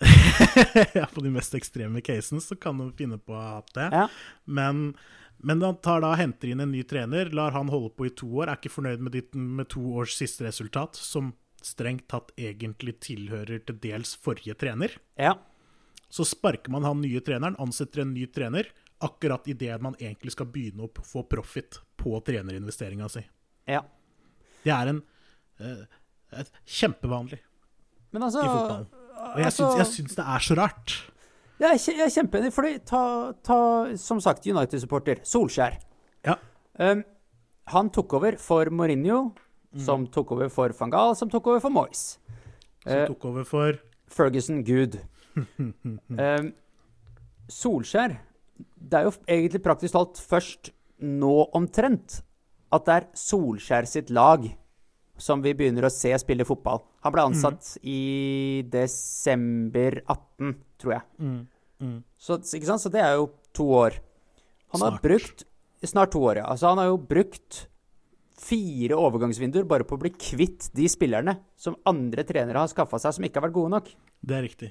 ja, 0.98 1.06
på 1.12 1.22
de 1.22 1.30
mest 1.30 1.54
ekstreme 1.54 2.00
casene 2.02 2.40
så 2.42 2.56
kan 2.58 2.78
de 2.80 2.88
finne 2.96 3.20
på 3.20 3.36
hatt 3.36 3.70
det. 3.76 3.88
Ja. 3.92 4.06
Men, 4.48 4.94
men 5.42 5.62
han 5.64 5.78
tar 5.84 6.02
da, 6.04 6.14
henter 6.18 6.52
inn 6.52 6.62
en 6.64 6.72
ny 6.72 6.82
trener, 6.88 7.30
lar 7.36 7.54
han 7.56 7.70
holde 7.72 7.92
på 7.96 8.08
i 8.08 8.14
to 8.16 8.28
år, 8.40 8.50
er 8.50 8.60
ikke 8.60 8.72
fornøyd 8.74 9.04
med, 9.04 9.14
ditt, 9.16 9.36
med 9.36 9.70
to 9.72 9.82
års 10.00 10.16
siste 10.18 10.46
resultat, 10.46 10.98
som 10.98 11.32
strengt 11.64 12.06
tatt 12.12 12.32
egentlig 12.40 12.98
tilhører 13.04 13.62
til 13.68 13.78
dels 13.82 14.14
forrige 14.20 14.56
trener. 14.60 14.96
Ja. 15.20 15.36
Så 16.10 16.26
sparker 16.28 16.72
man 16.72 16.86
han 16.88 17.02
nye 17.04 17.20
treneren, 17.24 17.58
ansetter 17.62 18.04
en 18.04 18.14
ny 18.16 18.26
trener, 18.32 18.68
akkurat 19.00 19.46
idet 19.48 19.78
man 19.80 19.96
egentlig 20.00 20.34
skal 20.34 20.48
begynne 20.52 20.88
å 20.88 21.04
få 21.06 21.24
profit 21.28 21.80
på 22.00 22.18
trenerinvesteringa 22.26 23.08
si. 23.12 23.24
ja. 23.70 23.84
Det 24.60 24.72
er 24.74 24.90
en 24.90 24.98
uh, 25.64 25.84
et 26.36 26.50
kjempevanlig 26.68 27.38
Men 28.12 28.26
altså 28.26 28.42
i 28.42 28.48
fotballen. 28.48 28.88
Og 28.90 29.38
jeg 29.38 29.46
altså- 29.46 29.70
syns, 29.70 29.78
jeg 29.78 29.88
syns 29.94 30.16
det 30.18 30.26
er 30.34 30.44
så 30.44 30.56
rart. 30.58 30.94
Kje- 31.60 31.92
jeg 31.92 32.06
er 32.06 32.12
kjempeenig, 32.14 32.52
fordi 32.56 32.78
ta, 32.88 33.32
ta 33.44 33.58
som 34.00 34.20
sagt 34.22 34.46
United-supporter 34.48 35.20
Solskjær. 35.28 35.76
Ja. 36.24 36.38
Um, 36.80 37.02
han 37.70 37.90
tok 37.92 38.14
over 38.16 38.38
for 38.40 38.70
Mourinho, 38.72 39.34
som 39.76 40.06
tok 40.10 40.32
over 40.32 40.48
for 40.50 40.72
van 40.80 40.90
Gaal, 40.90 41.12
som 41.18 41.30
tok 41.30 41.46
over 41.52 41.60
for 41.60 41.70
Moyes. 41.74 42.18
Som 42.82 42.96
uh, 42.96 43.06
tok 43.12 43.26
over 43.28 43.44
for 43.44 43.78
Ferguson 44.10 44.64
Good. 44.64 44.96
um, 45.36 46.48
Solskjær 47.50 48.16
Det 48.80 48.98
er 48.98 49.04
jo 49.06 49.12
egentlig 49.28 49.60
praktisk 49.62 49.94
talt 49.94 50.18
først 50.18 50.72
nå 51.00 51.34
omtrent 51.56 52.18
at 52.74 52.86
det 52.88 52.96
er 52.96 53.06
Solskjær 53.18 53.86
sitt 53.88 54.10
lag 54.14 54.48
som 55.20 55.42
vi 55.44 55.52
begynner 55.56 55.84
å 55.86 55.92
se 55.92 56.10
spille 56.22 56.46
fotball. 56.48 56.80
Han 57.04 57.12
ble 57.12 57.24
ansatt 57.28 57.74
i 57.84 58.62
desember 58.72 59.98
18, 60.06 60.54
tror 60.80 60.96
jeg. 60.96 61.06
mm, 61.18 61.40
mm. 61.84 61.98
Så, 62.18 62.40
så 62.42 62.92
det 62.92 63.02
er 63.04 63.18
jo 63.20 63.30
to 63.56 63.68
år. 63.76 64.00
Han 64.74 64.84
har 64.84 64.96
Snart. 64.96 65.02
brukt 65.04 65.46
Snart 65.80 66.10
to 66.12 66.20
år, 66.20 66.42
ja. 66.42 66.44
Altså, 66.44 66.68
han 66.68 66.78
har 66.78 66.90
jo 66.90 66.98
brukt 67.00 67.62
fire 68.40 68.96
overgangsvinduer 69.00 69.64
bare 69.68 69.84
på 69.88 69.96
å 69.96 70.00
bli 70.02 70.10
kvitt 70.12 70.68
de 70.76 70.88
spillerne 70.92 71.38
som 71.60 71.76
andre 71.88 72.24
trenere 72.28 72.60
har 72.60 72.68
skaffa 72.72 73.00
seg 73.00 73.16
som 73.16 73.24
ikke 73.24 73.40
har 73.40 73.46
vært 73.48 73.56
gode 73.56 73.72
nok. 73.76 73.88
Det 74.20 74.36
er 74.36 74.44
riktig. 74.44 74.70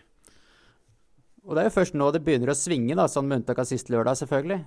Og 1.45 1.56
det 1.56 1.63
er 1.63 1.69
jo 1.69 1.78
først 1.80 1.98
nå 1.98 2.12
det 2.13 2.22
begynner 2.26 2.52
å 2.54 2.58
svinge, 2.58 2.93
da, 2.98 3.08
sånn 3.10 3.26
med 3.30 3.41
unntak 3.41 3.62
av 3.62 3.69
sist 3.69 3.89
lørdag, 3.89 4.19
selvfølgelig. 4.22 4.60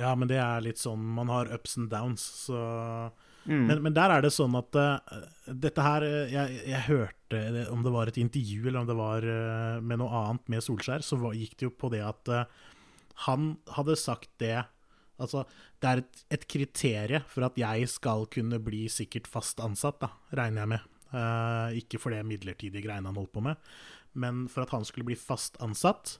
Ja, 0.00 0.14
men 0.16 0.30
det 0.30 0.38
er 0.40 0.62
litt 0.64 0.80
sånn 0.80 1.02
Man 1.18 1.28
har 1.28 1.50
ups 1.52 1.76
and 1.76 1.90
downs, 1.92 2.22
så 2.46 2.56
Mm. 3.42 3.64
men, 3.66 3.80
men 3.82 3.94
der 3.94 4.12
er 4.14 4.22
det 4.22 4.30
sånn 4.30 4.54
at 4.54 4.76
uh, 4.78 5.22
dette 5.50 5.82
her 5.82 6.04
eh, 6.06 6.30
jeg, 6.30 6.58
jeg 6.70 6.82
hørte 6.86 7.40
Om 7.72 7.80
det 7.82 7.90
var 7.90 8.10
et 8.10 8.20
intervju 8.22 8.68
eller 8.68 8.84
om 8.84 8.86
det 8.86 8.94
var 8.94 9.24
uh, 9.26 9.80
med 9.82 9.98
noe 9.98 10.20
annet 10.20 10.52
med 10.52 10.62
Solskjær, 10.62 11.02
så 11.02 11.18
var, 11.18 11.34
gikk 11.34 11.56
det 11.58 11.66
jo 11.66 11.72
på 11.74 11.90
det 11.90 12.04
at 12.06 12.30
uh, 12.30 12.44
han 13.26 13.56
hadde 13.78 13.98
sagt 13.98 14.30
det 14.42 14.60
Altså, 15.22 15.44
det 15.78 15.86
er 15.86 16.00
et, 16.00 16.20
et 16.34 16.44
kriterie 16.50 17.18
for 17.30 17.46
at 17.46 17.58
jeg 17.60 17.86
skal 17.92 18.24
kunne 18.32 18.58
bli 18.64 18.88
sikkert 18.90 19.28
fast 19.30 19.60
ansatt, 19.62 20.00
da, 20.00 20.08
regner 20.34 20.64
jeg 20.64 20.70
med. 20.72 20.88
Ikke 21.78 22.00
for 22.02 22.10
det 22.10 22.24
midlertidige 22.26 22.82
greiene 22.82 23.12
han 23.12 23.20
holdt 23.20 23.30
på 23.36 23.44
med, 23.44 23.60
men 24.18 24.48
for 24.50 24.64
at 24.64 24.72
han 24.74 24.88
skulle 24.88 25.06
bli 25.12 25.18
fast 25.20 25.60
ansatt, 25.62 26.16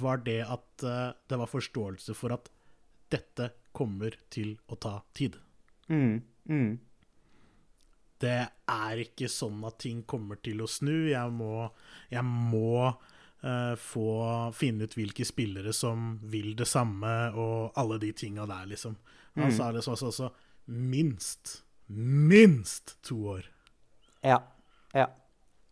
var 0.00 0.24
det 0.26 0.40
at 0.48 0.88
det 1.30 1.38
var 1.38 1.52
forståelse 1.52 2.16
for 2.18 2.34
at 2.34 2.50
dette 3.14 3.52
kommer 3.70 4.16
til 4.32 4.56
å 4.66 4.80
ta 4.80 4.96
tid. 5.14 5.38
Mm. 5.88 6.20
Mm. 6.48 6.78
Det 8.18 8.38
er 8.68 9.02
ikke 9.04 9.28
sånn 9.30 9.60
at 9.68 9.78
ting 9.84 10.02
kommer 10.08 10.40
til 10.42 10.64
å 10.64 10.70
snu. 10.70 11.08
Jeg 11.10 11.34
må, 11.34 11.68
jeg 12.10 12.24
må 12.26 12.88
uh, 12.90 13.74
få 13.78 14.08
finne 14.58 14.88
ut 14.88 14.96
hvilke 14.98 15.26
spillere 15.28 15.74
som 15.76 16.16
vil 16.32 16.54
det 16.58 16.66
samme, 16.68 17.14
og 17.38 17.78
alle 17.78 18.00
de 18.02 18.12
tinga 18.16 18.46
der, 18.50 18.66
liksom. 18.74 18.98
Han 19.38 19.52
sa 19.54 19.68
det 19.70 19.84
sånn 19.86 19.94
også 19.94 20.32
minst, 20.74 21.60
minst 21.86 22.96
to 23.06 23.20
år. 23.36 23.44
Ja. 24.26 24.40
Ja. 24.96 25.06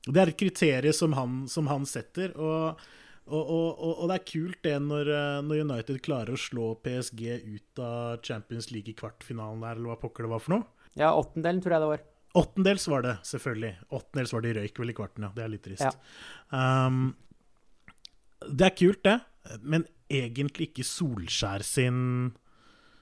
Det 0.07 0.20
er 0.22 0.31
et 0.31 0.38
kriterium 0.38 0.94
som 0.94 1.16
han, 1.18 1.40
som 1.50 1.66
han 1.66 1.87
setter, 1.88 2.31
og, 2.38 2.79
og, 3.27 3.51
og, 3.51 3.93
og, 3.93 4.05
det 4.11 4.17
er 4.17 4.27
kult 4.29 4.59
det 4.62 4.75
når, 4.85 5.09
eh, 5.11 5.39
når 5.43 5.62
United 5.65 5.99
klarer 6.05 6.37
å 6.37 6.41
slå 6.41 6.69
PSG 6.85 7.23
ut 7.43 7.83
av 7.83 8.21
Champions 8.27 8.71
League 8.71 8.93
i 8.93 8.99
kvartfinalen 8.99 9.65
der, 9.65 9.81
eller 9.81 9.95
hva 9.95 9.99
pokker 10.05 10.27
det 10.27 10.31
var 10.31 10.45
for 10.45 10.57
noe. 10.57 10.69
ja, 10.95 11.11
åttendelen 11.11 11.62
tror 11.65 11.77
jeg 11.77 11.85
det 11.85 11.91
var. 11.95 12.05
Åttendels 12.37 12.87
var 12.93 13.03
det, 13.03 13.15
selvfølgelig. 13.25 13.73
Åttendels 13.97 14.33
var 14.35 14.45
det 14.45 14.53
de 14.53 14.61
røyk 14.61 14.81
vel 14.83 14.93
i 14.93 14.97
kvarten, 14.97 15.25
ja. 15.25 15.31
Det 15.35 15.43
er 15.43 15.53
litt 15.55 15.65
trist. 15.65 15.87
Ja. 16.53 16.87
Um, 16.87 17.15
det 18.47 18.67
er 18.67 18.75
kult, 18.77 19.03
det, 19.07 19.17
men 19.65 19.87
egentlig 20.12 20.71
ikke 20.71 20.85
Solskjær 20.87 21.65
sin, 21.67 22.01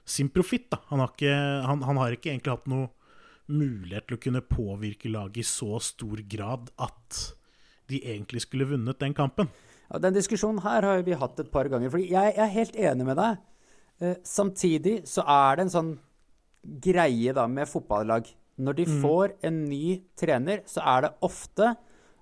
sin 0.07 0.31
profitt, 0.33 0.69
da. 0.71 0.79
Han 0.93 1.03
har, 1.03 1.11
ikke, 1.13 1.35
han, 1.67 1.83
han 1.85 1.99
har 2.01 2.15
ikke 2.15 2.31
egentlig 2.31 2.55
hatt 2.55 2.71
noe 2.71 2.89
mulighet 3.51 4.07
til 4.09 4.17
å 4.17 4.23
kunne 4.23 4.45
påvirke 4.47 5.11
laget 5.11 5.43
i 5.43 5.47
så 5.47 5.77
stor 5.83 6.23
grad 6.31 6.71
at 6.81 7.19
de 7.91 7.99
egentlig 8.01 8.41
skulle 8.47 8.71
vunnet 8.71 9.03
den 9.03 9.13
kampen. 9.13 9.51
Ja, 9.89 10.01
den 10.01 10.15
diskusjonen 10.15 10.63
her 10.65 10.85
har 10.87 11.03
vi 11.05 11.17
hatt 11.17 11.39
et 11.39 11.51
par 11.53 11.69
ganger. 11.69 11.91
fordi 11.93 12.09
jeg, 12.09 12.33
jeg 12.35 12.43
er 12.45 12.57
helt 12.57 12.75
enig 12.75 13.05
med 13.05 13.19
deg. 13.21 13.43
Eh, 14.01 14.15
samtidig 14.23 14.95
så 15.07 15.23
er 15.23 15.55
det 15.55 15.65
en 15.65 15.75
sånn 15.75 15.93
greie 16.81 17.33
da 17.37 17.45
med 17.47 17.69
fotballag. 17.69 18.27
Når 18.57 18.77
de 18.77 18.85
får 19.03 19.35
en 19.45 19.65
ny 19.67 20.01
trener, 20.17 20.63
så 20.65 20.81
er 20.81 21.05
det 21.05 21.15
ofte 21.27 21.73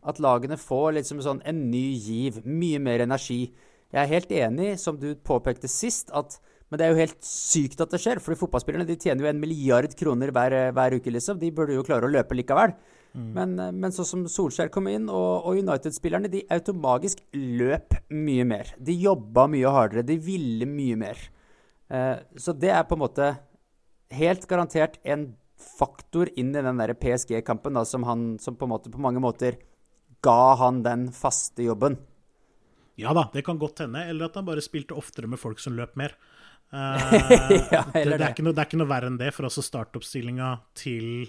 at 0.03 0.19
lagene 0.19 0.57
får 0.59 0.97
liksom 0.97 1.21
sånn 1.23 1.43
en 1.47 1.69
ny 1.71 1.93
giv. 1.93 2.41
Mye 2.43 2.81
mer 2.83 3.05
energi. 3.05 3.53
Jeg 3.93 4.01
er 4.01 4.09
helt 4.09 4.33
enig, 4.33 4.73
som 4.81 4.97
du 4.99 5.13
påpekte 5.15 5.69
sist, 5.69 6.09
at 6.11 6.39
men 6.73 6.79
det 6.81 6.85
er 6.87 6.95
jo 6.95 7.03
helt 7.03 7.19
sykt 7.21 7.81
at 7.83 7.91
det 7.93 7.99
skjer. 8.01 8.17
fordi 8.17 8.39
fotballspillerne 8.39 8.87
de 8.89 8.95
tjener 8.97 9.21
jo 9.21 9.29
en 9.29 9.39
milliard 9.39 9.91
kroner 9.93 10.31
hver, 10.33 10.55
hver 10.73 10.95
uke, 10.97 11.11
liksom. 11.13 11.37
De 11.37 11.51
burde 11.53 11.75
jo 11.75 11.83
klare 11.85 12.07
å 12.07 12.09
løpe 12.09 12.33
likevel. 12.33 12.73
Men, 13.13 13.53
eh, 13.61 13.71
men 13.71 13.93
sånn 13.93 14.09
som 14.09 14.25
Solskjær 14.29 14.71
kom 14.73 14.89
inn, 14.89 15.05
og, 15.11 15.45
og 15.45 15.59
United-spillerne, 15.61 16.31
de 16.33 16.43
automagisk 16.53 17.21
løp 17.33 17.97
mye 18.09 18.45
mer. 18.49 18.73
De 18.81 18.95
jobba 18.97 19.45
mye 19.51 19.73
hardere. 19.75 20.05
De 20.07 20.17
ville 20.17 20.67
mye 20.69 20.97
mer. 20.99 21.19
Eh, 21.93 22.15
så 22.41 22.55
det 22.57 22.73
er 22.73 22.87
på 22.89 22.97
en 22.97 23.03
måte 23.03 23.29
helt 24.13 24.47
garantert 24.49 24.97
en 25.03 25.31
faktor 25.63 26.29
inn 26.39 26.51
i 26.55 26.63
den 26.65 26.81
der 26.81 26.95
PSG-kampen 26.97 27.77
som, 27.85 28.05
han, 28.07 28.33
som 28.41 28.57
på, 28.57 28.67
måte, 28.67 28.91
på 28.91 29.01
mange 29.01 29.21
måter 29.23 29.59
ga 30.23 30.55
han 30.59 30.81
den 30.85 31.07
faste 31.15 31.65
jobben. 31.65 31.99
Ja 32.99 33.13
da, 33.15 33.27
det 33.33 33.45
kan 33.45 33.59
godt 33.61 33.83
hende. 33.85 34.05
Eller 34.09 34.29
at 34.29 34.37
han 34.39 34.47
bare 34.47 34.63
spilte 34.63 34.97
oftere 34.97 35.29
med 35.29 35.41
folk 35.41 35.61
som 35.61 35.77
løp 35.77 35.95
mer. 35.99 36.15
Uh, 36.73 36.97
ja, 37.73 37.83
det, 37.93 38.17
det, 38.17 38.17
er 38.17 38.41
noe, 38.41 38.53
det 38.53 38.61
er 38.61 38.67
ikke 38.67 38.81
noe 38.81 38.89
verre 38.89 39.09
enn 39.11 39.19
det, 39.21 39.29
for 39.35 39.45
altså 39.49 39.63
startoppstillinga 39.65 40.55
til 40.77 41.27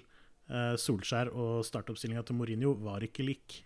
Solskjær 0.51 1.31
og 1.33 1.63
startoppstillinga 1.65 2.21
til 2.27 2.37
Mourinho 2.37 2.75
var 2.85 3.05
ikke 3.07 3.25
lik. 3.25 3.63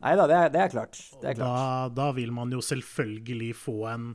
Nei 0.00 0.14
da, 0.16 0.24
det, 0.28 0.38
det, 0.54 0.60
er 0.62 0.72
klart. 0.72 0.96
Det 1.20 1.28
er 1.28 1.36
klart. 1.36 1.52
Da, 1.52 1.88
da, 1.92 2.06
vil 2.16 2.32
man 2.32 2.52
jo 2.54 2.62
selvfølgelig 2.64 3.50
få 3.60 3.76
en, 3.90 4.06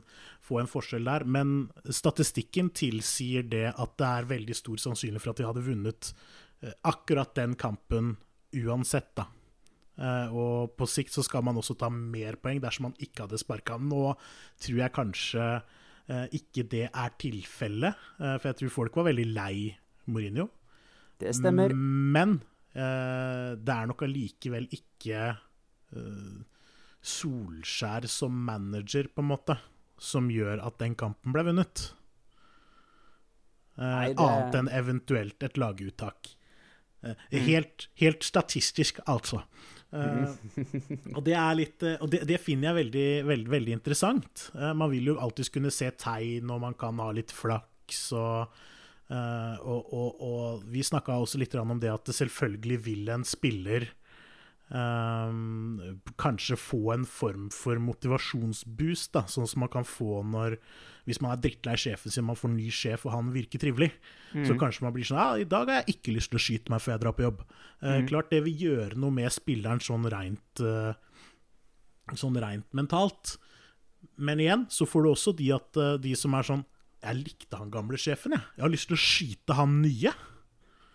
få 0.42 0.58
en, 0.58 0.70
forskjell 0.70 1.06
der. 1.06 1.24
Men 1.30 1.68
statistikken 1.94 2.72
tilsier 2.74 3.46
det 3.46 3.68
at 3.70 3.94
det 4.00 4.08
er 4.08 4.28
veldig 4.32 4.56
stor 4.58 4.82
sannsynlig 4.82 5.22
for 5.22 5.32
at 5.32 5.40
de 5.40 5.46
hadde 5.46 5.62
vunnet 5.68 6.10
uh, 6.10 6.72
akkurat 6.90 7.30
den 7.38 7.54
kampen 7.60 8.16
uansett, 8.56 9.12
da. 9.18 9.28
Uh, 9.96 10.34
og 10.36 10.74
på 10.76 10.88
sikt 10.90 11.14
så 11.14 11.22
skal 11.24 11.46
man 11.46 11.56
også 11.56 11.78
ta 11.78 11.88
mer 11.88 12.36
poeng 12.42 12.58
dersom 12.60 12.90
man 12.90 12.98
ikke 12.98 13.24
hadde 13.24 13.40
sparka. 13.40 13.78
Nå 13.78 14.10
tror 14.62 14.82
jeg 14.82 14.96
kanskje 14.96 15.50
ikke 16.06 16.62
det 16.70 16.84
er 16.86 17.14
tilfellet, 17.18 18.02
for 18.14 18.46
jeg 18.46 18.56
tror 18.60 18.70
folk 18.70 18.98
var 19.00 19.08
veldig 19.08 19.24
lei 19.26 19.72
Mourinho. 20.06 20.44
Det 21.22 21.32
stemmer. 21.36 21.72
Men 21.76 22.38
det 22.76 23.72
er 23.72 23.86
nok 23.88 24.02
allikevel 24.04 24.66
ikke 24.76 25.30
Solskjær 27.06 28.04
som 28.10 28.34
manager, 28.48 29.08
på 29.08 29.22
en 29.24 29.30
måte, 29.30 29.56
som 29.96 30.28
gjør 30.28 30.60
at 30.66 30.76
den 30.82 30.96
kampen 30.98 31.32
ble 31.32 31.46
vunnet. 31.46 31.86
Nei, 33.76 34.10
det... 34.12 34.24
Annet 34.24 34.58
enn 34.60 34.70
eventuelt 34.72 35.46
et 35.46 35.58
laguttak. 35.60 36.32
Mm. 37.06 37.16
Helt, 37.46 37.88
helt 38.00 38.26
statistisk, 38.26 39.00
altså. 39.06 39.42
Uh, 39.94 40.32
og 41.14 41.20
det 41.24 41.36
er 41.38 41.52
litt 41.54 41.84
uh, 41.86 41.92
Og 42.02 42.10
det, 42.10 42.24
det, 42.26 42.40
finner 42.42 42.72
jeg 42.72 42.76
veldig, 42.80 43.10
veldig, 43.28 43.50
veldig 43.52 43.74
interessant. 43.76 44.48
Uh, 44.56 44.72
man 44.76 44.90
vil 44.90 45.12
jo 45.12 45.18
alltids 45.22 45.52
kunne 45.54 45.70
se 45.72 45.92
tegn, 45.94 46.50
og 46.50 46.64
man 46.64 46.74
kan 46.78 46.98
ha 47.04 47.12
litt 47.14 47.34
flaks. 47.34 48.00
Og, 48.16 48.56
og, 49.06 49.92
og, 49.94 50.22
og 50.26 50.64
vi 50.66 50.80
snakka 50.82 51.14
også 51.14 51.38
litt 51.38 51.54
om 51.60 51.76
det 51.78 51.92
at 51.92 52.08
det 52.08 52.16
selvfølgelig 52.16 52.78
vil 52.88 53.12
en 53.14 53.22
spiller 53.26 53.86
kanskje 56.18 56.56
få 56.58 56.80
en 56.90 57.04
form 57.06 57.44
for 57.54 57.78
motivasjonsboost, 57.78 59.12
da, 59.14 59.22
sånn 59.30 59.46
som 59.46 59.62
man 59.62 59.70
kan 59.70 59.86
få 59.86 60.24
når 60.26 60.56
hvis 61.06 61.20
man 61.22 61.32
er 61.32 61.40
drittlei 61.42 61.76
sjefen 61.78 62.10
sin, 62.10 62.26
man 62.26 62.38
får 62.38 62.50
ny 62.50 62.66
sjef, 62.74 63.04
og 63.06 63.14
han 63.14 63.30
virker 63.34 63.62
trivelig, 63.62 63.92
mm. 64.34 64.42
så 64.48 64.56
kanskje 64.58 64.86
man 64.86 64.94
blir 64.94 65.06
sånn 65.06 65.20
Ja, 65.20 65.28
i 65.38 65.46
dag 65.48 65.70
har 65.70 65.80
jeg 65.80 65.96
ikke 65.96 66.14
lyst 66.16 66.32
til 66.32 66.40
å 66.40 66.42
skyte 66.42 66.72
meg 66.74 66.82
før 66.82 66.96
jeg 66.96 67.02
drar 67.04 67.14
på 67.14 67.26
jobb. 67.28 67.44
Uh, 67.78 67.92
mm. 68.00 68.06
klart 68.10 68.32
det 68.34 68.42
vil 68.48 68.64
gjøre 68.64 68.98
noe 68.98 69.14
med 69.14 69.34
spilleren 69.34 69.82
sånn 69.86 70.08
rent, 70.10 70.62
uh, 70.66 70.98
sånn 72.18 72.38
rent 72.42 72.66
mentalt. 72.74 73.36
Men 74.18 74.42
igjen 74.42 74.66
så 74.72 74.88
får 74.88 75.06
du 75.06 75.12
også 75.12 75.34
de, 75.38 75.52
at, 75.54 75.70
uh, 75.78 75.94
de 76.02 76.16
som 76.18 76.34
er 76.34 76.50
sånn 76.50 76.66
Jeg 77.06 77.22
likte 77.22 77.60
han 77.60 77.70
gamle 77.70 77.98
sjefen, 78.00 78.34
jeg. 78.34 78.42
Jeg 78.56 78.64
har 78.64 78.72
lyst 78.72 78.90
til 78.90 78.96
å 78.96 79.02
skyte 79.02 79.56
han 79.58 79.78
nye. 79.84 80.12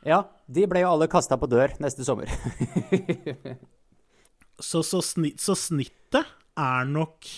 Ja, 0.07 0.23
de 0.49 0.65
ble 0.69 0.81
jo 0.83 0.95
alle 0.95 1.07
kasta 1.11 1.37
på 1.39 1.49
dør 1.49 1.75
neste 1.81 2.05
sommer. 2.07 2.31
så, 4.69 4.81
så, 4.83 5.01
snitt, 5.05 5.39
så, 5.43 5.55
snittet 5.57 6.27
er 6.59 6.89
nok 6.89 7.29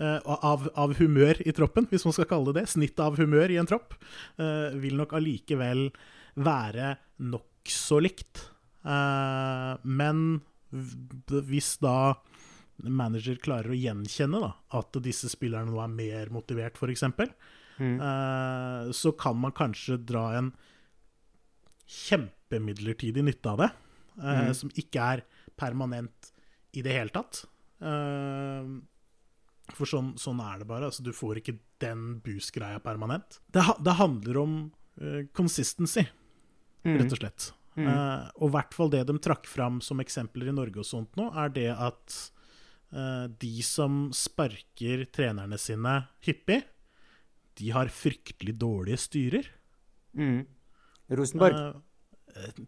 uh, 0.00 0.20
av, 0.20 0.68
av, 0.78 0.94
humør 1.00 1.40
i 1.42 1.54
troppen, 1.56 1.88
hvis 1.90 2.04
man 2.06 2.14
skal 2.16 2.28
kalle 2.30 2.52
det 2.52 2.62
det, 2.62 2.72
snittet 2.74 3.02
av 3.04 3.18
humør 3.20 3.54
i 3.54 3.58
en 3.60 3.68
tropp, 3.68 3.96
uh, 4.40 4.70
vil 4.78 4.98
nok 5.00 5.16
allikevel 5.18 5.88
være 6.38 6.94
nokså 7.32 8.02
likt. 8.04 8.44
Uh, 8.84 9.80
men 9.82 10.42
hvis 10.72 11.74
da 11.82 12.14
manager 12.82 13.36
klarer 13.40 13.72
å 13.72 13.78
gjenkjenne 13.78 14.40
da, 14.42 14.52
at 14.78 14.96
disse 15.04 15.30
spillerne 15.32 15.70
nå 15.70 15.80
er 15.82 15.92
mer 15.92 16.32
motivert, 16.34 16.78
f.eks., 16.80 17.04
mm. 17.82 17.96
uh, 18.00 18.92
så 18.94 19.12
kan 19.18 19.38
man 19.42 19.54
kanskje 19.56 19.98
dra 20.00 20.28
en 20.38 20.52
kjempemidlertidig 21.92 23.24
nytte 23.26 23.52
av 23.52 23.64
det. 23.64 23.70
Uh, 24.16 24.30
mm. 24.30 24.54
Som 24.56 24.72
ikke 24.78 25.08
er 25.16 25.24
permanent 25.58 26.32
i 26.72 26.84
det 26.84 26.94
hele 26.96 27.12
tatt. 27.12 27.44
for 29.72 29.88
sånn, 29.88 30.12
sånn, 30.20 30.40
er 30.40 30.62
det 30.62 30.66
bare. 30.70 30.88
Altså, 30.88 31.02
du 31.04 31.10
får 31.12 31.40
ikke 31.40 31.58
den 31.82 32.22
boost-greia 32.24 32.78
permanent. 32.80 33.40
Det, 33.52 33.64
det, 33.84 33.96
handler 33.98 34.38
om 34.40 34.54
consistency, 35.36 36.06
mm. 36.86 36.96
rett 36.96 37.12
og 37.12 37.20
slett. 37.20 37.48
Mm. 37.72 37.88
Uh, 37.88 38.28
og 38.36 38.50
i 38.50 38.52
hvert 38.56 38.74
fall 38.76 38.90
det 38.92 39.06
de 39.08 39.16
trakk 39.22 39.48
fram 39.48 39.80
som 39.84 40.00
eksempler 40.02 40.50
i 40.50 40.54
Norge 40.54 40.82
og 40.82 40.88
sånt 40.88 41.14
nå, 41.16 41.30
er 41.40 41.52
det 41.54 41.70
at 41.72 42.16
uh, 42.92 43.24
de 43.40 43.52
som 43.64 44.10
sparker 44.16 45.06
trenerne 45.14 45.58
sine 45.60 46.02
hyppig, 46.26 46.60
de 47.60 47.72
har 47.74 47.92
fryktelig 47.92 48.54
dårlige 48.60 49.00
styrer. 49.02 49.48
Mm. 50.16 50.44
Rosenborg. 51.12 51.58
Uh, 52.32 52.64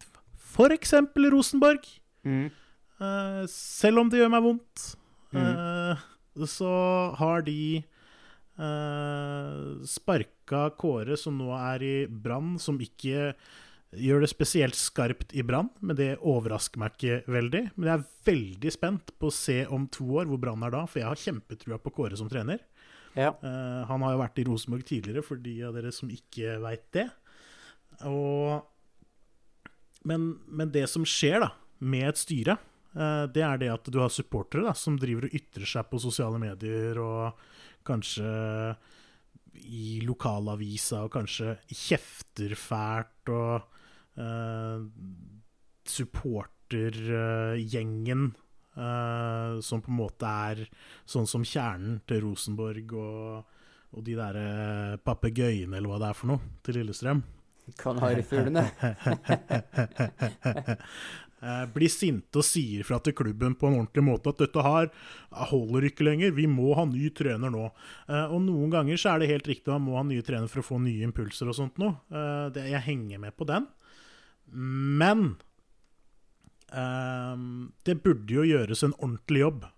for 0.55 0.75
eksempel 0.75 1.31
Rosenborg. 1.35 1.87
Mm. 2.25 2.49
selv 3.51 4.01
om 4.01 4.09
det 4.09 4.21
gjør 4.21 4.31
meg 4.33 4.45
vondt, 4.47 4.83
mm. 5.35 6.47
så 6.49 6.71
har 7.19 7.43
de 7.45 7.83
uh, 8.57 9.83
sparka 9.85 10.71
Kåre, 10.79 11.19
som 11.21 11.37
nå 11.37 11.51
er 11.59 11.85
i 11.85 11.95
Brann, 12.09 12.55
som 12.63 12.79
ikke 12.81 13.35
gjør 13.95 14.25
det 14.25 14.31
spesielt 14.31 14.79
skarpt 14.79 15.35
i 15.37 15.45
Brann, 15.47 15.71
men 15.85 15.97
det 15.99 16.15
overrasker 16.19 16.81
meg 16.83 16.97
ikke 16.97 17.21
veldig. 17.31 17.63
Men 17.77 17.91
jeg 17.91 17.95
er 17.95 18.09
veldig 18.31 18.73
spent 18.75 19.13
på 19.21 19.31
å 19.31 19.35
se 19.35 19.61
om 19.73 19.87
to 19.93 20.07
år 20.19 20.31
hvor 20.31 20.41
Brann 20.43 20.65
er 20.67 20.75
da, 20.75 20.85
for 20.89 21.03
jeg 21.03 21.11
har 21.11 21.23
kjempetrua 21.27 21.81
på 21.83 21.93
Kåre 21.95 22.19
som 22.19 22.31
trener. 22.31 22.63
Ja. 23.15 23.39
Uh, 23.43 23.85
han 23.89 24.03
har 24.03 24.13
jo 24.15 24.21
vært 24.23 24.39
i 24.43 24.45
Rosenborg 24.49 24.85
tidligere, 24.89 25.23
for 25.27 25.37
de 25.41 25.65
av 25.67 25.75
dere 25.77 25.93
som 25.95 26.11
ikke 26.13 26.59
veit 26.63 26.87
det. 26.97 27.09
Og, 28.11 28.63
men, 30.11 30.21
men, 30.51 30.73
det 30.75 30.87
som 30.91 31.05
skjer 31.07 31.41
da, 31.47 31.51
med 31.85 32.09
et 32.11 32.19
styre, 32.21 32.55
uh, 32.99 33.25
det 33.31 33.45
er 33.47 33.57
det 33.63 33.71
at 33.75 33.85
du 33.91 33.99
har 34.03 34.11
supportere 34.13 34.65
da, 34.67 34.75
som 34.79 34.99
driver 35.01 35.25
og 35.29 35.35
ytrer 35.39 35.67
seg 35.77 35.85
på 35.91 35.97
sosiale 36.03 36.39
medier 36.43 36.95
og 37.03 37.25
kanskje 37.87 38.33
i 39.55 40.01
lokalavisa 40.03 41.05
og 41.07 41.13
kanskje 41.15 41.49
kjefter 41.71 42.55
fælt 42.59 43.29
og 43.31 43.63
uh, 44.19 44.79
supportergjengen 45.87 48.35
uh, 48.79 49.61
som 49.65 49.83
på 49.85 49.93
en 49.93 50.01
måte 50.01 50.31
er 50.51 50.65
sånn 51.07 51.29
som 51.31 51.47
kjernen 51.47 52.01
til 52.09 52.25
Rosenborg 52.27 52.97
og, 52.99 53.61
og 53.95 54.07
de 54.07 54.19
derre 54.19 54.99
papegøyene, 55.05 55.79
eller 55.79 55.91
hva 55.91 56.03
det 56.03 56.11
er 56.11 56.19
for 56.19 56.35
noe, 56.35 56.55
til 56.67 56.81
Lillestrøm. 56.81 57.23
Kanarifuglene. 57.81 58.67
Eh, 61.45 61.65
blir 61.75 61.93
sinte 61.93 62.41
og 62.41 62.47
sier 62.47 62.87
fra 62.89 62.97
til 63.05 63.13
klubben 63.17 63.57
på 63.59 63.69
en 63.69 63.77
ordentlig 63.83 64.05
måte 64.07 64.33
at 64.33 64.41
dette 64.41 64.63
her 64.65 64.89
holder 65.51 65.91
ikke 65.91 66.07
lenger, 66.07 66.33
vi 66.33 66.47
må 66.49 66.73
ha 66.79 66.87
ny 66.89 67.11
trener 67.17 67.53
nå. 67.53 67.67
Eh, 68.09 68.33
og 68.33 68.41
noen 68.47 68.73
ganger 68.73 69.01
så 69.01 69.13
er 69.13 69.21
det 69.21 69.33
helt 69.33 69.51
riktig, 69.51 69.69
man 69.69 69.85
må 69.85 69.99
ha 69.99 70.05
nye 70.09 70.25
trener 70.25 70.49
for 70.49 70.63
å 70.63 70.69
få 70.71 70.79
nye 70.81 71.05
impulser 71.05 71.51
og 71.51 71.59
sånt 71.59 71.81
noe. 71.83 71.99
Eh, 72.09 72.63
jeg 72.71 72.81
henger 72.87 73.21
med 73.27 73.37
på 73.37 73.49
den. 73.51 73.69
Men 74.55 75.35
det 76.75 77.95
burde 78.03 78.35
jo 78.35 78.47
gjøres 78.49 78.83
en 78.83 78.97
ordentlig 78.99 79.45
jobb 79.45 79.69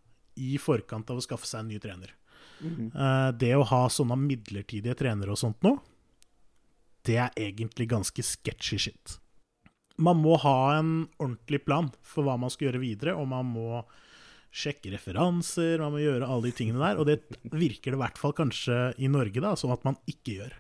i 0.41 0.57
forkant 0.61 1.11
av 1.13 1.21
å 1.21 1.25
skaffe 1.25 1.49
seg 1.49 1.65
en 1.65 1.69
ny 1.69 1.81
trener. 1.83 2.15
Mm 2.57 2.73
-hmm. 2.75 3.39
det 3.39 3.53
å 3.57 3.67
ha 3.69 3.89
sånne 3.89 4.17
midlertidige 4.17 4.95
trenere 4.97 5.31
og 5.31 5.39
sånt 5.39 5.63
nå, 5.63 5.79
det 7.05 7.17
er 7.17 7.31
egentlig 7.37 7.89
ganske 7.89 8.23
sketchy 8.23 8.79
shit 8.79 9.19
man 9.97 10.21
må 10.21 10.37
ha 10.43 10.77
en 10.77 10.91
ordentlig 11.17 11.63
plan 11.65 11.89
for 12.05 12.27
hva 12.27 12.37
man 12.41 12.53
skal 12.53 12.71
gjøre 12.71 12.83
videre, 12.83 13.15
og 13.17 13.29
man 13.31 13.49
må 13.49 13.83
sjekke 14.57 14.93
referanser, 14.95 15.81
man 15.83 15.95
må 15.97 16.03
gjøre 16.03 16.29
alle 16.29 16.51
de 16.51 16.57
tingene 16.57 16.83
der. 16.83 17.01
Og 17.01 17.09
det 17.09 17.19
virker 17.53 17.93
det 17.93 17.99
i 17.99 18.03
hvert 18.05 18.21
fall 18.21 18.37
kanskje 18.37 18.79
i 19.03 19.11
Norge, 19.13 19.43
da, 19.43 19.55
sånn 19.59 19.75
at 19.75 19.85
man 19.89 19.99
ikke 20.09 20.39
gjør. 20.41 20.55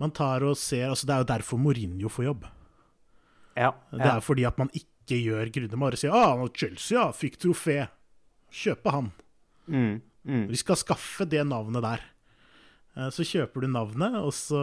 Man 0.00 0.12
tar 0.12 0.44
og 0.44 0.58
ser 0.60 0.90
altså 0.90 1.08
Det 1.08 1.14
er 1.14 1.22
jo 1.22 1.30
derfor 1.30 1.60
Mourinho 1.60 2.10
får 2.12 2.28
jobb. 2.28 2.44
Ja, 3.56 3.70
ja. 3.72 3.96
Det 3.96 4.10
er 4.10 4.24
fordi 4.24 4.44
at 4.44 4.58
man 4.60 4.68
ikke 4.76 4.92
gjør 5.14 5.52
Grunemar 5.54 5.94
Bare 5.94 6.00
sier 6.00 6.14
ah, 6.14 6.42
Chelsea 6.50 6.98
ja, 6.98 7.06
fikk 7.14 7.38
trofé. 7.38 7.84
Kjøpe 8.50 8.90
han. 8.90 9.10
Mm, 9.70 10.00
mm. 10.26 10.44
Vi 10.50 10.58
skal 10.58 10.78
skaffe 10.80 11.26
det 11.30 11.44
navnet 11.46 11.84
der. 11.84 12.02
Eh, 12.96 13.10
så 13.12 13.26
kjøper 13.26 13.64
du 13.64 13.68
navnet, 13.70 14.16
og 14.18 14.32
så 14.34 14.62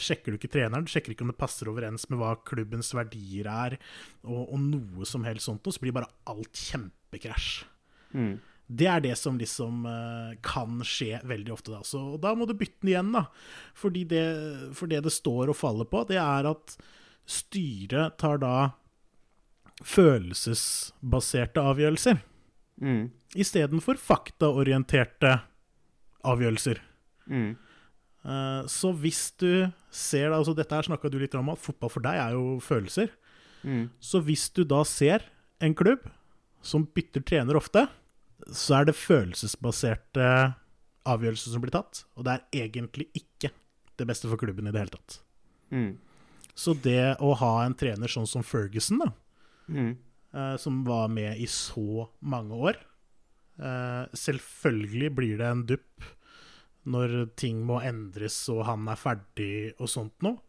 sjekker 0.00 0.32
du 0.32 0.40
ikke 0.40 0.52
treneren. 0.56 0.86
Du 0.86 0.92
sjekker 0.92 1.14
ikke 1.14 1.26
om 1.26 1.32
det 1.32 1.38
passer 1.40 1.70
overens 1.70 2.08
med 2.10 2.18
hva 2.20 2.34
klubbens 2.48 2.94
verdier 2.96 3.50
er, 3.50 3.78
og, 4.24 4.48
og 4.48 4.58
noe 4.64 5.08
som 5.08 5.26
helst 5.28 5.50
sånt. 5.50 5.64
Og 5.68 5.76
så 5.76 5.84
blir 5.84 5.94
bare 5.96 6.10
alt 6.30 6.64
kjempekrasj. 6.70 7.52
Mm. 8.16 8.34
Det 8.64 8.86
er 8.88 9.02
det 9.04 9.12
som 9.20 9.36
liksom 9.36 9.84
uh, 9.84 10.32
kan 10.44 10.78
skje 10.88 11.18
veldig 11.28 11.52
ofte. 11.52 11.74
Da. 11.74 11.82
Så, 11.84 12.00
da 12.20 12.32
må 12.32 12.48
du 12.48 12.54
bytte 12.56 12.80
den 12.80 12.94
igjen, 12.94 13.12
da. 13.12 13.26
Fordi 13.76 14.06
det, 14.08 14.24
for 14.78 14.88
det 14.88 15.02
det 15.04 15.12
står 15.12 15.52
og 15.52 15.58
faller 15.58 15.88
på, 15.90 16.06
det 16.08 16.16
er 16.22 16.48
at 16.48 16.78
styret 17.28 18.16
tar 18.20 18.40
da 18.40 18.54
følelsesbaserte 19.82 21.60
avgjørelser 21.62 22.20
Mm. 22.80 23.10
istedenfor 23.38 23.94
faktaorienterte 24.02 25.40
avgjørelser. 26.24 26.80
Mm. 27.30 27.56
Eh, 28.24 28.66
Så 28.66 28.92
hvis 28.98 29.30
du 29.38 29.72
ser 29.90 30.30
da, 30.30 30.36
altså 30.38 30.54
Dette 30.56 30.74
her 30.74 30.82
snakka 30.82 31.10
du 31.10 31.18
litt 31.18 31.34
om, 31.34 31.48
at 31.50 31.58
fotball 31.58 31.90
for 31.90 32.00
deg 32.00 32.14
er 32.14 32.32
jo 32.32 32.58
følelser. 32.60 33.10
Mm. 33.64 33.90
Så 34.00 34.20
hvis 34.24 34.50
du 34.52 34.64
da 34.64 34.82
ser 34.84 35.22
en 35.60 35.74
klubb 35.74 36.00
som 36.62 36.84
bytter 36.86 37.20
trener 37.24 37.54
ofte, 37.54 37.88
så 38.50 38.80
er 38.80 38.84
det 38.86 38.94
følelsesbaserte 38.96 40.54
avgjørelser 41.06 41.52
som 41.52 41.60
blir 41.62 41.70
tatt. 41.70 42.04
Og 42.16 42.24
det 42.24 42.32
er 42.40 42.66
egentlig 42.66 43.06
ikke 43.14 43.50
det 43.96 44.06
beste 44.06 44.28
for 44.28 44.36
klubben 44.36 44.66
i 44.66 44.72
det 44.72 44.80
hele 44.80 44.90
tatt. 44.96 45.20
Mm. 45.70 45.96
Så 46.54 46.74
det 46.82 47.16
å 47.20 47.34
ha 47.36 47.64
en 47.64 47.74
trener 47.74 48.08
sånn 48.08 48.26
som 48.26 48.42
Ferguson, 48.42 48.98
da, 48.98 49.12
Mm. 49.68 49.94
eh, 50.34 50.56
som 50.60 50.82
var 50.84 51.08
med 51.08 51.38
i 51.40 51.46
så 51.50 52.08
mange 52.20 52.54
år 52.54 52.82
Uh, 53.54 54.10
Selvfølgelig 54.18 55.10
blir 55.14 55.38
det 55.38 55.46
en 55.46 55.66
dupp 55.66 56.06
når 56.90 57.12
ting 57.38 57.62
må 57.64 57.78
endres 57.86 58.36
og 58.52 58.64
han 58.68 58.88
er 58.90 58.98
ferdig 59.00 59.54
og 59.78 59.88
sånt 59.88 60.26
noe. 60.26 60.40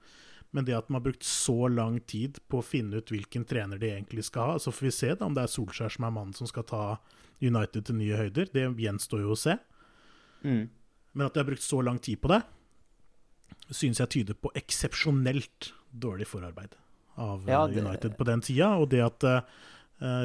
Men 0.55 0.65
det 0.67 0.75
at 0.77 0.89
man 0.89 1.01
har 1.01 1.09
brukt 1.09 1.27
så 1.27 1.67
lang 1.67 1.99
tid 2.07 2.39
på 2.47 2.61
å 2.61 2.65
finne 2.65 2.99
ut 2.99 3.11
hvilken 3.11 3.43
trener 3.47 3.79
de 3.79 3.89
egentlig 3.91 4.23
skal 4.23 4.53
ha 4.53 4.59
Så 4.59 4.71
får 4.71 4.87
vi 4.87 4.91
se 4.95 5.09
da 5.19 5.27
om 5.27 5.35
det 5.35 5.43
er 5.43 5.51
Solskjær 5.51 5.91
som 5.91 6.07
er 6.07 6.13
mannen 6.15 6.35
som 6.37 6.47
skal 6.47 6.63
ta 6.67 6.83
United 7.43 7.87
til 7.87 7.99
nye 7.99 8.19
høyder. 8.19 8.47
Det 8.55 8.63
gjenstår 8.79 9.25
jo 9.25 9.33
å 9.35 9.39
se. 9.39 9.57
Mm. 10.47 10.63
Men 11.11 11.27
at 11.27 11.35
de 11.35 11.43
har 11.43 11.49
brukt 11.49 11.65
så 11.65 11.81
lang 11.83 11.99
tid 11.99 12.21
på 12.23 12.31
det, 12.31 12.39
synes 13.67 13.99
jeg 13.99 14.13
tyder 14.15 14.39
på 14.39 14.53
eksepsjonelt 14.55 15.73
dårlig 15.91 16.27
forarbeid 16.29 16.75
av 17.17 17.47
Ja, 17.47 17.63
eh, 17.65 17.73
det- 17.73 17.83
United 17.83 18.17
på 18.17 18.25
den 18.25 18.41
tida. 18.41 18.75
Og 18.79 18.89
det 18.89 19.01
at 19.05 19.23
eh, 19.23 19.41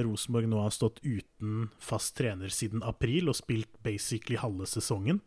Rosenborg 0.03 0.49
nå 0.51 0.61
har 0.63 0.71
stått 0.75 1.01
uten 1.05 1.71
fast 1.79 2.17
trener 2.19 2.49
siden 2.51 2.83
april 2.83 3.29
og 3.31 3.37
spilt 3.39 3.71
basically 3.83 4.37
halve 4.37 4.67
sesongen 4.67 5.21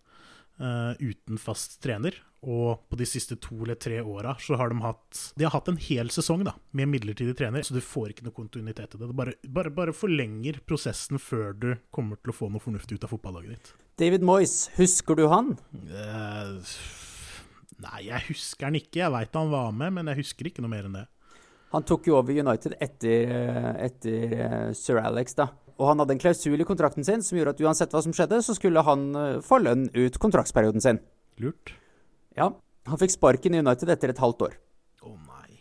uh, 0.60 0.94
uten 1.00 1.40
fast 1.42 1.80
trener. 1.84 2.18
Og 2.44 2.82
på 2.92 2.98
de 3.00 3.06
siste 3.08 3.38
to 3.40 3.62
eller 3.64 3.78
tre 3.80 4.02
åra 4.04 4.34
så 4.44 4.58
har 4.60 4.68
de 4.74 4.82
hatt 4.84 5.20
De 5.40 5.46
har 5.46 5.54
hatt 5.56 5.70
en 5.72 5.80
hel 5.80 6.10
sesong 6.12 6.44
da, 6.44 6.52
med 6.76 6.90
midlertidig 6.92 7.38
trener, 7.40 7.64
så 7.64 7.78
du 7.78 7.80
får 7.80 8.12
ikke 8.12 8.26
noe 8.28 8.36
kontinuitet 8.36 8.98
i 8.98 9.00
det. 9.00 9.08
Det 9.08 9.16
bare, 9.16 9.36
bare, 9.48 9.72
bare 9.72 9.96
forlenger 9.96 10.60
prosessen 10.68 11.22
før 11.24 11.56
du 11.56 11.70
kommer 11.96 12.20
til 12.20 12.34
å 12.34 12.36
få 12.36 12.52
noe 12.52 12.64
fornuftig 12.64 13.00
ut 13.00 13.08
av 13.08 13.14
fotballaget 13.16 13.56
ditt. 13.56 13.72
David 14.02 14.26
Moyes, 14.28 14.58
husker 14.76 15.16
du 15.16 15.30
han? 15.32 15.54
Uh, 15.88 16.60
nei, 17.86 18.04
jeg 18.10 18.28
husker 18.28 18.68
han 18.68 18.80
ikke. 18.82 19.06
Jeg 19.06 19.16
veit 19.16 19.40
han 19.40 19.54
var 19.54 19.72
med, 19.72 19.96
men 20.02 20.12
jeg 20.12 20.26
husker 20.26 20.52
ikke 20.52 20.66
noe 20.66 20.74
mer 20.76 20.90
enn 20.90 21.00
det. 21.00 21.08
Han 21.74 21.86
tok 21.90 22.08
jo 22.08 22.20
over 22.20 22.38
United 22.38 22.76
etter, 22.82 23.32
eh, 23.34 23.70
etter 23.88 24.34
eh, 24.38 24.72
Sir 24.78 25.00
Alex, 25.02 25.34
da. 25.40 25.50
Og 25.82 25.88
han 25.90 26.04
hadde 26.04 26.14
en 26.14 26.22
klausul 26.22 26.62
i 26.62 26.68
kontrakten 26.70 27.06
sin 27.06 27.24
som 27.26 27.38
gjorde 27.38 27.56
at 27.56 27.64
uansett 27.66 27.96
hva 27.96 28.04
som 28.06 28.14
skjedde, 28.14 28.44
så 28.46 28.54
skulle 28.54 28.84
han 28.86 29.08
eh, 29.18 29.40
få 29.42 29.58
lønn 29.64 29.88
ut 29.96 30.20
kontraktsperioden 30.22 30.84
sin. 30.86 31.02
Lurt. 31.42 31.74
Ja, 32.38 32.52
han 32.90 33.02
fikk 33.02 33.16
sparken 33.16 33.58
i 33.58 33.64
United 33.64 33.90
etter 33.90 34.14
et 34.14 34.22
halvt 34.22 34.46
år. 34.50 34.56
Å 35.02 35.16
nei. 35.18 35.58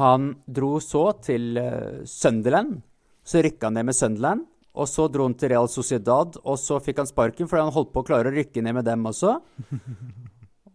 Han 0.00 0.32
dro 0.48 0.78
så 0.80 1.10
til 1.20 1.60
Sunderland. 2.08 2.80
Så 3.24 3.44
rykka 3.44 3.68
han 3.68 3.76
ned 3.76 3.90
med 3.90 3.96
Sunderland. 3.96 4.48
Og 4.74 4.88
så 4.90 5.06
dro 5.12 5.28
han 5.28 5.36
til 5.38 5.52
Real 5.52 5.68
Sociedad, 5.70 6.40
og 6.42 6.56
så 6.58 6.80
fikk 6.82 6.98
han 7.02 7.08
sparken 7.08 7.46
fordi 7.46 7.62
han 7.62 7.74
holdt 7.76 7.92
på 7.94 8.02
å 8.02 8.06
klare 8.08 8.32
å 8.32 8.34
rykke 8.34 8.64
ned 8.64 8.80
med 8.80 8.88
dem 8.88 9.04
også. 9.06 9.36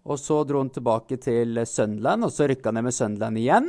Og 0.09 0.17
så 0.17 0.39
dro 0.47 0.61
han 0.63 0.72
tilbake 0.74 1.20
til 1.22 1.59
Sunderland, 1.70 2.26
og 2.26 2.32
så 2.34 2.47
rykka 2.49 2.72
han 2.72 2.80
ned 2.80 2.88
med 2.88 2.95
Sunderland 2.95 3.38
igjen. 3.38 3.67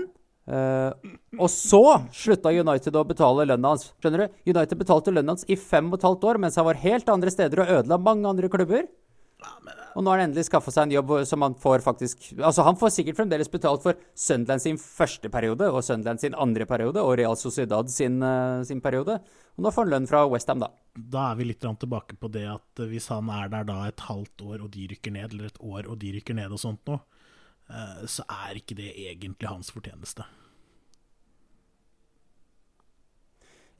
Eh, 0.50 1.10
og 1.38 1.46
så 1.52 1.82
slutta 2.10 2.50
United 2.50 2.96
å 2.98 3.06
betale 3.06 3.46
lønna 3.46 3.74
hans. 3.74 3.92
Skjønner 4.02 4.24
du? 4.24 4.40
United 4.50 4.80
betalte 4.80 5.14
lønna 5.14 5.36
hans 5.36 5.46
i 5.46 5.58
fem 5.58 5.92
og 5.92 6.00
et 6.00 6.08
halvt 6.08 6.26
år, 6.32 6.40
mens 6.42 6.58
han 6.58 6.66
var 6.66 6.80
helt 6.82 7.12
andre 7.12 7.30
steder 7.30 7.62
og 7.62 7.76
ødela 7.78 8.00
mange 8.02 8.26
andre 8.32 8.50
klubber. 8.50 8.88
Og 9.96 10.04
nå 10.04 10.12
har 10.12 10.20
han 10.20 10.28
endelig 10.28 10.46
skaffa 10.46 10.72
seg 10.74 10.86
en 10.86 10.94
jobb 10.94 11.12
som 11.26 11.42
han 11.42 11.54
får 11.58 11.82
faktisk 11.82 12.26
Altså, 12.36 12.62
han 12.66 12.76
får 12.78 12.92
sikkert 12.94 13.18
fremdeles 13.18 13.50
betalt 13.50 13.82
for 13.82 13.98
Sunderland 14.14 14.62
sin 14.62 14.78
første 14.80 15.30
periode, 15.32 15.66
og 15.66 15.82
Sunderland 15.86 16.22
sin 16.22 16.36
andre 16.38 16.66
periode, 16.68 17.02
og 17.02 17.16
Real 17.18 17.38
Sociedad 17.40 17.90
sin, 17.90 18.20
uh, 18.22 18.62
sin 18.66 18.82
periode. 18.84 19.18
Og 19.56 19.64
nå 19.64 19.72
får 19.74 19.86
han 19.88 19.94
lønn 19.94 20.10
fra 20.10 20.22
Westham, 20.30 20.62
da. 20.62 20.70
Da 20.94 21.30
er 21.30 21.40
vi 21.40 21.48
litt 21.48 21.64
tilbake 21.64 22.18
på 22.20 22.30
det 22.32 22.46
at 22.52 22.84
hvis 22.90 23.08
han 23.10 23.32
er 23.34 23.50
der 23.50 23.66
da 23.66 23.80
et 23.88 24.06
halvt 24.06 24.46
år, 24.46 24.58
og 24.66 24.70
de 24.76 24.86
rykker 24.92 25.16
ned, 25.16 25.32
eller 25.32 25.50
et 25.50 25.62
år, 25.62 25.88
og 25.88 25.98
de 26.02 26.14
rykker 26.18 26.38
ned 26.38 26.54
og 26.54 26.62
sånt 26.62 26.84
noe, 26.90 27.02
uh, 27.72 28.04
så 28.06 28.26
er 28.46 28.62
ikke 28.62 28.78
det 28.78 28.92
egentlig 28.94 29.50
hans 29.50 29.74
fortjeneste. 29.74 30.28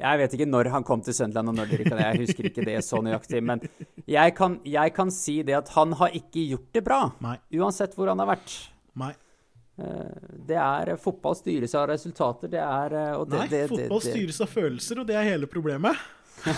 Jeg 0.01 0.21
vet 0.23 0.35
ikke 0.37 0.49
når 0.49 0.71
han 0.73 0.85
kom 0.87 1.03
til 1.05 1.17
Sunderland, 1.17 1.53
og 1.53 1.59
når 1.61 1.71
de 1.71 1.81
rykka 1.81 1.97
ned. 1.97 2.05
Jeg 2.07 2.21
husker 2.25 2.51
ikke 2.51 2.67
det 2.67 2.77
så 2.87 3.01
nøyaktig. 3.05 3.43
Men 3.45 3.65
jeg 4.09 4.37
kan, 4.37 4.61
jeg 4.65 4.95
kan 4.97 5.13
si 5.15 5.41
det 5.47 5.59
at 5.59 5.73
han 5.77 5.93
har 6.01 6.15
ikke 6.17 6.47
gjort 6.55 6.71
det 6.77 6.85
bra. 6.87 7.01
Nei. 7.25 7.37
Uansett 7.61 7.97
hvor 7.99 8.09
han 8.13 8.23
har 8.23 8.31
vært. 8.33 8.55
Nei. 9.01 9.13
Det 10.47 10.57
er 10.61 10.95
Fotball 11.01 11.37
styres 11.39 11.75
av 11.79 11.87
resultater. 11.91 12.51
Det 12.53 12.61
er 12.61 12.97
eh, 12.97 13.13
og 13.17 13.29
det, 13.31 13.39
Nei, 13.39 13.47
det, 13.49 13.61
det, 13.63 13.69
fotball 13.71 14.03
styres 14.05 14.41
av 14.45 14.51
følelser, 14.53 15.01
og 15.01 15.07
det 15.09 15.17
er 15.17 15.29
hele 15.31 15.49
problemet. 15.51 15.97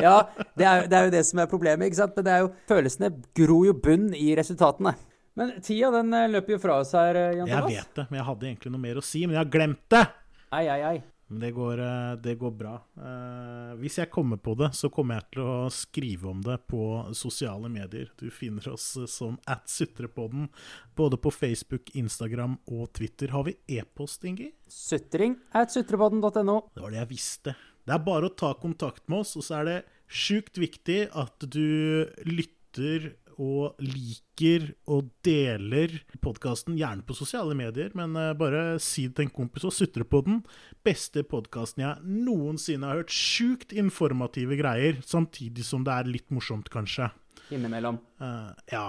ja, 0.00 0.16
det 0.56 0.66
er, 0.66 0.86
det 0.88 0.96
er 0.96 1.06
jo 1.06 1.12
det 1.12 1.22
som 1.28 1.40
er 1.42 1.48
problemet, 1.50 1.88
ikke 1.88 2.00
sant? 2.00 2.14
Men 2.16 2.26
det 2.28 2.34
er 2.34 2.44
jo, 2.44 2.50
følelsene 2.68 3.10
gror 3.36 3.64
jo 3.68 3.76
bunn 3.86 4.10
i 4.16 4.32
resultatene. 4.36 4.94
Men 5.38 5.54
tida 5.64 5.88
den 5.94 6.12
eh, 6.16 6.28
løper 6.32 6.56
jo 6.56 6.60
fra 6.60 6.80
oss 6.82 6.92
her, 6.96 7.16
Jan 7.38 7.48
Jan 7.48 7.54
Jeg 7.54 7.78
vet 7.78 8.02
det, 8.02 8.08
men 8.10 8.20
jeg 8.20 8.28
hadde 8.28 8.50
egentlig 8.50 8.74
noe 8.74 8.84
mer 8.84 9.00
å 9.00 9.06
si, 9.06 9.24
men 9.24 9.38
jeg 9.38 9.44
har 9.44 9.52
glemt 9.56 9.84
det! 9.92 10.04
Ei, 10.52 10.66
ei, 10.68 10.80
ei. 10.90 10.98
Men 11.32 11.40
det 11.40 11.50
går, 11.56 11.78
eh, 11.80 12.16
det 12.16 12.34
går 12.34 12.50
bra. 12.50 12.74
Eh, 12.96 13.70
hvis 13.80 13.96
jeg 13.96 14.10
kommer 14.12 14.36
på 14.36 14.52
det, 14.54 14.68
så 14.76 14.90
kommer 14.92 15.16
jeg 15.16 15.30
til 15.32 15.46
å 15.48 15.70
skrive 15.72 16.28
om 16.28 16.42
det 16.44 16.58
på 16.68 16.82
sosiale 17.16 17.70
medier. 17.72 18.10
Du 18.20 18.26
finner 18.28 18.68
oss 18.68 18.90
eh, 19.00 19.08
som 19.08 19.38
at 19.48 19.64
Sutrepodden, 19.72 20.50
både 20.94 21.16
på 21.16 21.32
Facebook, 21.32 21.94
Instagram 21.96 22.58
og 22.68 22.92
Twitter. 22.92 23.32
Har 23.32 23.46
vi 23.48 23.56
e-post, 23.78 24.26
Ingi? 24.28 24.50
Sutring 24.68 25.38
at 25.56 25.72
sutrepodden.no. 25.72 26.58
Det 26.74 26.84
var 26.84 26.92
det 26.92 27.00
jeg 27.00 27.12
visste. 27.14 27.56
Det 27.80 27.96
er 27.96 28.04
bare 28.04 28.28
å 28.28 28.36
ta 28.36 28.52
kontakt 28.60 29.08
med 29.08 29.24
oss, 29.24 29.32
og 29.40 29.48
så 29.48 29.62
er 29.62 29.70
det 29.70 29.78
sjukt 30.12 30.60
viktig 30.60 31.06
at 31.16 31.48
du 31.48 32.12
lytter 32.28 33.14
og 33.42 33.80
liker 33.82 34.70
og 34.90 35.10
deler 35.26 35.96
podkasten, 36.22 36.76
gjerne 36.78 37.04
på 37.06 37.16
sosiale 37.16 37.56
medier, 37.58 37.90
men 37.98 38.14
eh, 38.18 38.32
bare 38.38 38.78
si 38.82 39.08
det 39.08 39.16
til 39.18 39.26
en 39.26 39.34
kompis 39.34 39.66
og 39.66 39.74
sutre 39.74 40.06
på 40.06 40.22
den. 40.26 40.42
Beste 40.86 41.24
podkasten 41.26 41.84
jeg 41.84 42.22
noensinne 42.26 42.88
har 42.88 43.02
hørt. 43.02 43.14
Sjukt 43.14 43.74
informative 43.74 44.58
greier, 44.60 45.00
samtidig 45.06 45.66
som 45.66 45.86
det 45.86 45.96
er 45.96 46.12
litt 46.12 46.28
morsomt, 46.34 46.70
kanskje. 46.72 47.10
Innimellom. 47.52 47.98
Uh, 48.22 48.52
ja. 48.72 48.86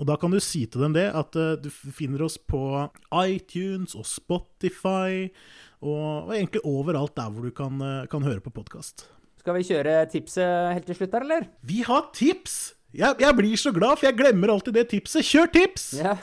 Og 0.00 0.08
da 0.10 0.18
kan 0.18 0.32
du 0.34 0.40
si 0.42 0.64
til 0.66 0.84
dem 0.84 0.94
det, 0.96 1.06
at 1.14 1.36
uh, 1.38 1.54
du 1.58 1.70
finner 1.70 2.26
oss 2.26 2.36
på 2.38 2.60
iTunes 3.24 3.96
og 3.98 4.06
Spotify, 4.10 5.30
og, 5.80 6.28
og 6.28 6.36
egentlig 6.36 6.64
overalt 6.68 7.16
der 7.18 7.32
hvor 7.32 7.46
du 7.46 7.54
kan, 7.54 7.80
uh, 7.82 8.06
kan 8.10 8.26
høre 8.26 8.42
på 8.44 8.52
podkast. 8.54 9.08
Skal 9.40 9.58
vi 9.58 9.66
kjøre 9.68 9.98
tipset 10.08 10.72
helt 10.72 10.88
til 10.88 10.96
slutt 10.96 11.12
der, 11.12 11.28
eller? 11.28 11.52
Vi 11.68 11.82
har 11.86 12.08
tips! 12.16 12.74
Jeg, 12.94 13.16
jeg 13.18 13.34
blir 13.34 13.58
så 13.58 13.72
glad, 13.74 13.98
for 13.98 14.06
jeg 14.06 14.16
glemmer 14.18 14.52
alltid 14.54 14.76
det 14.78 14.84
tipset. 14.92 15.26
Kjør 15.26 15.50
tips! 15.54 15.88
Ja. 15.98 16.14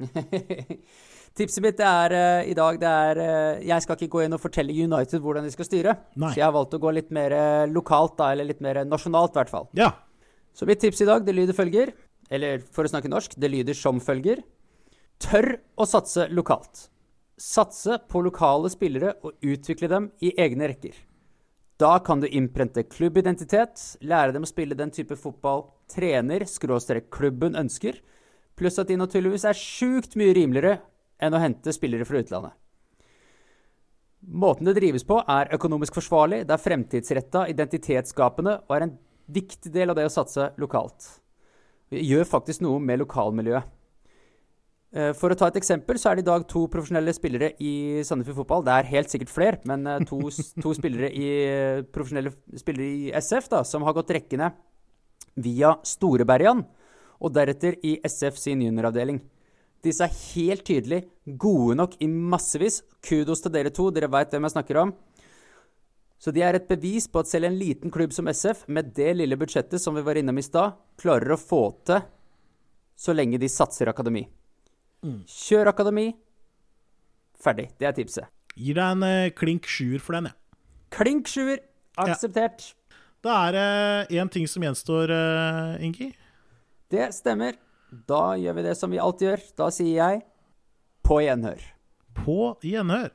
Tipset 1.34 1.64
mitt 1.64 1.80
er 1.82 2.12
uh, 2.14 2.46
i 2.46 2.54
dag 2.54 2.76
det 2.78 2.88
er 2.90 3.18
uh, 3.18 3.62
Jeg 3.62 3.82
skal 3.82 3.96
ikke 3.98 4.12
gå 4.12 4.20
inn 4.22 4.34
og 4.36 4.40
fortelle 4.42 4.74
United 4.74 5.22
hvordan 5.22 5.46
de 5.46 5.50
skal 5.50 5.66
styre. 5.66 5.96
Nei. 6.14 6.30
Så 6.30 6.38
jeg 6.38 6.46
har 6.46 6.54
valgt 6.54 6.76
å 6.76 6.80
gå 6.82 6.92
litt 6.94 7.10
mer 7.14 7.34
eh, 7.34 7.66
lokalt, 7.70 8.14
da, 8.20 8.30
eller 8.30 8.46
litt 8.46 8.62
mer 8.62 8.84
nasjonalt, 8.86 9.34
i 9.34 9.40
hvert 9.40 9.50
fall. 9.50 9.66
Ja. 9.78 9.90
Så 10.54 10.68
mitt 10.70 10.78
tips 10.82 11.02
i 11.02 11.08
dag, 11.08 11.24
det 11.26 11.34
lyder 11.34 11.56
følger 11.56 11.90
Eller 12.30 12.62
for 12.62 12.86
å 12.86 12.92
snakke 12.92 13.10
norsk, 13.10 13.34
det 13.34 13.50
lyder 13.50 13.74
som 13.74 13.98
følger. 14.02 14.44
Tør 15.22 15.56
å 15.74 15.88
satse 15.90 16.28
lokalt. 16.30 16.86
Satse 17.34 17.98
på 18.10 18.22
lokale 18.22 18.70
spillere 18.70 19.16
og 19.26 19.34
utvikle 19.42 19.90
dem 19.90 20.08
i 20.22 20.30
egne 20.38 20.70
rekker. 20.70 20.94
Da 21.82 21.96
kan 22.06 22.22
du 22.22 22.28
innprente 22.30 22.86
klubbidentitet, 22.86 23.82
lære 24.06 24.36
dem 24.36 24.46
å 24.46 24.50
spille 24.50 24.78
den 24.78 24.94
type 24.94 25.18
fotball 25.18 25.66
trener 25.90 26.44
klubben 27.10 27.56
ønsker, 27.56 28.00
pluss 28.56 28.78
at 28.78 28.88
de 28.88 28.96
naturligvis 28.96 29.44
er 29.44 29.58
sjukt 29.58 30.16
mye 30.16 30.34
rimeligere 30.34 30.78
enn 31.22 31.34
å 31.34 31.42
hente 31.42 31.72
spillere 31.74 32.06
fra 32.06 32.20
utlandet. 32.22 32.52
Måten 34.24 34.64
det 34.64 34.78
drives 34.78 35.04
på, 35.04 35.18
er 35.28 35.52
økonomisk 35.52 35.98
forsvarlig, 35.98 36.46
det 36.48 36.54
er 36.54 36.62
fremtidsretta, 36.62 37.44
identitetsskapende 37.52 38.62
og 38.64 38.76
er 38.76 38.86
en 38.86 38.96
viktig 39.26 39.72
del 39.72 39.92
av 39.92 39.98
det 39.98 40.06
å 40.08 40.12
satse 40.12 40.52
lokalt. 40.60 41.20
Vi 41.92 42.00
gjør 42.08 42.24
faktisk 42.28 42.64
noe 42.64 42.80
med 42.80 43.02
lokalmiljøet. 43.02 43.68
Eh, 44.94 45.12
For 45.18 45.32
å 45.32 45.36
ta 45.36 45.48
et 45.50 45.58
eksempel, 45.58 45.98
så 45.98 46.10
er 46.10 46.16
det 46.16 46.24
i 46.24 46.30
dag 46.30 46.46
to 46.48 46.64
profesjonelle 46.70 47.12
spillere 47.16 47.52
i 47.58 48.02
Sandefjord 48.06 48.44
Fotball. 48.44 48.64
Det 48.64 48.74
er 48.74 48.90
helt 48.92 49.10
sikkert 49.10 49.32
flere, 49.32 49.58
men 49.66 49.86
eh, 49.90 50.04
to, 50.06 50.20
to 50.62 50.74
spillere 50.76 51.10
i, 51.10 51.26
eh, 51.44 51.82
profesjonelle 51.82 52.32
spillere 52.60 52.86
i 52.86 53.10
SF 53.18 53.50
da, 53.50 53.64
som 53.66 53.82
har 53.82 53.96
gått 53.96 54.14
rekkene 54.14 54.52
via 55.36 55.74
Storebergan, 55.86 56.64
og 57.20 57.32
deretter 57.34 57.78
i 57.82 57.96
SF 58.04 58.38
sin 58.38 58.62
junioravdeling. 58.62 59.20
Disse 59.84 60.06
er 60.06 60.20
helt 60.34 60.64
tydelig 60.64 61.02
gode 61.40 61.76
nok 61.76 61.96
i 62.00 62.08
massevis. 62.08 62.82
Kudos 63.04 63.44
til 63.44 63.52
dere 63.52 63.72
to, 63.74 63.90
dere 63.92 64.08
veit 64.12 64.32
hvem 64.32 64.46
jeg 64.46 64.54
snakker 64.56 64.80
om. 64.80 64.94
Så 66.18 66.32
de 66.32 66.40
er 66.40 66.56
et 66.56 66.68
bevis 66.68 67.04
på 67.10 67.20
at 67.20 67.28
selv 67.28 67.50
en 67.50 67.58
liten 67.58 67.92
klubb 67.92 68.14
som 68.16 68.30
SF, 68.30 68.64
med 68.72 68.94
det 68.96 69.10
lille 69.18 69.36
budsjettet 69.36 69.82
som 69.82 69.96
vi 69.96 70.04
var 70.06 70.16
innom 70.16 70.38
i 70.40 70.44
stad, 70.46 70.78
klarer 71.00 71.34
å 71.34 71.40
få 71.40 71.66
til 71.84 72.00
så 72.96 73.12
lenge 73.12 73.40
de 73.42 73.50
satser 73.50 73.90
akademi. 73.90 74.22
Kjør 75.28 75.72
akademi. 75.74 76.06
Ferdig. 77.44 77.68
Det 77.76 77.90
er 77.90 77.96
tipset. 77.96 78.30
Gir 78.54 78.78
deg 78.78 78.94
en 78.94 79.04
eh, 79.04 79.32
klink 79.36 79.66
sjuer 79.68 80.00
for 80.00 80.16
den, 80.16 80.30
jeg. 80.30 80.38
Klink 80.94 81.28
sjuer. 81.28 81.60
Akseptert. 82.00 82.70
Da 83.24 83.34
er 83.48 83.54
det 83.56 84.18
én 84.20 84.28
ting 84.28 84.44
som 84.50 84.64
gjenstår, 84.66 85.08
uh, 85.08 85.84
Ingi. 85.84 86.10
Det 86.92 87.08
stemmer. 87.16 87.56
Da 88.04 88.34
gjør 88.36 88.58
vi 88.58 88.64
det 88.66 88.74
som 88.76 88.92
vi 88.92 89.00
alltid 89.00 89.30
gjør. 89.30 89.44
Da 89.56 89.68
sier 89.72 89.96
jeg 89.96 90.24
på 91.04 91.22
gjenhør. 91.24 91.62
På 92.18 92.38
gjenhør. 92.60 93.14